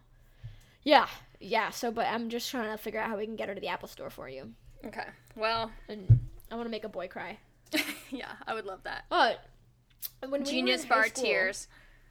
Yeah, 0.84 1.08
yeah. 1.40 1.70
So, 1.70 1.92
but 1.92 2.08
I'm 2.08 2.30
just 2.30 2.50
trying 2.50 2.72
to 2.72 2.78
figure 2.78 3.00
out 3.00 3.10
how 3.10 3.18
we 3.18 3.26
can 3.26 3.36
get 3.36 3.50
her 3.50 3.56
to 3.56 3.62
the 3.62 3.68
Apple 3.68 3.88
Store 3.88 4.10
for 4.10 4.30
you, 4.30 4.54
Okay. 4.86 5.06
Well, 5.36 5.72
and 5.88 6.20
I 6.52 6.56
want 6.56 6.66
to 6.68 6.72
make 6.72 6.84
a 6.84 6.90
boy 6.90 7.08
cry. 7.08 7.38
yeah, 8.10 8.32
I 8.46 8.54
would 8.54 8.66
love 8.66 8.84
that. 8.84 9.06
But 9.10 9.44
when 10.28 10.46
Genius 10.46 10.84
high 10.84 10.90
bar 10.90 11.08
school- 11.08 11.24
tears. 11.24 11.68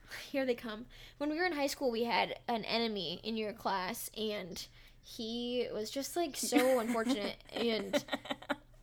here 0.31 0.45
they 0.45 0.55
come. 0.55 0.87
When 1.18 1.31
we 1.31 1.37
were 1.37 1.45
in 1.45 1.53
high 1.53 1.66
school, 1.66 1.91
we 1.91 2.05
had 2.05 2.39
an 2.49 2.64
enemy 2.64 3.20
in 3.22 3.37
your 3.37 3.53
class, 3.53 4.11
and 4.16 4.64
he 5.03 5.66
was 5.72 5.91
just 5.91 6.16
like 6.16 6.37
so 6.37 6.79
unfortunate. 6.81 7.37
And 7.53 8.05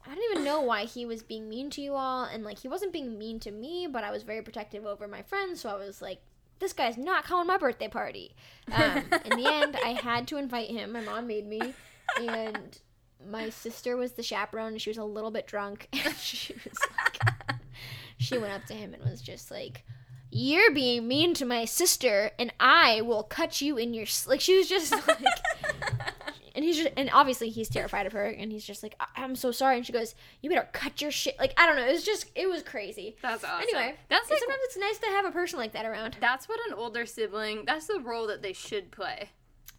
I 0.05 0.15
don't 0.15 0.31
even 0.31 0.43
know 0.43 0.61
why 0.61 0.85
he 0.85 1.05
was 1.05 1.23
being 1.23 1.49
mean 1.49 1.69
to 1.71 1.81
you 1.81 1.93
all. 1.93 2.25
And 2.25 2.43
like, 2.43 2.59
he 2.59 2.67
wasn't 2.67 2.93
being 2.93 3.17
mean 3.17 3.39
to 3.41 3.51
me, 3.51 3.87
but 3.89 4.03
I 4.03 4.11
was 4.11 4.23
very 4.23 4.41
protective 4.41 4.85
over 4.85 5.07
my 5.07 5.21
friends. 5.21 5.61
So 5.61 5.69
I 5.69 5.75
was 5.75 6.01
like, 6.01 6.21
this 6.63 6.73
guy's 6.73 6.97
not 6.97 7.25
coming 7.25 7.43
to 7.43 7.47
my 7.47 7.57
birthday 7.57 7.87
party. 7.87 8.35
Um, 8.71 9.03
in 9.25 9.37
the 9.37 9.51
end, 9.51 9.77
I 9.83 9.89
had 10.01 10.27
to 10.29 10.37
invite 10.37 10.69
him. 10.69 10.93
My 10.93 11.01
mom 11.01 11.27
made 11.27 11.45
me. 11.45 11.73
And 12.19 12.79
my 13.29 13.49
sister 13.49 13.95
was 13.95 14.13
the 14.13 14.23
chaperone, 14.23 14.73
and 14.73 14.81
she 14.81 14.89
was 14.89 14.97
a 14.97 15.03
little 15.03 15.31
bit 15.31 15.45
drunk. 15.45 15.89
And 16.05 16.15
she 16.15 16.53
was 16.53 16.77
like, 16.97 17.57
she 18.17 18.37
went 18.37 18.53
up 18.53 18.65
to 18.65 18.73
him 18.73 18.93
and 18.93 19.03
was 19.03 19.21
just 19.21 19.51
like, 19.51 19.83
"You're 20.31 20.71
being 20.73 21.07
mean 21.07 21.33
to 21.35 21.45
my 21.45 21.65
sister, 21.65 22.31
and 22.39 22.53
I 22.59 23.01
will 23.01 23.23
cut 23.23 23.61
you 23.61 23.77
in 23.77 23.93
your 23.93 24.05
s-" 24.05 24.27
like." 24.27 24.41
She 24.41 24.57
was 24.57 24.69
just 24.69 24.91
like, 25.07 25.17
and 26.55 26.63
he's 26.63 26.77
just 26.77 26.89
and 26.97 27.09
obviously 27.13 27.49
he's 27.49 27.69
terrified 27.69 28.05
of 28.05 28.13
her, 28.13 28.25
and 28.25 28.51
he's 28.51 28.63
just 28.65 28.83
like, 28.83 28.95
"I- 28.99 29.07
"I'm 29.23 29.35
so 29.35 29.51
sorry," 29.51 29.77
and 29.77 29.85
she 29.85 29.91
goes, 29.93 30.15
"You 30.41 30.49
better 30.49 30.69
cut 30.71 31.01
your 31.01 31.11
shit." 31.11 31.37
Like 31.39 31.53
I 31.57 31.65
don't 31.65 31.75
know, 31.75 31.85
it 31.85 31.91
was 31.91 32.03
just 32.03 32.27
it 32.35 32.47
was 32.47 32.63
crazy. 32.63 33.15
That's 33.21 33.43
awesome. 33.43 33.61
Anyway, 33.63 33.95
that's 34.09 34.29
like 34.29 34.39
sometimes 34.39 34.59
it's 34.63 34.77
nice 34.77 34.97
to 34.99 35.07
have 35.07 35.25
a 35.25 35.31
person 35.31 35.57
like 35.59 35.71
that 35.73 35.85
around. 35.85 36.17
that's 36.19 36.47
what 36.47 36.59
an 36.67 36.73
older 36.73 37.05
sibling. 37.05 37.63
That's 37.65 37.87
the 37.87 37.99
role 37.99 38.27
that 38.27 38.41
they 38.41 38.53
should 38.53 38.91
play. 38.91 39.29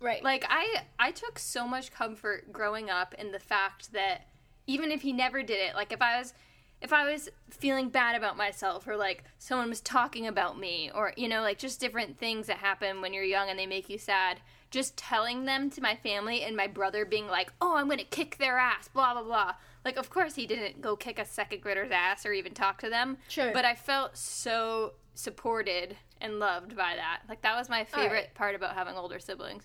Right. 0.00 0.22
Like 0.22 0.44
I 0.50 0.82
I 0.98 1.10
took 1.12 1.38
so 1.38 1.66
much 1.66 1.92
comfort 1.92 2.52
growing 2.52 2.90
up 2.90 3.14
in 3.14 3.32
the 3.32 3.38
fact 3.38 3.92
that 3.92 4.26
even 4.66 4.90
if 4.90 5.02
he 5.02 5.12
never 5.12 5.42
did 5.42 5.58
it, 5.60 5.74
like 5.74 5.92
if 5.92 6.02
I 6.02 6.18
was 6.18 6.34
if 6.82 6.92
I 6.92 7.10
was 7.10 7.30
feeling 7.50 7.88
bad 7.88 8.14
about 8.14 8.36
myself 8.36 8.86
or 8.86 8.96
like 8.96 9.24
someone 9.38 9.70
was 9.70 9.80
talking 9.80 10.26
about 10.26 10.58
me 10.58 10.90
or 10.94 11.14
you 11.16 11.28
know 11.28 11.40
like 11.40 11.56
just 11.58 11.80
different 11.80 12.18
things 12.18 12.48
that 12.48 12.58
happen 12.58 13.00
when 13.00 13.14
you're 13.14 13.24
young 13.24 13.48
and 13.48 13.58
they 13.58 13.66
make 13.66 13.88
you 13.88 13.96
sad, 13.96 14.40
just 14.74 14.96
telling 14.96 15.44
them 15.46 15.70
to 15.70 15.80
my 15.80 15.96
family 15.96 16.42
and 16.42 16.56
my 16.56 16.66
brother 16.66 17.04
being 17.04 17.28
like, 17.28 17.52
"Oh, 17.60 17.76
I'm 17.76 17.86
going 17.86 17.98
to 17.98 18.04
kick 18.04 18.36
their 18.38 18.58
ass," 18.58 18.88
blah 18.88 19.14
blah 19.14 19.22
blah. 19.22 19.54
Like 19.84 19.96
of 19.96 20.10
course 20.10 20.34
he 20.34 20.46
didn't 20.46 20.82
go 20.82 20.96
kick 20.96 21.18
a 21.18 21.24
second 21.24 21.62
grader's 21.62 21.90
ass 21.90 22.26
or 22.26 22.32
even 22.32 22.52
talk 22.52 22.80
to 22.80 22.90
them. 22.90 23.16
Sure. 23.28 23.52
But 23.52 23.64
I 23.64 23.74
felt 23.74 24.16
so 24.16 24.94
supported 25.14 25.96
and 26.20 26.38
loved 26.38 26.76
by 26.76 26.94
that. 26.96 27.20
Like 27.28 27.42
that 27.42 27.56
was 27.56 27.68
my 27.68 27.84
favorite 27.84 28.10
right. 28.12 28.34
part 28.34 28.54
about 28.54 28.74
having 28.74 28.96
older 28.96 29.18
siblings. 29.18 29.62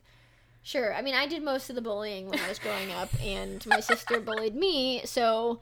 Sure. 0.62 0.94
I 0.94 1.02
mean, 1.02 1.16
I 1.16 1.26
did 1.26 1.42
most 1.42 1.70
of 1.70 1.76
the 1.76 1.82
bullying 1.82 2.28
when 2.30 2.40
I 2.40 2.50
was 2.50 2.60
growing 2.60 2.92
up, 2.92 3.10
and 3.24 3.66
my 3.66 3.80
sister 3.80 4.20
bullied 4.20 4.56
me, 4.56 5.02
so 5.06 5.62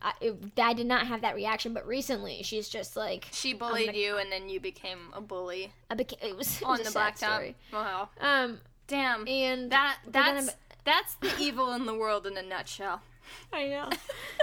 I, 0.00 0.14
it, 0.22 0.34
I 0.56 0.72
did 0.72 0.86
not 0.86 1.06
have 1.06 1.20
that 1.20 1.34
reaction. 1.34 1.74
But 1.74 1.86
recently, 1.86 2.42
she's 2.42 2.68
just 2.68 2.96
like 2.96 3.28
She 3.30 3.52
bullied 3.52 3.86
gonna- 3.86 3.98
you, 3.98 4.16
and 4.16 4.32
then 4.32 4.48
you 4.48 4.58
became 4.58 4.98
a 5.12 5.20
bully 5.20 5.72
I 5.90 5.94
became, 5.94 6.18
it 6.30 6.36
was, 6.36 6.60
it 6.60 6.64
on 6.64 6.78
was 6.78 6.80
the 6.80 6.88
a 6.88 6.90
sad 6.92 7.14
blacktop. 7.16 7.54
Wow, 7.72 8.08
Um, 8.20 8.58
damn. 8.92 9.26
and 9.26 9.72
that 9.72 9.98
that's 10.06 10.54
that's 10.84 11.14
the 11.16 11.32
evil 11.40 11.72
in 11.72 11.86
the 11.86 11.94
world 11.94 12.26
in 12.26 12.36
a 12.36 12.42
nutshell. 12.42 13.00
I 13.52 13.66
know. 13.68 13.88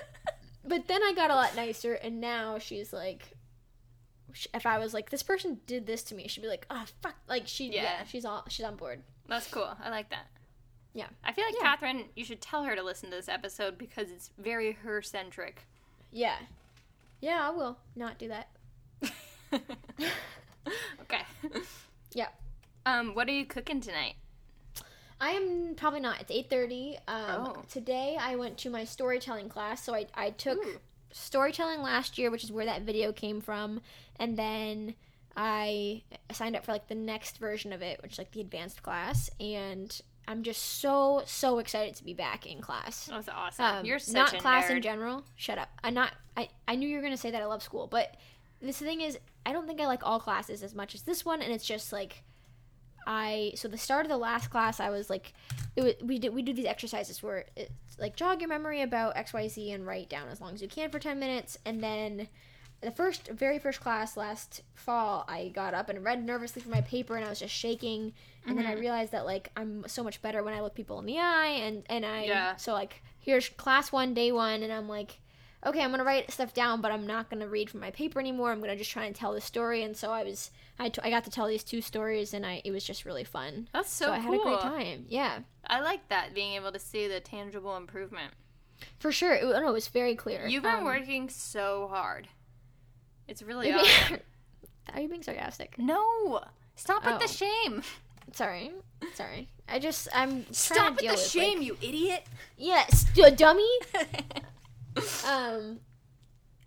but 0.65 0.87
then 0.87 1.01
I 1.03 1.13
got 1.15 1.31
a 1.31 1.35
lot 1.35 1.55
nicer, 1.55 1.93
and 1.93 2.19
now 2.19 2.57
she's 2.59 2.91
like, 2.91 3.23
if 4.53 4.65
I 4.65 4.79
was 4.79 4.93
like, 4.93 5.09
this 5.09 5.23
person 5.23 5.59
did 5.67 5.85
this 5.85 6.03
to 6.03 6.15
me, 6.15 6.27
she'd 6.27 6.41
be 6.41 6.47
like, 6.47 6.65
oh 6.69 6.83
fuck, 7.01 7.15
like 7.27 7.43
she, 7.47 7.67
yeah, 7.73 7.83
Yeah. 7.83 8.03
she's 8.05 8.25
all, 8.25 8.43
she's 8.49 8.65
on 8.65 8.75
board. 8.75 9.01
That's 9.27 9.47
cool. 9.47 9.69
I 9.83 9.89
like 9.89 10.09
that. 10.11 10.27
Yeah, 10.93 11.07
I 11.23 11.33
feel 11.33 11.45
like 11.45 11.55
Yeah. 11.55 11.63
Catherine, 11.63 12.05
you 12.15 12.25
should 12.25 12.41
tell 12.41 12.63
her 12.63 12.75
to 12.75 12.81
listen 12.83 13.09
to 13.11 13.15
this 13.15 13.29
episode 13.29 13.77
because 13.77 14.09
it's 14.11 14.31
very 14.37 14.71
her 14.83 15.01
centric. 15.01 15.67
yeah, 16.11 16.35
yeah. 17.21 17.47
I 17.47 17.49
will 17.51 17.77
not 17.95 18.17
do 18.17 18.29
that. 18.29 18.49
okay. 21.01 21.21
Yeah. 22.13 22.27
Um, 22.85 23.13
what 23.13 23.27
are 23.27 23.31
you 23.33 23.45
cooking 23.45 23.81
tonight? 23.81 24.15
I 25.21 25.31
am 25.31 25.75
probably 25.75 25.99
not. 25.99 26.21
It's 26.21 26.31
eight 26.31 26.49
thirty. 26.49 26.97
Um, 27.07 27.25
Oh. 27.29 27.63
Today 27.69 28.17
I 28.19 28.35
went 28.35 28.57
to 28.59 28.69
my 28.69 28.83
storytelling 28.85 29.49
class. 29.49 29.83
So 29.83 29.93
I 29.93 30.07
I 30.13 30.29
took 30.31 30.57
Ooh. 30.65 30.79
storytelling 31.11 31.81
last 31.81 32.17
year, 32.17 32.31
which 32.31 32.43
is 32.43 32.51
where 32.51 32.65
that 32.65 32.83
video 32.83 33.11
came 33.11 33.41
from, 33.41 33.81
and 34.17 34.37
then 34.37 34.95
I 35.35 36.03
signed 36.31 36.55
up 36.55 36.65
for 36.65 36.71
like 36.71 36.87
the 36.87 36.95
next 36.95 37.37
version 37.37 37.73
of 37.73 37.81
it, 37.81 38.01
which 38.01 38.13
is 38.13 38.17
like 38.17 38.31
the 38.31 38.41
advanced 38.41 38.81
class, 38.83 39.29
and 39.39 39.99
I'm 40.27 40.43
just 40.43 40.79
so 40.79 41.23
so 41.25 41.59
excited 41.59 41.95
to 41.95 42.03
be 42.03 42.13
back 42.13 42.45
in 42.45 42.61
class. 42.61 43.05
That 43.07 43.17
was 43.17 43.29
awesome. 43.29 43.65
Um, 43.65 43.85
You're 43.85 43.99
such 43.99 44.15
not 44.33 44.37
class 44.37 44.69
in 44.69 44.81
general. 44.81 45.23
Shut 45.35 45.57
up. 45.57 45.69
I'm 45.83 45.93
not. 45.93 46.13
I 46.37 46.49
I 46.67 46.75
knew 46.75 46.87
you 46.87 46.95
were 46.97 47.03
gonna 47.03 47.17
say 47.17 47.31
that 47.31 47.41
I 47.41 47.45
love 47.45 47.63
school, 47.63 47.87
but 47.87 48.15
this 48.61 48.77
thing 48.77 49.01
is, 49.01 49.17
I 49.45 49.53
don't 49.53 49.67
think 49.67 49.81
I 49.81 49.87
like 49.87 50.01
all 50.03 50.19
classes 50.19 50.63
as 50.63 50.75
much 50.75 50.93
as 50.95 51.01
this 51.01 51.25
one, 51.25 51.41
and 51.41 51.51
it's 51.51 51.65
just 51.65 51.91
like. 51.91 52.23
I 53.07 53.53
so 53.55 53.67
the 53.67 53.77
start 53.77 54.05
of 54.05 54.09
the 54.09 54.17
last 54.17 54.49
class 54.49 54.79
I 54.79 54.89
was 54.89 55.09
like 55.09 55.33
it 55.75 55.81
was, 55.81 55.93
we 56.03 56.19
did 56.19 56.33
we 56.33 56.41
do 56.41 56.53
these 56.53 56.65
exercises 56.65 57.21
where 57.23 57.45
it's 57.55 57.97
like 57.99 58.15
jog 58.15 58.41
your 58.41 58.49
memory 58.49 58.81
about 58.81 59.15
XYZ 59.15 59.73
and 59.73 59.85
write 59.87 60.09
down 60.09 60.27
as 60.29 60.39
long 60.41 60.53
as 60.53 60.61
you 60.61 60.67
can 60.67 60.89
for 60.89 60.99
10 60.99 61.19
minutes 61.19 61.57
and 61.65 61.83
then 61.83 62.27
the 62.81 62.91
first 62.91 63.27
very 63.27 63.59
first 63.59 63.81
class 63.81 64.15
last 64.15 64.61
fall 64.73 65.25
I 65.27 65.49
got 65.49 65.73
up 65.73 65.89
and 65.89 66.03
read 66.03 66.23
nervously 66.25 66.61
from 66.61 66.71
my 66.71 66.81
paper 66.81 67.15
and 67.17 67.25
I 67.25 67.29
was 67.29 67.39
just 67.39 67.53
shaking 67.53 68.13
and 68.47 68.57
then 68.57 68.65
I 68.65 68.71
Mm-hmm. 68.71 68.79
realized 68.81 69.11
that 69.11 69.25
like 69.25 69.49
I'm 69.57 69.83
so 69.87 70.03
much 70.03 70.21
better 70.21 70.43
when 70.43 70.53
I 70.53 70.61
look 70.61 70.75
people 70.75 70.97
in 70.99 71.05
the 71.05 71.17
eye 71.19 71.59
and 71.61 71.83
and 71.89 72.05
I 72.05 72.23
Yeah. 72.23 72.55
so 72.55 72.73
like 72.73 73.03
here's 73.19 73.49
class 73.49 73.91
1 73.91 74.13
day 74.13 74.31
1 74.31 74.63
and 74.63 74.71
I'm 74.71 74.87
like 74.87 75.19
okay, 75.65 75.81
I'm 75.83 75.91
gonna 75.91 76.03
write 76.03 76.31
stuff 76.31 76.53
down, 76.53 76.81
but 76.81 76.91
I'm 76.91 77.05
not 77.07 77.29
gonna 77.29 77.47
read 77.47 77.69
from 77.69 77.79
my 77.81 77.91
paper 77.91 78.19
anymore. 78.19 78.51
I'm 78.51 78.59
gonna 78.61 78.75
just 78.75 78.91
try 78.91 79.05
and 79.05 79.15
tell 79.15 79.33
the 79.33 79.41
story. 79.41 79.83
And 79.83 79.95
so 79.97 80.11
I 80.11 80.23
was, 80.23 80.51
I, 80.79 80.89
t- 80.89 81.01
I 81.03 81.09
got 81.09 81.23
to 81.25 81.29
tell 81.31 81.47
these 81.47 81.63
two 81.63 81.81
stories, 81.81 82.33
and 82.33 82.45
I 82.45 82.61
it 82.63 82.71
was 82.71 82.83
just 82.83 83.05
really 83.05 83.23
fun. 83.23 83.67
That's 83.73 83.91
so, 83.91 84.05
So, 84.05 84.11
I 84.13 84.19
cool. 84.21 84.31
had 84.31 84.39
a 84.39 84.43
great 84.43 84.59
time. 84.61 85.05
Yeah, 85.09 85.39
I 85.67 85.81
like 85.81 86.07
that 86.09 86.33
being 86.33 86.53
able 86.53 86.71
to 86.71 86.79
see 86.79 87.07
the 87.07 87.19
tangible 87.19 87.75
improvement. 87.77 88.33
for 88.99 89.11
sure. 89.11 89.33
It, 89.33 89.43
no, 89.43 89.69
it 89.69 89.73
was 89.73 89.87
very 89.89 90.15
clear. 90.15 90.47
You've 90.47 90.63
been 90.63 90.75
Um, 90.75 90.85
working 90.85 91.29
so 91.29 91.87
hard. 91.91 92.27
It's 93.27 93.41
really 93.41 93.71
awesome. 93.73 94.19
Are 94.93 95.01
you 95.01 95.07
being 95.09 95.21
sarcastic? 95.23 95.77
no, 95.77 96.41
stop 96.75 97.05
with 97.05 97.15
Oh. 97.15 97.19
the 97.19 97.27
shame. 97.27 97.83
Sorry, 98.33 98.71
sorry. 99.13 99.49
I 99.67 99.79
just 99.79 100.07
I'm 100.13 100.43
trying 100.43 100.53
Stop 100.53 100.85
to 100.87 100.91
with 100.91 100.99
the 100.99 101.07
with, 101.11 101.27
shame, 101.27 101.57
Like, 101.59 101.67
you 101.67 101.77
idiot. 101.81 102.23
yes, 102.57 103.03
d- 103.13 103.29
dummy. 103.31 103.67
Um, 105.25 105.79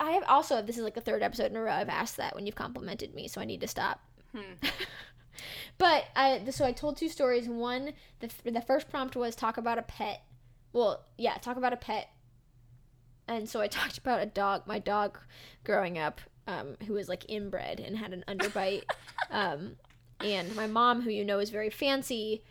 I 0.00 0.12
have 0.12 0.24
also 0.26 0.62
this 0.62 0.76
is 0.76 0.82
like 0.82 0.94
the 0.94 1.00
third 1.00 1.22
episode 1.22 1.50
in 1.50 1.56
a 1.56 1.62
row 1.62 1.72
I've 1.72 1.88
asked 1.88 2.16
that 2.16 2.34
when 2.34 2.46
you've 2.46 2.54
complimented 2.54 3.14
me, 3.14 3.28
so 3.28 3.40
I 3.40 3.44
need 3.44 3.60
to 3.60 3.68
stop. 3.68 4.00
Hmm. 4.34 4.54
but 5.78 6.04
I 6.16 6.42
so 6.50 6.64
I 6.64 6.72
told 6.72 6.96
two 6.96 7.08
stories. 7.08 7.48
One, 7.48 7.92
the 8.20 8.30
the 8.50 8.60
first 8.60 8.88
prompt 8.88 9.16
was 9.16 9.36
talk 9.36 9.56
about 9.56 9.78
a 9.78 9.82
pet. 9.82 10.22
Well, 10.72 11.04
yeah, 11.18 11.36
talk 11.38 11.56
about 11.56 11.72
a 11.72 11.76
pet. 11.76 12.10
And 13.28 13.48
so 13.48 13.60
I 13.60 13.66
talked 13.68 13.98
about 13.98 14.22
a 14.22 14.26
dog, 14.26 14.66
my 14.66 14.78
dog, 14.78 15.18
growing 15.64 15.98
up, 15.98 16.20
um, 16.46 16.76
who 16.86 16.94
was 16.94 17.08
like 17.08 17.30
inbred 17.30 17.80
and 17.80 17.96
had 17.96 18.12
an 18.12 18.24
underbite. 18.26 18.84
um, 19.30 19.76
and 20.20 20.54
my 20.56 20.66
mom, 20.66 21.02
who 21.02 21.10
you 21.10 21.24
know 21.24 21.38
is 21.38 21.50
very 21.50 21.70
fancy, 21.70 22.42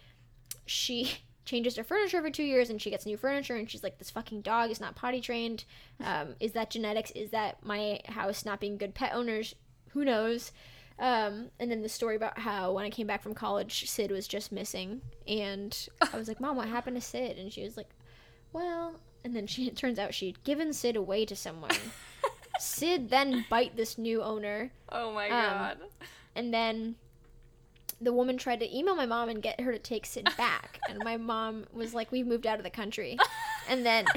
she 0.66 1.18
changes 1.46 1.76
her 1.76 1.84
furniture 1.84 2.18
every 2.18 2.32
two 2.32 2.44
years 2.44 2.70
and 2.70 2.82
she 2.82 2.90
gets 2.92 3.06
new 3.06 3.18
furniture 3.18 3.56
and 3.56 3.70
she's 3.70 3.84
like 3.84 3.98
this 3.98 4.10
fucking 4.12 4.42
dog 4.42 4.70
is 4.70 4.80
not 4.80 4.96
potty 4.96 5.22
trained. 5.22 5.66
Um, 6.04 6.36
is 6.40 6.52
that 6.54 6.70
genetics? 6.70 7.12
Is 7.12 7.32
that 7.32 7.64
my 7.66 8.00
house 8.06 8.46
not 8.46 8.60
being 8.60 8.78
good 8.78 8.94
pet 8.94 9.14
owners? 9.14 9.56
Who 9.90 10.06
knows? 10.06 10.52
Um, 11.00 11.50
and 11.60 11.72
then 11.72 11.82
the 11.82 11.90
story 11.90 12.16
about 12.16 12.38
how 12.38 12.74
when 12.74 12.86
i 12.86 12.90
came 12.92 13.08
back 13.08 13.24
from 13.24 13.34
college 13.34 13.90
sid 13.90 14.12
was 14.12 14.28
just 14.28 14.52
missing 14.52 15.02
and 15.28 15.88
i 16.14 16.16
was 16.16 16.28
like 16.28 16.40
mom 16.40 16.58
what 16.58 16.68
happened 16.68 16.96
to 16.96 17.02
sid? 17.02 17.38
And 17.40 17.52
she 17.52 17.64
was 17.64 17.76
like 17.76 17.90
well 18.54 19.00
and 19.24 19.36
then 19.36 19.48
she 19.48 19.68
it 19.68 19.76
turns 19.76 19.98
out 19.98 20.14
she'd 20.14 20.44
given 20.44 20.74
sid 20.74 20.96
away 20.96 21.26
to 21.26 21.36
someone. 21.36 21.72
Sid 22.60 23.10
then 23.10 23.46
bite 23.50 23.76
this 23.76 23.98
new 23.98 24.22
owner. 24.22 24.72
Oh 24.92 25.12
my 25.14 25.26
Um, 25.30 25.32
god. 25.32 25.78
and 26.36 26.54
then 26.54 26.96
the 28.02 28.12
woman 28.12 28.38
tried 28.38 28.60
to 28.62 28.76
email 28.78 28.96
my 28.96 29.06
mom 29.06 29.30
and 29.30 29.42
get 29.42 29.62
her 29.62 29.72
to 29.72 29.80
take 29.80 30.06
Sid 30.06 30.28
back. 30.38 30.80
and 30.90 31.00
my 31.04 31.18
mom 31.18 31.66
was 31.72 31.94
like, 31.94 32.12
We've 32.12 32.26
moved 32.28 32.48
out 32.48 32.58
of 32.58 32.64
the 32.64 32.70
country. 32.70 33.18
And 33.70 33.86
then, 33.86 34.06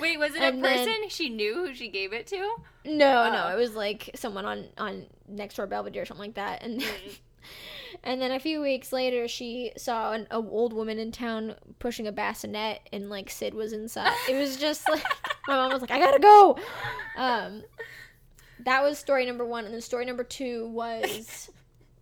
Wait, 0.00 0.18
was 0.18 0.34
it 0.34 0.42
a 0.42 0.46
and 0.46 0.64
then- 0.64 0.78
person 0.86 1.08
she 1.08 1.28
knew 1.28 1.54
who 1.54 1.74
she 1.74 1.88
gave 1.88 2.12
it 2.12 2.26
to? 2.28 2.36
no, 2.84 3.30
no, 3.30 3.44
Oh. 3.46 3.52
it 3.52 3.56
was 3.56 3.74
like 3.74 4.10
someone 4.16 4.44
on, 4.44 4.64
on 4.76 5.06
next 5.28 5.54
door 5.56 5.66
Belvedere 5.66 6.02
or 6.02 6.06
something 6.06 6.26
like 6.26 6.34
that. 6.34 6.62
And 6.62 6.80
then, 6.80 6.88
Mm. 6.88 7.18
and 8.04 8.20
then 8.22 8.32
a 8.32 8.40
few 8.40 8.60
weeks 8.60 8.92
later, 8.92 9.28
she 9.28 9.70
saw 9.76 10.12
an 10.12 10.26
old 10.32 10.72
woman 10.72 10.98
in 10.98 11.12
town 11.12 11.54
pushing 11.78 12.06
a 12.08 12.12
bassinet, 12.12 12.80
and 12.92 13.08
like 13.10 13.30
Sid 13.30 13.54
was 13.54 13.72
inside. 13.72 14.12
It 14.28 14.34
was 14.36 14.56
just 14.56 14.88
like, 14.88 15.04
my 15.46 15.54
mom 15.56 15.70
was 15.72 15.80
like, 15.82 15.90
I 15.92 15.98
gotta 16.00 16.18
go. 16.18 16.58
Um, 17.16 17.62
that 18.64 18.82
was 18.82 18.98
story 18.98 19.24
number 19.26 19.44
one. 19.46 19.64
And 19.66 19.72
then 19.74 19.80
story 19.82 20.04
number 20.06 20.24
two 20.24 20.66
was 20.68 21.50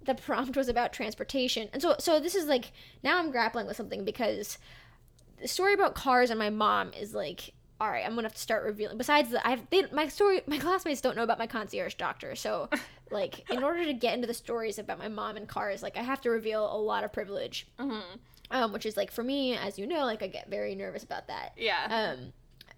the 0.05 0.15
prompt 0.15 0.57
was 0.57 0.69
about 0.69 0.93
transportation. 0.93 1.69
And 1.73 1.81
so 1.83 1.97
so 1.99 2.21
this 2.21 2.35
is 2.35 2.47
like 2.47 2.73
now 3.03 3.19
I'm 3.19 3.31
grappling 3.31 3.67
with 3.67 3.77
something 3.77 4.05
because 4.05 4.59
the 5.41 5.49
story 5.49 5.75
about 5.75 5.95
cars 5.95 6.31
and 6.31 6.39
my 6.39 6.51
mom 6.51 6.93
is 6.93 7.15
like 7.15 7.53
all 7.81 7.91
right, 7.91 8.07
I'm 8.07 8.15
gonna 8.15 8.29
have 8.29 8.35
to 8.35 8.41
start 8.41 8.63
revealing. 8.63 8.97
Besides, 8.97 9.31
the, 9.31 9.45
I've 9.45 9.69
they, 9.71 9.87
my 9.93 10.07
story. 10.07 10.43
My 10.47 10.59
classmates 10.59 11.01
don't 11.01 11.17
know 11.17 11.25
about 11.25 11.41
my 11.41 11.49
concierge 11.49 11.95
doctor, 11.95 12.37
so 12.37 12.69
like 13.11 13.51
in 13.51 13.65
order 13.65 13.85
to 13.85 13.93
get 13.93 14.15
into 14.15 14.29
the 14.29 14.35
stories 14.35 14.79
about 14.79 15.01
my 15.01 15.09
mom 15.09 15.37
and 15.37 15.49
cars, 15.49 15.83
like 15.83 15.97
I 15.97 16.03
have 16.03 16.21
to 16.21 16.31
reveal 16.31 16.65
a 16.73 16.79
lot 16.79 17.03
of 17.03 17.13
privilege, 17.13 17.67
Mm-hmm. 17.81 18.19
um, 18.53 18.73
which 18.73 18.87
is 18.87 18.97
like 18.97 19.11
for 19.11 19.25
me, 19.25 19.57
as 19.57 19.81
you 19.81 19.87
know, 19.89 20.05
like 20.05 20.23
I 20.23 20.29
get 20.29 20.49
very 20.49 20.77
nervous 20.77 21.03
about 21.03 21.27
that. 21.27 21.55
Yeah. 21.57 22.15
Um, 22.15 22.33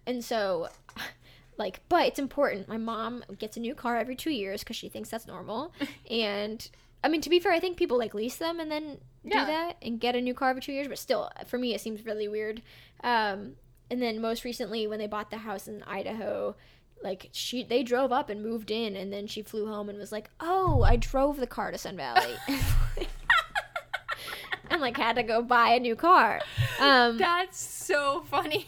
and 0.07 0.25
so, 0.25 0.69
like, 1.59 1.81
but 1.87 2.07
it's 2.07 2.17
important. 2.17 2.67
My 2.67 2.77
mom 2.77 3.23
gets 3.37 3.57
a 3.57 3.59
new 3.59 3.75
car 3.75 3.97
every 3.97 4.15
two 4.15 4.31
years 4.31 4.61
because 4.63 4.75
she 4.75 4.89
thinks 4.89 5.09
that's 5.09 5.27
normal. 5.27 5.71
and 6.09 6.67
I 7.05 7.09
mean, 7.09 7.21
to 7.21 7.29
be 7.29 7.39
fair, 7.39 7.51
I 7.51 7.59
think 7.59 7.77
people 7.77 7.97
like 7.97 8.13
lease 8.13 8.37
them 8.37 8.59
and 8.59 8.71
then 8.71 8.97
Yeah. 9.23 9.41
do 9.41 9.45
that 9.51 9.77
and 9.81 9.99
get 9.99 10.15
a 10.15 10.21
new 10.21 10.33
car 10.33 10.49
every 10.49 10.61
two 10.61 10.71
years. 10.73 10.87
But 10.87 10.97
still, 10.97 11.29
for 11.45 11.57
me, 11.57 11.73
it 11.75 11.81
seems 11.81 12.05
really 12.05 12.27
weird. 12.27 12.61
Um, 13.03 13.55
and 13.91 14.01
then 14.01 14.19
most 14.19 14.43
recently, 14.43 14.87
when 14.87 14.97
they 14.99 15.07
bought 15.07 15.29
the 15.29 15.37
house 15.37 15.67
in 15.67 15.83
Idaho. 15.83 16.55
Like 17.03 17.29
she, 17.33 17.63
they 17.63 17.83
drove 17.83 18.11
up 18.11 18.29
and 18.29 18.41
moved 18.41 18.71
in, 18.71 18.95
and 18.95 19.11
then 19.13 19.27
she 19.27 19.43
flew 19.43 19.67
home 19.67 19.89
and 19.89 19.99
was 19.99 20.11
like, 20.13 20.29
"Oh, 20.39 20.81
I 20.81 20.95
drove 20.95 21.37
the 21.37 21.45
car 21.45 21.69
to 21.69 21.77
Sun 21.77 21.97
Valley." 21.97 22.33
and 24.71 24.81
like 24.81 24.97
had 24.97 25.15
to 25.17 25.23
go 25.23 25.41
buy 25.41 25.71
a 25.71 25.79
new 25.79 25.95
car. 25.95 26.41
Um, 26.79 27.17
That's 27.17 27.59
so 27.59 28.23
funny. 28.29 28.67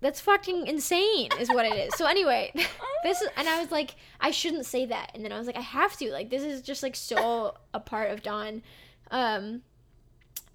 That's 0.00 0.20
fucking 0.20 0.66
insane, 0.66 1.30
is 1.40 1.48
what 1.48 1.64
it 1.64 1.74
is. 1.74 1.94
So 1.94 2.06
anyway, 2.06 2.52
this 3.02 3.20
is, 3.20 3.28
and 3.36 3.48
I 3.48 3.60
was 3.60 3.70
like, 3.70 3.96
I 4.20 4.30
shouldn't 4.30 4.66
say 4.66 4.86
that, 4.86 5.12
and 5.14 5.24
then 5.24 5.32
I 5.32 5.38
was 5.38 5.46
like, 5.46 5.56
I 5.56 5.62
have 5.62 5.96
to. 5.98 6.10
Like, 6.12 6.30
this 6.30 6.42
is 6.42 6.62
just 6.62 6.82
like 6.82 6.94
so 6.94 7.54
a 7.72 7.80
part 7.80 8.10
of 8.10 8.22
Dawn. 8.22 8.62
Um, 9.10 9.62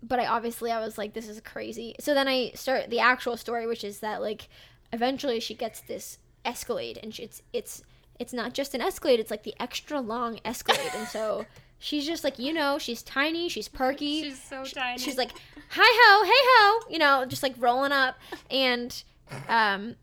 but 0.04 0.20
I 0.20 0.26
obviously 0.28 0.72
I 0.72 0.80
was 0.80 0.98
like, 0.98 1.14
this 1.14 1.28
is 1.28 1.40
crazy. 1.42 1.96
So 2.00 2.14
then 2.14 2.28
I 2.28 2.52
start 2.56 2.90
the 2.90 3.00
actual 3.00 3.38
story, 3.38 3.68
which 3.68 3.84
is 3.84 4.00
that 4.00 4.22
like, 4.22 4.48
eventually 4.94 5.40
she 5.40 5.54
gets 5.54 5.82
this 5.82 6.18
Escalade, 6.46 7.00
and 7.02 7.14
she, 7.14 7.24
it's 7.24 7.42
it's 7.54 7.84
it's 8.20 8.34
not 8.34 8.54
just 8.54 8.74
an 8.74 8.82
Escalade; 8.82 9.20
it's 9.20 9.32
like 9.32 9.44
the 9.44 9.56
extra 9.60 10.00
long 10.00 10.40
Escalade, 10.46 10.92
and 10.96 11.08
so. 11.08 11.46
She's 11.84 12.06
just 12.06 12.24
like 12.24 12.38
you 12.38 12.54
know, 12.54 12.78
she's 12.78 13.02
tiny, 13.02 13.50
she's 13.50 13.68
perky. 13.68 14.22
She's 14.22 14.40
so 14.40 14.64
tiny. 14.64 15.00
She's 15.00 15.18
like, 15.18 15.32
"Hi 15.70 15.82
ho, 15.82 16.24
hey 16.26 16.32
ho," 16.32 16.86
you 16.92 17.00
know, 17.00 17.26
just 17.26 17.42
like 17.42 17.56
rolling 17.58 17.92
up, 17.92 18.20
and 18.52 19.04
um, 19.48 19.96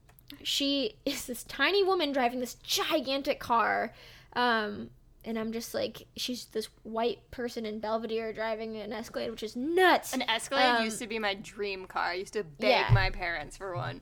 she 0.43 0.97
is 1.05 1.27
this 1.27 1.45
tiny 1.45 1.83
woman 1.83 2.13
driving 2.13 2.41
this 2.41 2.55
gigantic 2.63 3.41
car, 3.41 3.93
um, 4.35 4.91
and 5.25 5.39
I'm 5.39 5.53
just 5.53 5.75
like, 5.75 6.07
she's 6.17 6.47
this 6.47 6.69
white 6.85 7.31
person 7.31 7.67
in 7.67 7.81
Belvedere 7.81 8.33
driving 8.33 8.77
an 8.77 8.93
Escalade, 8.93 9.31
which 9.31 9.43
is 9.43 9.57
nuts. 9.57 10.13
An 10.15 10.23
Escalade 10.23 10.77
Um, 10.79 10.85
used 10.85 10.99
to 11.01 11.07
be 11.07 11.19
my 11.19 11.35
dream 11.35 11.87
car. 11.87 12.05
I 12.11 12.15
used 12.15 12.33
to 12.35 12.45
beg 12.45 12.71
Yeah. 12.71 12.91
my 12.93 13.11
parents 13.11 13.57
for 13.57 13.75
one. 13.77 14.01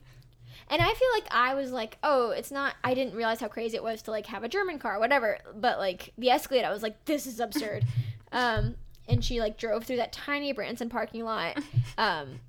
And 0.69 0.83
I 0.83 0.93
feel 0.95 1.09
like 1.15 1.27
I 1.31 1.55
was 1.55 1.71
like, 1.71 1.97
oh, 2.03 2.31
it's 2.31 2.51
not. 2.51 2.75
I 2.83 2.95
didn't 2.95 3.15
realize 3.15 3.39
how 3.41 3.47
crazy 3.49 3.77
it 3.77 3.83
was 3.85 4.03
to 4.03 4.11
like 4.11 4.27
have 4.27 4.43
a 4.45 4.49
German 4.49 4.79
car, 4.79 4.99
whatever. 4.99 5.39
But 5.55 5.79
like 5.79 6.13
the 6.19 6.31
Escalade, 6.31 6.65
I 6.65 6.71
was 6.71 6.83
like, 6.83 7.05
this 7.05 7.27
is 7.27 7.39
absurd. 7.41 7.85
um, 8.33 8.75
and 9.09 9.25
she 9.25 9.41
like 9.41 9.57
drove 9.59 9.85
through 9.85 9.97
that 9.99 10.13
tiny 10.13 10.53
Branson 10.53 10.89
parking 10.89 11.25
lot. 11.25 11.59
Um, 11.99 12.41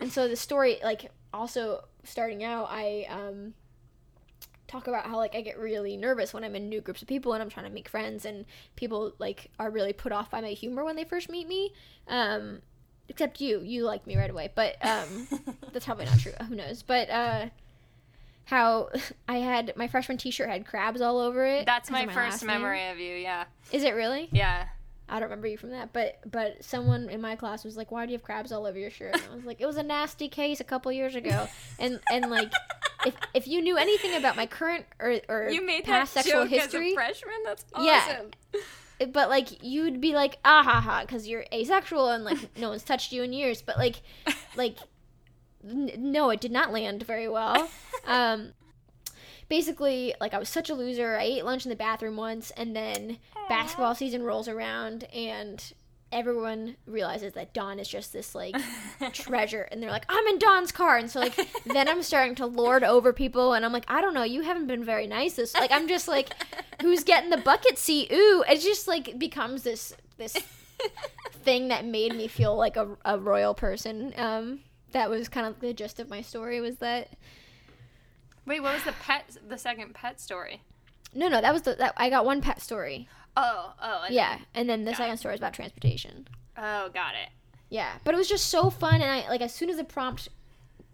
and 0.00 0.12
so 0.12 0.28
the 0.28 0.36
story, 0.36 0.78
like, 0.84 1.10
also 1.32 1.84
starting 2.04 2.44
out, 2.44 2.68
I 2.70 3.06
um 3.08 3.54
talk 4.70 4.86
about 4.86 5.04
how 5.06 5.16
like 5.16 5.34
I 5.34 5.40
get 5.40 5.58
really 5.58 5.96
nervous 5.96 6.32
when 6.32 6.44
I'm 6.44 6.54
in 6.54 6.68
new 6.68 6.80
groups 6.80 7.02
of 7.02 7.08
people 7.08 7.32
and 7.32 7.42
I'm 7.42 7.50
trying 7.50 7.66
to 7.66 7.72
make 7.72 7.88
friends 7.88 8.24
and 8.24 8.44
people 8.76 9.12
like 9.18 9.50
are 9.58 9.70
really 9.70 9.92
put 9.92 10.12
off 10.12 10.30
by 10.30 10.40
my 10.40 10.50
humor 10.50 10.84
when 10.84 10.96
they 10.96 11.04
first 11.04 11.28
meet 11.28 11.48
me. 11.48 11.72
Um, 12.06 12.62
except 13.08 13.40
you, 13.40 13.60
you 13.60 13.84
like 13.84 14.06
me 14.06 14.16
right 14.16 14.30
away, 14.30 14.50
but 14.54 14.76
um, 14.86 15.26
that's 15.72 15.84
probably 15.84 16.04
not 16.04 16.20
true. 16.20 16.32
Who 16.48 16.54
knows? 16.54 16.82
But 16.82 17.10
uh, 17.10 17.46
how 18.44 18.90
I 19.28 19.38
had 19.38 19.76
my 19.76 19.88
freshman 19.88 20.16
T-shirt 20.16 20.48
had 20.48 20.66
crabs 20.66 21.00
all 21.00 21.18
over 21.18 21.44
it. 21.44 21.66
That's 21.66 21.90
my 21.90 22.04
last 22.04 22.14
first 22.14 22.42
name. 22.42 22.62
memory 22.62 22.88
of 22.88 22.98
you. 22.98 23.16
Yeah. 23.16 23.44
Is 23.72 23.82
it 23.82 23.94
really? 23.94 24.28
Yeah. 24.32 24.66
I 25.10 25.14
don't 25.18 25.24
remember 25.28 25.48
you 25.48 25.58
from 25.58 25.70
that, 25.70 25.92
but 25.92 26.20
but 26.30 26.64
someone 26.64 27.10
in 27.10 27.20
my 27.20 27.34
class 27.36 27.64
was 27.64 27.76
like, 27.76 27.90
"Why 27.90 28.06
do 28.06 28.12
you 28.12 28.18
have 28.18 28.22
crabs 28.22 28.52
all 28.52 28.64
over 28.64 28.78
your 28.78 28.90
shirt?" 28.90 29.14
And 29.14 29.22
I 29.32 29.34
was 29.34 29.44
like, 29.44 29.60
"It 29.60 29.66
was 29.66 29.76
a 29.76 29.82
nasty 29.82 30.28
case 30.28 30.60
a 30.60 30.64
couple 30.64 30.90
years 30.92 31.14
ago," 31.14 31.48
and 31.78 32.00
and 32.10 32.30
like. 32.30 32.52
If, 33.06 33.14
if 33.32 33.48
you 33.48 33.62
knew 33.62 33.78
anything 33.78 34.14
about 34.14 34.36
my 34.36 34.44
current 34.44 34.84
or, 34.98 35.20
or 35.26 35.48
You 35.48 35.64
made 35.64 35.84
past 35.84 36.12
that 36.12 36.24
sexual 36.24 36.42
joke 36.42 36.50
history, 36.50 36.88
as 36.88 36.92
a 36.92 36.94
freshman. 36.96 37.34
That's 37.46 37.64
awesome. 37.72 38.30
Yeah. 38.52 39.06
but 39.06 39.30
like 39.30 39.64
you'd 39.64 40.02
be 40.02 40.12
like 40.12 40.36
ah 40.44 40.62
ha 40.62 40.82
ha 40.82 41.00
because 41.00 41.26
you're 41.26 41.46
asexual 41.50 42.10
and 42.10 42.24
like 42.24 42.58
no 42.58 42.68
one's 42.68 42.82
touched 42.82 43.10
you 43.12 43.22
in 43.22 43.32
years 43.32 43.62
but 43.62 43.78
like 43.78 44.02
like 44.54 44.76
n- 45.64 45.90
no 45.96 46.28
it 46.28 46.42
did 46.42 46.52
not 46.52 46.70
land 46.74 47.02
very 47.02 47.26
well 47.26 47.70
um 48.06 48.52
basically 49.50 50.14
like 50.20 50.32
i 50.32 50.38
was 50.38 50.48
such 50.48 50.70
a 50.70 50.74
loser. 50.74 51.16
I 51.16 51.24
ate 51.24 51.44
lunch 51.44 51.66
in 51.66 51.70
the 51.70 51.76
bathroom 51.76 52.16
once 52.16 52.50
and 52.52 52.74
then 52.74 53.18
basketball 53.50 53.94
season 53.94 54.22
rolls 54.22 54.48
around 54.48 55.04
and 55.12 55.62
everyone 56.12 56.76
realizes 56.86 57.34
that 57.34 57.52
Dawn 57.52 57.78
is 57.78 57.88
just 57.88 58.12
this 58.12 58.34
like 58.34 58.56
treasure 59.12 59.68
and 59.70 59.82
they're 59.82 59.90
like 59.90 60.06
I'm 60.08 60.26
in 60.28 60.38
Dawn's 60.38 60.72
car. 60.72 60.96
And 60.96 61.10
so 61.10 61.20
like 61.20 61.34
then 61.66 61.88
I'm 61.88 62.02
starting 62.02 62.34
to 62.36 62.46
lord 62.46 62.82
over 62.82 63.12
people 63.12 63.52
and 63.52 63.64
I'm 63.64 63.72
like 63.72 63.84
I 63.88 64.00
don't 64.00 64.14
know 64.14 64.22
you 64.22 64.42
haven't 64.42 64.68
been 64.68 64.84
very 64.84 65.06
nice 65.06 65.34
this 65.34 65.52
like 65.54 65.72
I'm 65.72 65.88
just 65.88 66.08
like 66.08 66.30
who's 66.82 67.04
getting 67.04 67.30
the 67.30 67.36
bucket 67.36 67.76
seat? 67.76 68.10
Ooh. 68.12 68.44
It 68.48 68.60
just 68.60 68.88
like 68.88 69.18
becomes 69.18 69.62
this 69.62 69.92
this 70.16 70.36
thing 71.44 71.68
that 71.68 71.84
made 71.84 72.14
me 72.14 72.28
feel 72.28 72.56
like 72.56 72.76
a, 72.76 72.96
a 73.04 73.18
royal 73.18 73.54
person. 73.54 74.14
Um 74.16 74.60
that 74.92 75.10
was 75.10 75.28
kind 75.28 75.46
of 75.46 75.60
the 75.60 75.72
gist 75.72 76.00
of 76.00 76.08
my 76.08 76.22
story 76.22 76.60
was 76.60 76.78
that 76.78 77.10
Wait, 78.46 78.60
what 78.60 78.74
was 78.74 78.84
the 78.84 78.92
pet? 78.92 79.36
The 79.48 79.58
second 79.58 79.94
pet 79.94 80.20
story? 80.20 80.62
No, 81.14 81.28
no, 81.28 81.40
that 81.40 81.52
was 81.52 81.62
the 81.62 81.74
that 81.76 81.94
I 81.96 82.10
got 82.10 82.24
one 82.24 82.40
pet 82.40 82.60
story. 82.60 83.08
Oh, 83.36 83.72
oh, 83.80 84.02
and- 84.06 84.14
Yeah, 84.14 84.38
and 84.54 84.68
then 84.68 84.84
the 84.84 84.94
second 84.94 85.16
story 85.18 85.34
is 85.34 85.40
about 85.40 85.54
transportation. 85.54 86.26
Oh, 86.56 86.88
got 86.92 87.14
it. 87.14 87.30
Yeah, 87.68 87.92
but 88.04 88.14
it 88.14 88.16
was 88.18 88.28
just 88.28 88.46
so 88.46 88.70
fun, 88.70 88.94
and 89.02 89.10
I 89.10 89.28
like 89.28 89.40
as 89.40 89.54
soon 89.54 89.70
as 89.70 89.76
the 89.76 89.84
prompt 89.84 90.28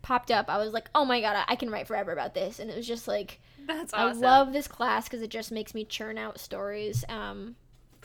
popped 0.03 0.31
up, 0.31 0.49
I 0.49 0.59
was 0.59 0.73
like, 0.73 0.89
oh 0.95 1.05
my 1.05 1.21
god, 1.21 1.37
I, 1.37 1.53
I 1.53 1.57
can 1.57 1.71
write 1.71 1.87
forever 1.87 2.13
about 2.13 2.35
this, 2.35 2.59
and 2.59 2.71
it 2.71 2.77
was 2.77 2.87
just 2.87 3.09
like 3.09 3.41
That's 3.67 3.93
awesome. 3.95 4.23
I 4.23 4.27
love 4.27 4.53
this 4.53 4.69
class 4.69 5.05
because 5.05 5.23
it 5.23 5.31
just 5.31 5.51
makes 5.51 5.75
me 5.75 5.85
churn 5.85 6.19
out 6.19 6.39
stories. 6.39 7.05
Um, 7.09 7.57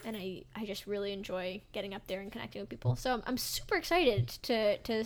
and 0.04 0.18
I, 0.18 0.44
I 0.56 0.66
just 0.66 0.88
really 0.88 1.14
enjoy 1.14 1.62
getting 1.74 1.94
up 1.94 2.08
there 2.08 2.22
and 2.22 2.32
connecting 2.32 2.62
with 2.62 2.70
people. 2.70 2.96
So 2.96 3.14
I'm, 3.14 3.24
I'm 3.28 3.38
super 3.38 3.76
excited 3.76 4.30
to, 4.44 4.78
to 4.80 5.04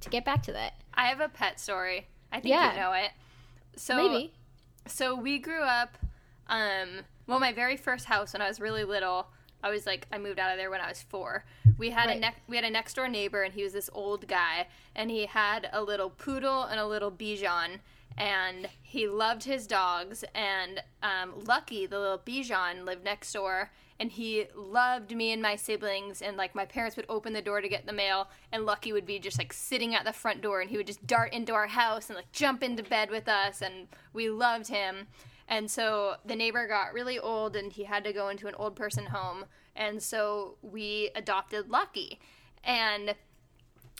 to 0.00 0.08
get 0.10 0.24
back 0.24 0.42
to 0.44 0.52
that. 0.52 0.74
I 0.94 1.08
have 1.08 1.20
a 1.20 1.28
pet 1.28 1.60
story. 1.60 2.06
I 2.32 2.40
think 2.40 2.54
Yeah. 2.54 2.72
you 2.72 2.78
know 2.80 2.92
it. 2.92 3.10
So 3.78 3.96
Maybe. 3.96 4.32
So 4.86 5.14
we 5.14 5.38
grew 5.38 5.62
up. 5.62 5.96
Um, 6.48 7.04
well, 7.26 7.38
my 7.40 7.52
very 7.52 7.76
first 7.76 8.06
house 8.06 8.32
when 8.32 8.42
I 8.42 8.48
was 8.48 8.60
really 8.60 8.84
little, 8.84 9.28
I 9.62 9.70
was 9.70 9.86
like, 9.86 10.06
I 10.10 10.18
moved 10.18 10.38
out 10.38 10.50
of 10.50 10.56
there 10.56 10.70
when 10.70 10.80
I 10.80 10.88
was 10.88 11.02
four. 11.02 11.44
We 11.76 11.90
had 11.90 12.06
a 12.06 12.08
Right. 12.12 12.20
ne- 12.20 12.34
we 12.48 12.56
had 12.56 12.64
a 12.64 12.70
next 12.70 12.94
door 12.94 13.06
neighbor, 13.08 13.42
and 13.42 13.54
he 13.54 13.62
was 13.62 13.72
this 13.72 13.90
old 13.92 14.26
guy, 14.26 14.66
and 14.94 15.10
he 15.10 15.26
had 15.26 15.68
a 15.72 15.82
little 15.82 16.10
poodle 16.10 16.62
and 16.64 16.80
a 16.80 16.86
little 16.86 17.10
Bichon, 17.12 17.80
and 18.18 18.68
he 18.82 19.08
loved 19.08 19.44
his 19.44 19.66
dogs. 19.66 20.24
And 20.34 20.82
um, 21.02 21.32
Lucky, 21.46 21.86
the 21.86 21.98
little 21.98 22.18
Bichon, 22.18 22.84
lived 22.84 23.04
next 23.04 23.32
door, 23.32 23.70
and 24.00 24.12
he 24.12 24.46
loved 24.54 25.16
me 25.16 25.32
and 25.32 25.40
my 25.40 25.56
siblings. 25.56 26.20
And 26.20 26.36
like 26.36 26.54
my 26.54 26.64
parents 26.64 26.96
would 26.96 27.06
open 27.08 27.32
the 27.32 27.40
door 27.40 27.60
to 27.60 27.68
get 27.68 27.86
the 27.86 27.92
mail, 27.92 28.28
and 28.52 28.66
Lucky 28.66 28.92
would 28.92 29.06
be 29.06 29.18
just 29.18 29.38
like 29.38 29.52
sitting 29.52 29.94
at 29.94 30.04
the 30.04 30.12
front 30.12 30.42
door, 30.42 30.60
and 30.60 30.68
he 30.68 30.76
would 30.76 30.86
just 30.86 31.06
dart 31.06 31.32
into 31.32 31.54
our 31.54 31.68
house 31.68 32.10
and 32.10 32.16
like 32.16 32.32
jump 32.32 32.62
into 32.62 32.82
bed 32.82 33.10
with 33.10 33.28
us, 33.28 33.62
and 33.62 33.88
we 34.12 34.28
loved 34.28 34.68
him. 34.68 35.06
And 35.48 35.70
so 35.70 36.16
the 36.26 36.36
neighbor 36.36 36.68
got 36.68 36.92
really 36.92 37.18
old 37.18 37.56
and 37.56 37.72
he 37.72 37.84
had 37.84 38.04
to 38.04 38.12
go 38.12 38.28
into 38.28 38.48
an 38.48 38.54
old 38.56 38.76
person 38.76 39.06
home. 39.06 39.46
And 39.74 40.02
so 40.02 40.56
we 40.60 41.10
adopted 41.14 41.70
Lucky. 41.70 42.20
And 42.62 43.14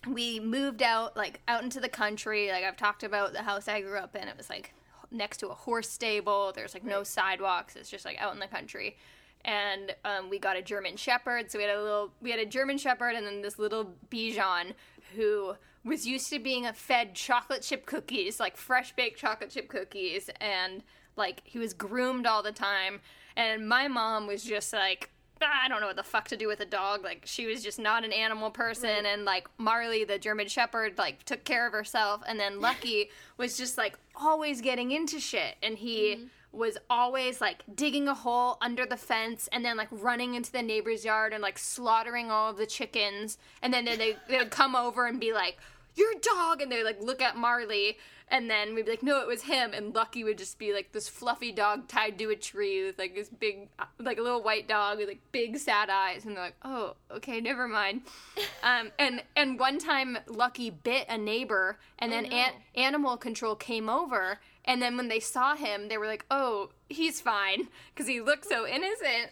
we 0.06 0.40
moved 0.40 0.82
out 0.82 1.16
like 1.16 1.40
out 1.48 1.62
into 1.62 1.80
the 1.80 1.88
country. 1.88 2.50
Like 2.50 2.64
I've 2.64 2.76
talked 2.76 3.02
about 3.02 3.32
the 3.32 3.42
house 3.42 3.68
I 3.68 3.80
grew 3.80 3.98
up 3.98 4.14
in. 4.14 4.28
It 4.28 4.36
was 4.36 4.48
like 4.48 4.74
next 5.10 5.38
to 5.38 5.48
a 5.48 5.54
horse 5.54 5.88
stable. 5.88 6.52
There's 6.54 6.74
like 6.74 6.84
no 6.84 7.02
sidewalks. 7.02 7.76
It's 7.76 7.90
just 7.90 8.04
like 8.04 8.18
out 8.18 8.34
in 8.34 8.40
the 8.40 8.46
country. 8.46 8.96
And 9.44 9.94
um, 10.04 10.30
we 10.30 10.38
got 10.38 10.56
a 10.56 10.62
German 10.62 10.96
Shepherd. 10.96 11.50
So 11.50 11.58
we 11.58 11.64
had 11.64 11.76
a 11.76 11.82
little, 11.82 12.10
we 12.20 12.30
had 12.30 12.40
a 12.40 12.46
German 12.46 12.76
Shepherd, 12.76 13.14
and 13.14 13.26
then 13.26 13.40
this 13.40 13.58
little 13.58 13.94
Bichon 14.10 14.74
who 15.14 15.54
was 15.84 16.06
used 16.06 16.28
to 16.30 16.38
being 16.38 16.70
fed 16.74 17.14
chocolate 17.14 17.62
chip 17.62 17.86
cookies, 17.86 18.40
like 18.40 18.56
fresh 18.56 18.94
baked 18.94 19.18
chocolate 19.18 19.50
chip 19.50 19.68
cookies, 19.68 20.28
and 20.40 20.82
like 21.16 21.42
he 21.44 21.58
was 21.58 21.72
groomed 21.72 22.26
all 22.26 22.42
the 22.42 22.52
time. 22.52 23.00
And 23.36 23.68
my 23.68 23.88
mom 23.88 24.26
was 24.26 24.42
just 24.42 24.72
like, 24.72 25.10
"Ah, 25.10 25.17
I 25.42 25.68
don't 25.68 25.80
know 25.80 25.86
what 25.86 25.96
the 25.96 26.02
fuck 26.02 26.28
to 26.28 26.36
do 26.36 26.48
with 26.48 26.60
a 26.60 26.66
dog. 26.66 27.04
Like 27.04 27.22
she 27.24 27.46
was 27.46 27.62
just 27.62 27.78
not 27.78 28.04
an 28.04 28.12
animal 28.12 28.50
person, 28.50 29.06
and 29.06 29.24
like 29.24 29.48
Marley, 29.58 30.04
the 30.04 30.18
German 30.18 30.48
Shepherd, 30.48 30.98
like 30.98 31.24
took 31.24 31.44
care 31.44 31.66
of 31.66 31.72
herself, 31.72 32.22
and 32.26 32.38
then 32.38 32.60
Lucky 32.60 33.10
was 33.36 33.56
just 33.56 33.78
like 33.78 33.98
always 34.16 34.60
getting 34.60 34.92
into 34.92 35.20
shit, 35.20 35.56
and 35.62 35.78
he 35.78 36.16
mm-hmm. 36.16 36.58
was 36.58 36.78
always 36.88 37.40
like 37.40 37.62
digging 37.74 38.08
a 38.08 38.14
hole 38.14 38.58
under 38.60 38.86
the 38.86 38.96
fence, 38.96 39.48
and 39.52 39.64
then 39.64 39.76
like 39.76 39.88
running 39.90 40.34
into 40.34 40.52
the 40.52 40.62
neighbor's 40.62 41.04
yard 41.04 41.32
and 41.32 41.42
like 41.42 41.58
slaughtering 41.58 42.30
all 42.30 42.50
of 42.50 42.56
the 42.56 42.66
chickens, 42.66 43.38
and 43.62 43.72
then 43.72 43.84
they 43.84 44.16
they 44.28 44.38
would 44.38 44.50
come 44.50 44.74
over 44.74 45.06
and 45.06 45.20
be 45.20 45.32
like, 45.32 45.58
"Your 45.94 46.12
dog," 46.20 46.60
and 46.60 46.70
they 46.70 46.82
like 46.82 47.00
look 47.02 47.22
at 47.22 47.36
Marley. 47.36 47.98
And 48.30 48.50
then 48.50 48.74
we'd 48.74 48.84
be 48.84 48.92
like, 48.92 49.02
no, 49.02 49.20
it 49.20 49.26
was 49.26 49.42
him. 49.42 49.72
And 49.72 49.94
Lucky 49.94 50.24
would 50.24 50.38
just 50.38 50.58
be 50.58 50.72
like 50.72 50.92
this 50.92 51.08
fluffy 51.08 51.52
dog 51.52 51.88
tied 51.88 52.18
to 52.18 52.30
a 52.30 52.36
tree 52.36 52.84
with 52.84 52.98
like 52.98 53.14
this 53.14 53.28
big, 53.28 53.68
like 53.98 54.18
a 54.18 54.22
little 54.22 54.42
white 54.42 54.68
dog 54.68 54.98
with 54.98 55.08
like 55.08 55.20
big 55.32 55.56
sad 55.58 55.88
eyes. 55.90 56.24
And 56.24 56.36
they're 56.36 56.44
like, 56.44 56.56
oh, 56.62 56.96
okay, 57.10 57.40
never 57.40 57.68
mind. 57.68 58.02
um, 58.62 58.90
and 58.98 59.22
and 59.36 59.58
one 59.58 59.78
time, 59.78 60.18
Lucky 60.26 60.70
bit 60.70 61.06
a 61.08 61.16
neighbor, 61.16 61.78
and 61.98 62.12
then 62.12 62.26
an- 62.26 62.52
animal 62.74 63.16
control 63.16 63.54
came 63.54 63.88
over. 63.88 64.40
And 64.64 64.82
then 64.82 64.96
when 64.96 65.08
they 65.08 65.20
saw 65.20 65.54
him, 65.56 65.88
they 65.88 65.96
were 65.96 66.06
like, 66.06 66.26
oh, 66.30 66.70
he's 66.90 67.20
fine 67.20 67.68
because 67.94 68.06
he 68.06 68.20
looked 68.20 68.46
so 68.46 68.66
innocent. 68.66 69.30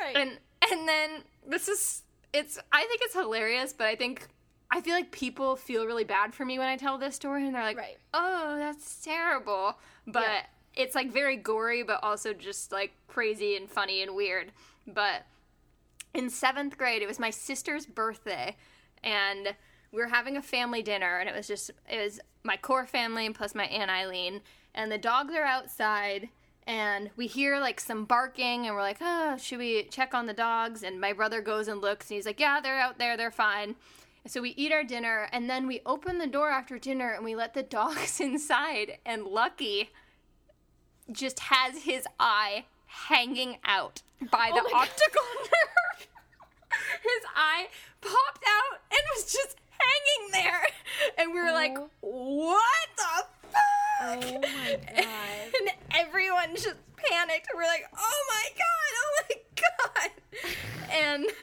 Right. 0.00 0.16
And 0.16 0.38
and 0.70 0.88
then 0.88 1.10
this 1.46 1.68
is 1.68 2.02
it's 2.32 2.58
I 2.72 2.84
think 2.86 3.00
it's 3.04 3.14
hilarious, 3.14 3.72
but 3.72 3.86
I 3.86 3.96
think 3.96 4.28
I 4.70 4.80
feel 4.80 4.94
like 4.94 5.10
people 5.12 5.56
feel 5.56 5.86
really 5.86 6.04
bad 6.04 6.34
for 6.34 6.44
me 6.44 6.58
when 6.58 6.68
I 6.68 6.76
tell 6.76 6.98
this 6.98 7.14
story 7.14 7.46
and 7.46 7.54
they're 7.54 7.62
like, 7.62 7.76
Right. 7.78 7.98
"Oh, 8.12 8.56
that's 8.58 9.02
terrible." 9.02 9.78
But 10.06 10.22
Yeah. 10.22 10.46
it's 10.76 10.94
like 10.94 11.10
very 11.10 11.36
gory 11.36 11.82
but 11.82 12.02
also 12.02 12.32
just 12.34 12.70
like 12.72 12.92
crazy 13.08 13.56
and 13.56 13.70
funny 13.70 14.02
and 14.02 14.14
weird. 14.14 14.52
But 14.86 15.24
in 16.14 16.28
7th 16.30 16.76
grade, 16.76 17.02
it 17.02 17.06
was 17.08 17.18
my 17.18 17.30
sister's 17.30 17.86
birthday 17.86 18.56
and 19.02 19.54
we 19.92 20.00
were 20.02 20.08
having 20.08 20.36
a 20.36 20.42
family 20.42 20.82
dinner 20.82 21.18
and 21.18 21.28
it 21.28 21.34
was 21.34 21.46
just 21.46 21.70
it 21.90 21.98
was 22.02 22.20
my 22.42 22.56
core 22.56 22.86
family 22.86 23.24
and 23.26 23.34
plus 23.34 23.54
my 23.54 23.64
aunt 23.66 23.90
Eileen 23.90 24.42
and 24.74 24.92
the 24.92 24.98
dogs 24.98 25.34
are 25.34 25.44
outside 25.44 26.28
and 26.66 27.10
we 27.16 27.26
hear 27.26 27.58
like 27.58 27.80
some 27.80 28.04
barking 28.04 28.66
and 28.66 28.74
we're 28.74 28.82
like 28.82 28.98
oh 29.00 29.36
should 29.38 29.58
we 29.58 29.84
check 29.84 30.12
on 30.14 30.26
the 30.26 30.34
dogs 30.34 30.82
and 30.82 31.00
my 31.00 31.12
brother 31.12 31.40
goes 31.40 31.68
and 31.68 31.80
looks 31.80 32.10
and 32.10 32.16
he's 32.16 32.26
like 32.26 32.38
yeah 32.40 32.60
they're 32.60 32.78
out 32.78 32.98
there 32.98 33.16
they're 33.16 33.30
fine 33.30 33.76
so 34.28 34.40
we 34.42 34.50
eat 34.50 34.72
our 34.72 34.84
dinner 34.84 35.28
and 35.32 35.48
then 35.48 35.66
we 35.66 35.80
open 35.86 36.18
the 36.18 36.26
door 36.26 36.50
after 36.50 36.78
dinner 36.78 37.10
and 37.10 37.24
we 37.24 37.34
let 37.34 37.54
the 37.54 37.62
dogs 37.62 38.20
inside 38.28 38.98
and 39.06 39.24
lucky 39.24 39.90
just 41.10 41.40
has 41.40 41.84
his 41.84 42.04
eye 42.20 42.64
hanging 42.86 43.58
out 43.64 44.02
by 44.30 44.50
the 44.54 44.60
Oh 44.60 44.64
my 44.64 44.70
God. 44.70 44.88
optical 44.88 45.22
nerve 45.42 46.08
his 47.02 47.24
eye 47.34 47.66
popped 48.00 48.44
out 48.46 48.80
and 48.90 49.00
was 49.16 49.24
just 49.32 49.56
hanging 49.70 50.32
there. 50.32 50.62
And 51.16 51.32
we 51.32 51.40
were 51.40 51.52
like, 51.52 51.76
Oh. 51.76 51.88
what 52.02 52.88
the 52.96 53.48
fuck? 53.48 53.60
Oh 54.02 54.40
my 54.40 54.78
God. 54.96 55.54
And 55.60 55.70
everyone 55.94 56.54
just 56.54 56.76
panicked. 56.96 57.48
And 57.50 57.56
we're 57.56 57.62
like, 57.64 57.86
oh 57.96 58.24
my 58.28 58.48
God, 58.56 58.90
oh 58.96 59.22
my 59.28 59.36
God. 59.62 60.10
And. 60.92 61.26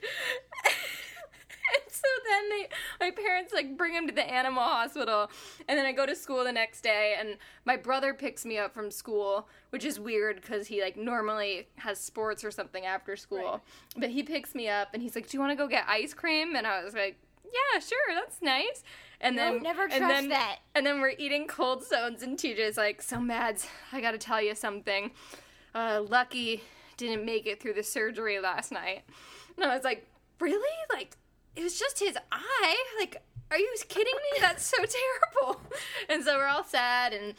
And 1.73 1.81
so 1.91 2.07
then 2.29 2.49
they, 2.49 2.67
my 2.99 3.11
parents 3.11 3.53
like 3.53 3.77
bring 3.77 3.93
him 3.93 4.07
to 4.07 4.13
the 4.13 4.23
animal 4.29 4.63
hospital, 4.63 5.29
and 5.67 5.77
then 5.77 5.85
I 5.85 5.91
go 5.91 6.05
to 6.05 6.15
school 6.15 6.43
the 6.43 6.51
next 6.51 6.81
day, 6.81 7.15
and 7.19 7.37
my 7.65 7.75
brother 7.77 8.13
picks 8.13 8.45
me 8.45 8.57
up 8.57 8.73
from 8.73 8.91
school, 8.91 9.47
which 9.71 9.83
is 9.85 9.99
weird 9.99 10.41
because 10.41 10.67
he 10.67 10.81
like 10.81 10.97
normally 10.97 11.67
has 11.77 11.99
sports 11.99 12.43
or 12.43 12.51
something 12.51 12.85
after 12.85 13.15
school, 13.15 13.61
but 13.97 14.09
he 14.09 14.23
picks 14.23 14.53
me 14.53 14.67
up 14.69 14.89
and 14.93 15.01
he's 15.01 15.15
like, 15.15 15.27
"Do 15.29 15.37
you 15.37 15.41
want 15.41 15.51
to 15.51 15.55
go 15.55 15.67
get 15.67 15.85
ice 15.87 16.13
cream?" 16.13 16.55
And 16.55 16.67
I 16.67 16.83
was 16.83 16.93
like, 16.93 17.17
"Yeah, 17.45 17.79
sure, 17.79 18.13
that's 18.13 18.41
nice." 18.41 18.83
And 19.21 19.35
No, 19.37 19.53
then 19.53 19.63
never 19.63 19.83
and 19.83 19.93
trust 19.93 20.07
then- 20.13 20.29
that. 20.29 20.57
And 20.75 20.85
then 20.85 20.99
we're 21.01 21.13
eating 21.17 21.47
cold 21.47 21.83
stones, 21.83 22.21
and 22.21 22.37
TJ's 22.37 22.77
like, 22.77 23.01
"So 23.01 23.19
Mads, 23.19 23.67
I 23.91 24.01
got 24.01 24.11
to 24.11 24.17
tell 24.17 24.41
you 24.41 24.53
something. 24.55 25.11
Uh, 25.73 26.03
Lucky 26.07 26.63
didn't 26.97 27.25
make 27.25 27.45
it 27.47 27.61
through 27.61 27.73
the 27.73 27.83
surgery 27.83 28.39
last 28.39 28.71
night." 28.71 29.03
And 29.55 29.65
I 29.65 29.73
was 29.73 29.83
like, 29.85 30.05
"Really? 30.39 30.69
Like, 30.93 31.15
it 31.55 31.63
was 31.63 31.79
just 31.79 31.99
his 31.99 32.17
eye? 32.31 32.77
Like, 32.99 33.21
are 33.51 33.57
you 33.57 33.73
kidding 33.87 34.13
me? 34.13 34.39
That's 34.39 34.65
so 34.65 34.77
terrible." 34.77 35.61
And 36.09 36.23
so 36.23 36.37
we're 36.37 36.47
all 36.47 36.63
sad, 36.63 37.13
and 37.13 37.35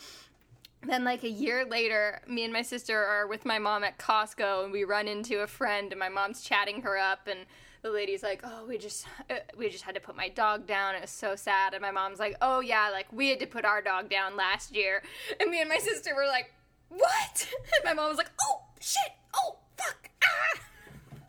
then 0.82 1.04
like 1.04 1.24
a 1.24 1.30
year 1.30 1.64
later, 1.64 2.20
me 2.28 2.44
and 2.44 2.52
my 2.52 2.62
sister 2.62 2.96
are 2.96 3.26
with 3.26 3.44
my 3.44 3.58
mom 3.58 3.84
at 3.84 3.98
Costco, 3.98 4.64
and 4.64 4.72
we 4.72 4.84
run 4.84 5.08
into 5.08 5.40
a 5.40 5.46
friend, 5.46 5.92
and 5.92 5.98
my 5.98 6.08
mom's 6.08 6.42
chatting 6.42 6.82
her 6.82 6.96
up, 6.96 7.26
and 7.26 7.40
the 7.82 7.90
lady's 7.90 8.22
like, 8.22 8.40
"Oh, 8.44 8.64
we 8.66 8.78
just 8.78 9.06
uh, 9.30 9.36
we 9.56 9.68
just 9.68 9.84
had 9.84 9.94
to 9.94 10.00
put 10.00 10.16
my 10.16 10.28
dog 10.28 10.66
down. 10.66 10.94
It 10.94 11.02
was 11.02 11.10
so 11.10 11.36
sad." 11.36 11.72
And 11.74 11.82
my 11.82 11.90
mom's 11.90 12.18
like, 12.18 12.36
"Oh 12.40 12.60
yeah, 12.60 12.90
like 12.90 13.06
we 13.12 13.28
had 13.28 13.40
to 13.40 13.46
put 13.46 13.64
our 13.64 13.80
dog 13.82 14.08
down 14.08 14.36
last 14.36 14.74
year." 14.74 15.02
And 15.40 15.50
me 15.50 15.60
and 15.60 15.68
my 15.68 15.78
sister 15.78 16.14
were 16.14 16.26
like, 16.26 16.52
"What?" 16.88 17.48
And 17.76 17.84
my 17.84 17.94
mom 17.94 18.08
was 18.08 18.18
like, 18.18 18.30
"Oh 18.42 18.62
shit! 18.80 19.12
Oh 19.34 19.56
fuck!" 19.76 20.10
Ah! 20.24 20.60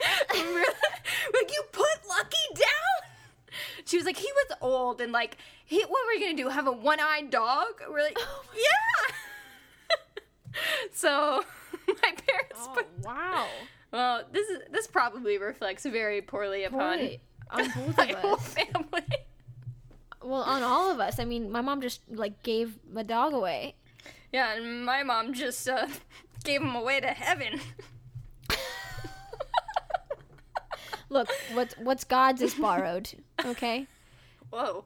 Like, 0.02 1.52
"You 1.52 1.64
put 1.72 2.08
Lucky 2.08 2.38
down?" 2.56 3.12
She 3.86 3.98
was 3.98 4.06
like, 4.06 4.18
"He 4.18 4.30
was 4.32 4.58
old, 4.62 5.02
and 5.02 5.12
like, 5.12 5.38
he, 5.66 5.82
what 5.82 6.06
were 6.06 6.14
you 6.14 6.20
gonna 6.26 6.38
do? 6.38 6.50
Have 6.50 6.68
a 6.68 6.72
one-eyed 6.72 7.30
dog?" 7.30 7.82
We're 7.90 8.02
like, 8.04 8.18
"Yeah." 8.56 9.16
so 10.94 11.44
my 11.88 12.12
parents 12.28 12.56
Oh, 12.60 12.72
put 12.76 12.88
wow. 13.04 13.48
well, 13.92 14.24
this 14.32 14.48
is 14.50 14.60
this 14.72 14.88
probably 14.88 15.38
reflects 15.38 15.86
very 15.86 16.22
poorly 16.22 16.64
upon 16.64 16.98
Poorly 16.98 17.22
on 17.52 17.64
both 17.76 17.98
my 17.98 18.08
of 18.08 18.16
whole 18.20 18.34
us. 18.36 18.48
family. 18.54 19.02
Well, 20.24 20.42
on 20.42 20.64
all 20.64 20.92
of 20.92 21.00
us. 21.00 21.20
I 21.20 21.26
mean, 21.26 21.52
my 21.52 21.62
mom 21.62 21.82
just 21.82 22.02
like 22.10 22.44
gave 22.44 22.80
my 22.92 23.04
dog 23.04 23.34
away. 23.34 23.76
Yeah, 24.34 24.56
and 24.56 24.86
my 24.86 25.04
mom 25.04 25.34
just 25.34 25.70
uh, 25.70 25.88
gave 26.44 26.62
him 26.62 26.76
away 26.76 27.00
to 27.00 27.08
heaven. 27.08 27.62
Look, 31.10 31.30
what's 31.54 31.76
what's 31.78 32.04
God's 32.04 32.42
is 32.42 32.56
borrowed. 32.56 33.10
Okay, 33.46 33.88
Whoa. 34.50 34.84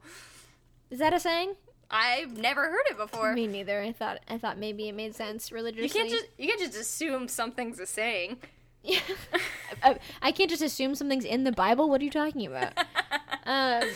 is 0.90 0.98
that 0.98 1.14
a 1.14 1.20
saying? 1.20 1.54
I've 1.90 2.36
never 2.38 2.62
heard 2.62 2.84
it 2.90 2.96
before. 2.96 3.34
Me 3.34 3.46
neither. 3.46 3.80
I 3.80 3.92
thought 3.92 4.20
I 4.28 4.38
thought 4.38 4.58
maybe 4.58 4.88
it 4.88 4.94
made 4.94 5.14
sense 5.14 5.50
religiously. 5.50 5.86
you 5.86 5.90
can't 5.92 6.10
just 6.10 6.26
you 6.38 6.48
can't 6.48 6.60
just 6.60 6.76
assume 6.76 7.28
something's 7.28 7.80
a 7.80 7.86
saying. 7.86 8.38
Yeah. 8.82 9.00
I, 9.82 9.98
I 10.20 10.32
can't 10.32 10.50
just 10.50 10.62
assume 10.62 10.94
something's 10.94 11.24
in 11.24 11.44
the 11.44 11.52
Bible. 11.52 11.88
What 11.88 12.00
are 12.00 12.04
you 12.04 12.10
talking 12.10 12.46
about? 12.46 12.72
um, 13.46 13.88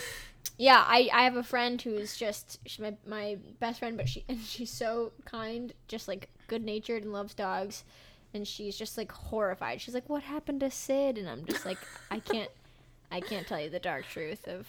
yeah, 0.58 0.84
I, 0.86 1.10
I 1.12 1.24
have 1.24 1.36
a 1.36 1.42
friend 1.42 1.80
who's 1.80 2.16
just 2.16 2.58
she's 2.66 2.78
my 2.78 2.94
my 3.06 3.38
best 3.60 3.80
friend, 3.80 3.96
but 3.96 4.08
she 4.08 4.24
and 4.28 4.40
she's 4.40 4.70
so 4.70 5.12
kind, 5.24 5.72
just 5.88 6.08
like 6.08 6.28
good 6.46 6.64
natured 6.64 7.02
and 7.02 7.12
loves 7.12 7.34
dogs, 7.34 7.84
and 8.36 8.46
she's 8.46 8.76
just 8.76 8.96
like 8.96 9.10
horrified. 9.10 9.80
She's 9.80 9.94
like, 9.94 10.08
"What 10.08 10.22
happened 10.22 10.60
to 10.60 10.70
Sid?" 10.70 11.18
And 11.18 11.28
I'm 11.28 11.44
just 11.44 11.66
like, 11.66 11.78
I 12.10 12.20
can't, 12.20 12.50
I 13.10 13.20
can't 13.20 13.46
tell 13.46 13.60
you 13.60 13.68
the 13.70 13.80
dark 13.80 14.04
truth 14.08 14.46
of. 14.46 14.66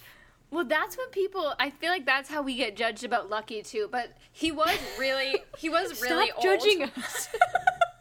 Well, 0.50 0.64
that's 0.64 0.96
what 0.96 1.12
people. 1.12 1.54
I 1.60 1.70
feel 1.70 1.90
like 1.90 2.06
that's 2.06 2.30
how 2.30 2.40
we 2.42 2.56
get 2.56 2.74
judged 2.74 3.04
about 3.04 3.28
Lucky 3.30 3.62
too. 3.62 3.88
But 3.92 4.12
he 4.32 4.50
was 4.50 4.76
really, 4.98 5.36
he 5.58 5.68
was 5.68 6.00
really 6.02 6.28
Stop 6.28 6.38
old. 6.38 6.60
judging 6.60 6.82
us. 6.84 7.28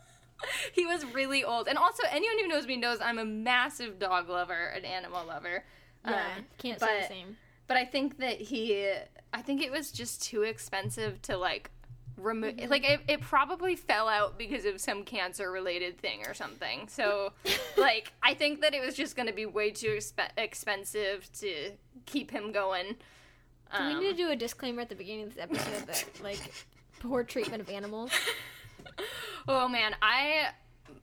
he 0.74 0.86
was 0.86 1.06
really 1.14 1.44
old, 1.44 1.68
and 1.68 1.78
also 1.78 2.04
anyone 2.10 2.38
who 2.40 2.48
knows 2.48 2.66
me 2.66 2.78
knows 2.78 3.00
I'm 3.02 3.20
a 3.20 3.26
massive 3.26 4.00
dog 4.00 4.30
lover, 4.30 4.68
an 4.76 4.86
animal 4.86 5.26
lover. 5.28 5.64
Yeah, 6.06 6.14
Um, 6.38 6.46
can't 6.58 6.80
say 6.80 7.02
the 7.02 7.08
same. 7.08 7.38
But 7.68 7.76
I 7.76 7.84
think 7.84 8.18
that 8.20 8.40
he, 8.40 8.90
I 9.34 9.42
think 9.42 9.62
it 9.62 9.72
was 9.72 9.92
just 9.92 10.24
too 10.24 10.44
expensive 10.44 11.22
to 11.24 11.36
like 11.36 11.70
remove. 12.18 12.56
Mm-hmm. 12.58 12.70
Like 12.72 12.84
it, 12.90 13.00
it 13.08 13.22
probably 13.22 13.76
fell 13.76 14.08
out 14.08 14.38
because 14.38 14.66
of 14.66 14.82
some 14.82 15.04
cancer 15.04 15.50
related 15.52 15.98
thing 16.00 16.26
or 16.28 16.34
something. 16.34 16.88
So, 16.88 17.32
like, 17.78 18.12
I 18.24 18.34
think 18.34 18.62
that 18.62 18.74
it 18.74 18.84
was 18.86 18.96
just 18.96 19.16
going 19.16 19.28
to 19.28 19.34
be 19.34 19.46
way 19.46 19.72
too 19.72 19.90
expe- 19.98 20.32
expensive 20.38 21.30
to 21.40 21.72
keep 22.06 22.32
him 22.32 22.52
going. 22.52 22.96
Do 23.78 23.84
we 23.86 23.94
Um, 23.94 24.00
need 24.00 24.12
to 24.12 24.16
do 24.18 24.30
a 24.32 24.36
disclaimer 24.36 24.82
at 24.82 24.90
the 24.90 24.96
beginning 24.96 25.26
of 25.26 25.36
this 25.36 25.44
episode 25.44 25.88
that 25.88 26.06
like 26.24 26.40
poor 27.00 27.24
treatment 27.24 27.62
of 27.62 27.70
animals? 27.70 28.12
Oh 29.50 29.68
man, 29.70 29.96
I 30.02 30.50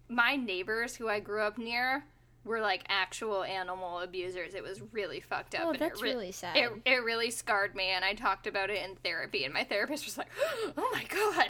my 0.08 0.36
neighbors 0.36 0.94
who 0.96 1.08
I 1.08 1.20
grew 1.20 1.40
up 1.42 1.56
near 1.58 2.04
were 2.44 2.60
like 2.60 2.84
actual 2.88 3.42
animal 3.44 4.00
abusers. 4.00 4.54
It 4.54 4.62
was 4.62 4.80
really 4.92 5.20
fucked 5.20 5.54
up. 5.54 5.62
Oh, 5.64 5.70
and 5.70 5.78
that's 5.78 6.00
it 6.00 6.02
re- 6.04 6.10
really 6.10 6.32
sad. 6.32 6.56
It, 6.56 6.70
it 6.84 7.02
really 7.04 7.30
scarred 7.30 7.74
me, 7.74 7.88
and 7.88 8.04
I 8.04 8.14
talked 8.14 8.46
about 8.46 8.70
it 8.70 8.82
in 8.88 8.96
therapy, 8.96 9.44
and 9.44 9.54
my 9.54 9.64
therapist 9.64 10.04
was 10.04 10.18
like, 10.18 10.28
"Oh 10.76 10.90
my 10.92 11.04
god." 11.04 11.48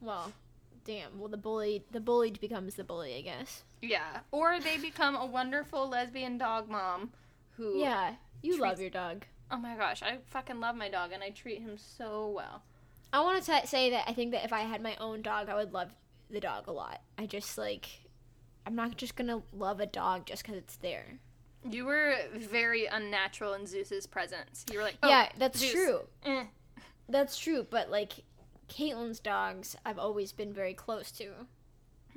Well, 0.00 0.32
damn. 0.84 1.18
Well, 1.18 1.28
the 1.28 1.36
bully, 1.36 1.84
the 1.90 2.00
bullied 2.00 2.40
becomes 2.40 2.74
the 2.74 2.84
bully, 2.84 3.14
I 3.16 3.20
guess. 3.20 3.62
Yeah, 3.80 4.20
or 4.30 4.58
they 4.60 4.78
become 4.78 5.14
a 5.16 5.26
wonderful 5.26 5.88
lesbian 5.88 6.38
dog 6.38 6.68
mom 6.68 7.10
who 7.56 7.78
Yeah, 7.78 8.14
you 8.42 8.52
Treats- 8.52 8.60
love 8.62 8.80
your 8.80 8.90
dog. 8.90 9.24
Oh 9.50 9.58
my 9.58 9.76
gosh, 9.76 10.02
I 10.02 10.18
fucking 10.26 10.60
love 10.60 10.76
my 10.76 10.88
dog 10.88 11.12
and 11.12 11.22
I 11.22 11.28
treat 11.30 11.60
him 11.60 11.76
so 11.76 12.32
well. 12.34 12.62
I 13.12 13.20
want 13.20 13.42
to 13.44 13.66
say 13.66 13.90
that 13.90 14.04
I 14.08 14.14
think 14.14 14.32
that 14.32 14.44
if 14.46 14.52
I 14.52 14.60
had 14.60 14.80
my 14.80 14.96
own 14.96 15.20
dog, 15.20 15.50
I 15.50 15.54
would 15.54 15.74
love 15.74 15.90
the 16.30 16.40
dog 16.40 16.68
a 16.68 16.72
lot. 16.72 17.02
I 17.18 17.26
just 17.26 17.58
like, 17.58 17.86
I'm 18.66 18.74
not 18.74 18.96
just 18.96 19.16
gonna 19.16 19.42
love 19.52 19.80
a 19.80 19.86
dog 19.86 20.26
just 20.26 20.42
because 20.42 20.56
it's 20.56 20.76
there. 20.76 21.18
You 21.68 21.84
were 21.84 22.16
very 22.34 22.86
unnatural 22.86 23.54
in 23.54 23.66
Zeus's 23.66 24.06
presence. 24.06 24.64
You 24.70 24.78
were 24.78 24.84
like, 24.84 24.96
oh, 25.02 25.08
yeah, 25.08 25.28
that's 25.38 25.60
Zeus. 25.60 25.72
true. 25.72 26.00
Eh. 26.24 26.44
That's 27.08 27.38
true. 27.38 27.66
But 27.68 27.90
like, 27.90 28.12
Caitlin's 28.68 29.20
dogs, 29.20 29.76
I've 29.84 29.98
always 29.98 30.32
been 30.32 30.52
very 30.52 30.74
close 30.74 31.10
to. 31.12 31.30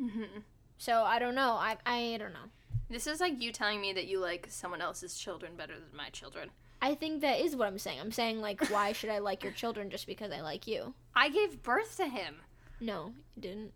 Mm-hmm. 0.01 0.39
So 0.77 1.03
I 1.03 1.19
don't 1.19 1.35
know. 1.35 1.51
I 1.53 1.77
I 1.85 2.17
don't 2.19 2.33
know. 2.33 2.49
This 2.89 3.07
is 3.07 3.19
like 3.19 3.41
you 3.41 3.51
telling 3.51 3.81
me 3.81 3.93
that 3.93 4.07
you 4.07 4.19
like 4.19 4.47
someone 4.49 4.81
else's 4.81 5.17
children 5.17 5.55
better 5.55 5.73
than 5.73 5.95
my 5.95 6.09
children. 6.09 6.49
I 6.81 6.93
think 6.95 7.21
that 7.21 7.39
is 7.39 7.55
what 7.55 7.67
I'm 7.67 7.79
saying. 7.79 7.99
I'm 7.99 8.11
saying 8.11 8.41
like, 8.41 8.69
why 8.69 8.91
should 8.91 9.09
I 9.09 9.19
like 9.19 9.43
your 9.43 9.53
children 9.53 9.89
just 9.89 10.05
because 10.05 10.31
I 10.31 10.41
like 10.41 10.67
you? 10.67 10.93
I 11.15 11.29
gave 11.29 11.63
birth 11.63 11.97
to 11.97 12.07
him. 12.07 12.35
No, 12.79 13.13
you 13.35 13.41
didn't. 13.41 13.73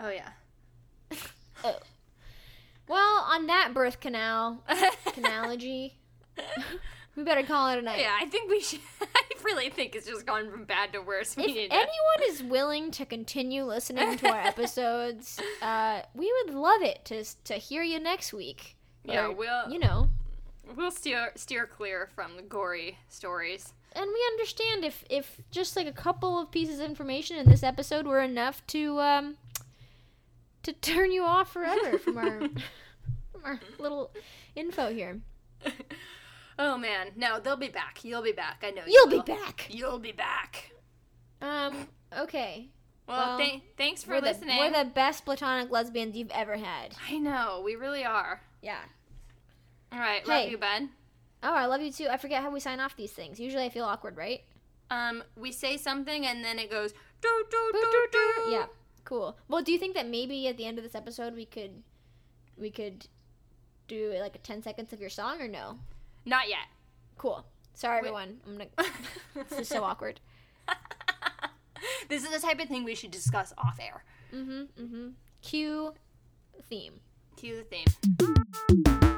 Oh 0.00 0.10
yeah. 0.10 0.30
Oh. 1.62 1.78
Well, 2.88 3.24
on 3.28 3.46
that 3.46 3.72
birth 3.74 4.00
canal 4.00 4.62
analogy, 5.16 5.94
we 7.16 7.22
better 7.22 7.42
call 7.42 7.70
it 7.70 7.78
a 7.78 7.82
night. 7.82 8.00
Yeah, 8.00 8.16
I 8.20 8.26
think 8.26 8.50
we 8.50 8.60
should. 8.60 8.80
I 9.02 9.22
really 9.44 9.70
think 9.70 9.94
it's 9.94 10.06
just 10.06 10.26
gone 10.26 10.50
from 10.50 10.64
bad 10.64 10.92
to 10.92 11.00
worse. 11.00 11.36
We 11.36 11.44
If 11.44 11.54
need 11.54 11.68
to- 11.70 11.74
anyone 11.76 12.22
is 12.28 12.42
willing 12.42 12.90
to 12.92 13.06
continue 13.06 13.64
listening 13.64 14.16
to 14.18 14.28
our 14.28 14.40
episodes, 14.46 15.40
uh, 15.62 16.02
we 16.14 16.32
would 16.44 16.54
love 16.54 16.82
it 16.82 17.04
to 17.06 17.24
to 17.44 17.54
hear 17.54 17.82
you 17.82 17.98
next 18.00 18.32
week. 18.32 18.76
Yeah, 19.04 19.26
Or, 19.26 19.32
we'll- 19.32 19.70
You 19.70 19.78
know, 19.78 20.08
we'll 20.76 20.90
steer 20.90 21.30
steer 21.36 21.66
clear 21.66 22.08
from 22.14 22.36
the 22.36 22.42
gory 22.42 22.98
stories. 23.08 23.72
and 23.92 24.06
we 24.06 24.24
understand 24.32 24.84
if 24.84 25.04
if 25.08 25.40
just 25.50 25.76
like 25.76 25.86
a 25.86 25.92
couple 25.92 26.38
of 26.38 26.50
pieces 26.50 26.80
of 26.80 26.86
information 26.86 27.36
in 27.38 27.48
this 27.48 27.62
episode 27.62 28.06
were 28.06 28.20
enough 28.22 28.66
to 28.68 28.98
um 29.00 29.36
to 30.64 30.72
turn 30.72 31.12
you 31.12 31.24
off 31.24 31.52
forever 31.52 31.98
from 31.98 32.18
our 32.18 32.40
from 33.32 33.44
our 33.44 33.60
little 33.78 34.10
info 34.56 34.92
here. 34.92 35.20
oh 36.58 36.76
man, 36.78 37.08
no, 37.16 37.40
they'll 37.40 37.56
be 37.56 37.68
back. 37.68 38.04
You'll 38.04 38.22
be 38.22 38.32
back. 38.32 38.62
I 38.66 38.70
know. 38.70 38.82
You'll 38.86 39.08
be 39.08 39.20
back. 39.20 39.26
you 39.26 39.34
be 39.34 39.42
back. 39.42 39.68
You'll 39.70 39.98
be 39.98 40.12
back. 40.12 40.72
Um. 41.40 41.88
Okay. 42.16 42.68
Well, 43.06 43.36
Well, 43.36 43.38
th- 43.38 43.62
thanks 43.76 44.02
for 44.02 44.12
we're 44.12 44.20
the, 44.22 44.28
listening. 44.28 44.58
we're 44.58 44.70
the 44.84 44.88
best 44.90 45.24
platonic 45.26 45.70
lesbians 45.70 46.16
you've 46.16 46.30
ever 46.30 46.56
had. 46.56 46.94
I 47.08 47.18
know, 47.18 47.60
we 47.62 47.76
really 47.76 48.02
are. 48.04 48.40
Yeah. 48.62 48.78
All 49.92 49.98
right, 49.98 50.22
Hey. 50.26 50.42
love 50.44 50.50
you, 50.50 50.56
Ben. 50.58 50.88
Oh, 51.42 51.52
I 51.52 51.66
love 51.66 51.82
you 51.82 51.92
too. 51.92 52.06
I 52.10 52.16
forget 52.16 52.42
how 52.42 52.50
we 52.50 52.60
sign 52.60 52.80
off 52.80 52.96
these 52.96 53.12
things. 53.12 53.38
Usually 53.38 53.62
I 53.64 53.68
feel 53.68 53.84
awkward, 53.84 54.16
right? 54.16 54.40
Um, 54.90 55.22
we 55.36 55.52
say 55.52 55.76
something 55.76 56.24
and 56.24 56.42
then 56.42 56.58
it 56.58 56.70
goes 56.70 56.92
do 57.20 57.44
do 57.50 57.70
do 57.72 58.06
do. 58.12 58.50
Yeah. 58.50 58.66
Cool. 59.04 59.36
Well, 59.48 59.62
do 59.62 59.70
you 59.72 59.78
think 59.78 59.94
that 59.94 60.08
maybe 60.08 60.48
at 60.48 60.56
the 60.56 60.64
end 60.64 60.78
of 60.78 60.84
this 60.84 60.94
episode 60.94 61.34
we 61.34 61.44
could 61.44 61.82
we 62.56 62.70
could 62.70 63.06
do 63.88 64.14
like 64.20 64.34
a 64.34 64.38
10 64.38 64.62
seconds 64.62 64.92
of 64.92 65.00
your 65.00 65.10
song 65.10 65.40
or 65.40 65.48
no? 65.48 65.78
Not 66.24 66.48
yet. 66.48 66.66
Cool. 67.18 67.44
Sorry 67.74 67.98
everyone. 67.98 68.38
I'm 68.46 68.56
going 68.56 68.70
This 69.50 69.60
is 69.60 69.68
so 69.68 69.84
awkward. 69.84 70.20
This 72.08 72.22
is 72.24 72.30
the 72.30 72.38
type 72.38 72.60
of 72.60 72.68
thing 72.68 72.84
we 72.84 72.94
should 72.94 73.10
discuss 73.10 73.52
off 73.58 73.78
air. 73.80 74.04
Mhm. 74.32 74.68
Mhm. 74.78 75.12
Cue 75.42 75.94
theme. 76.68 77.00
Cue 77.36 77.56
the 77.56 77.64
theme. 77.64 79.13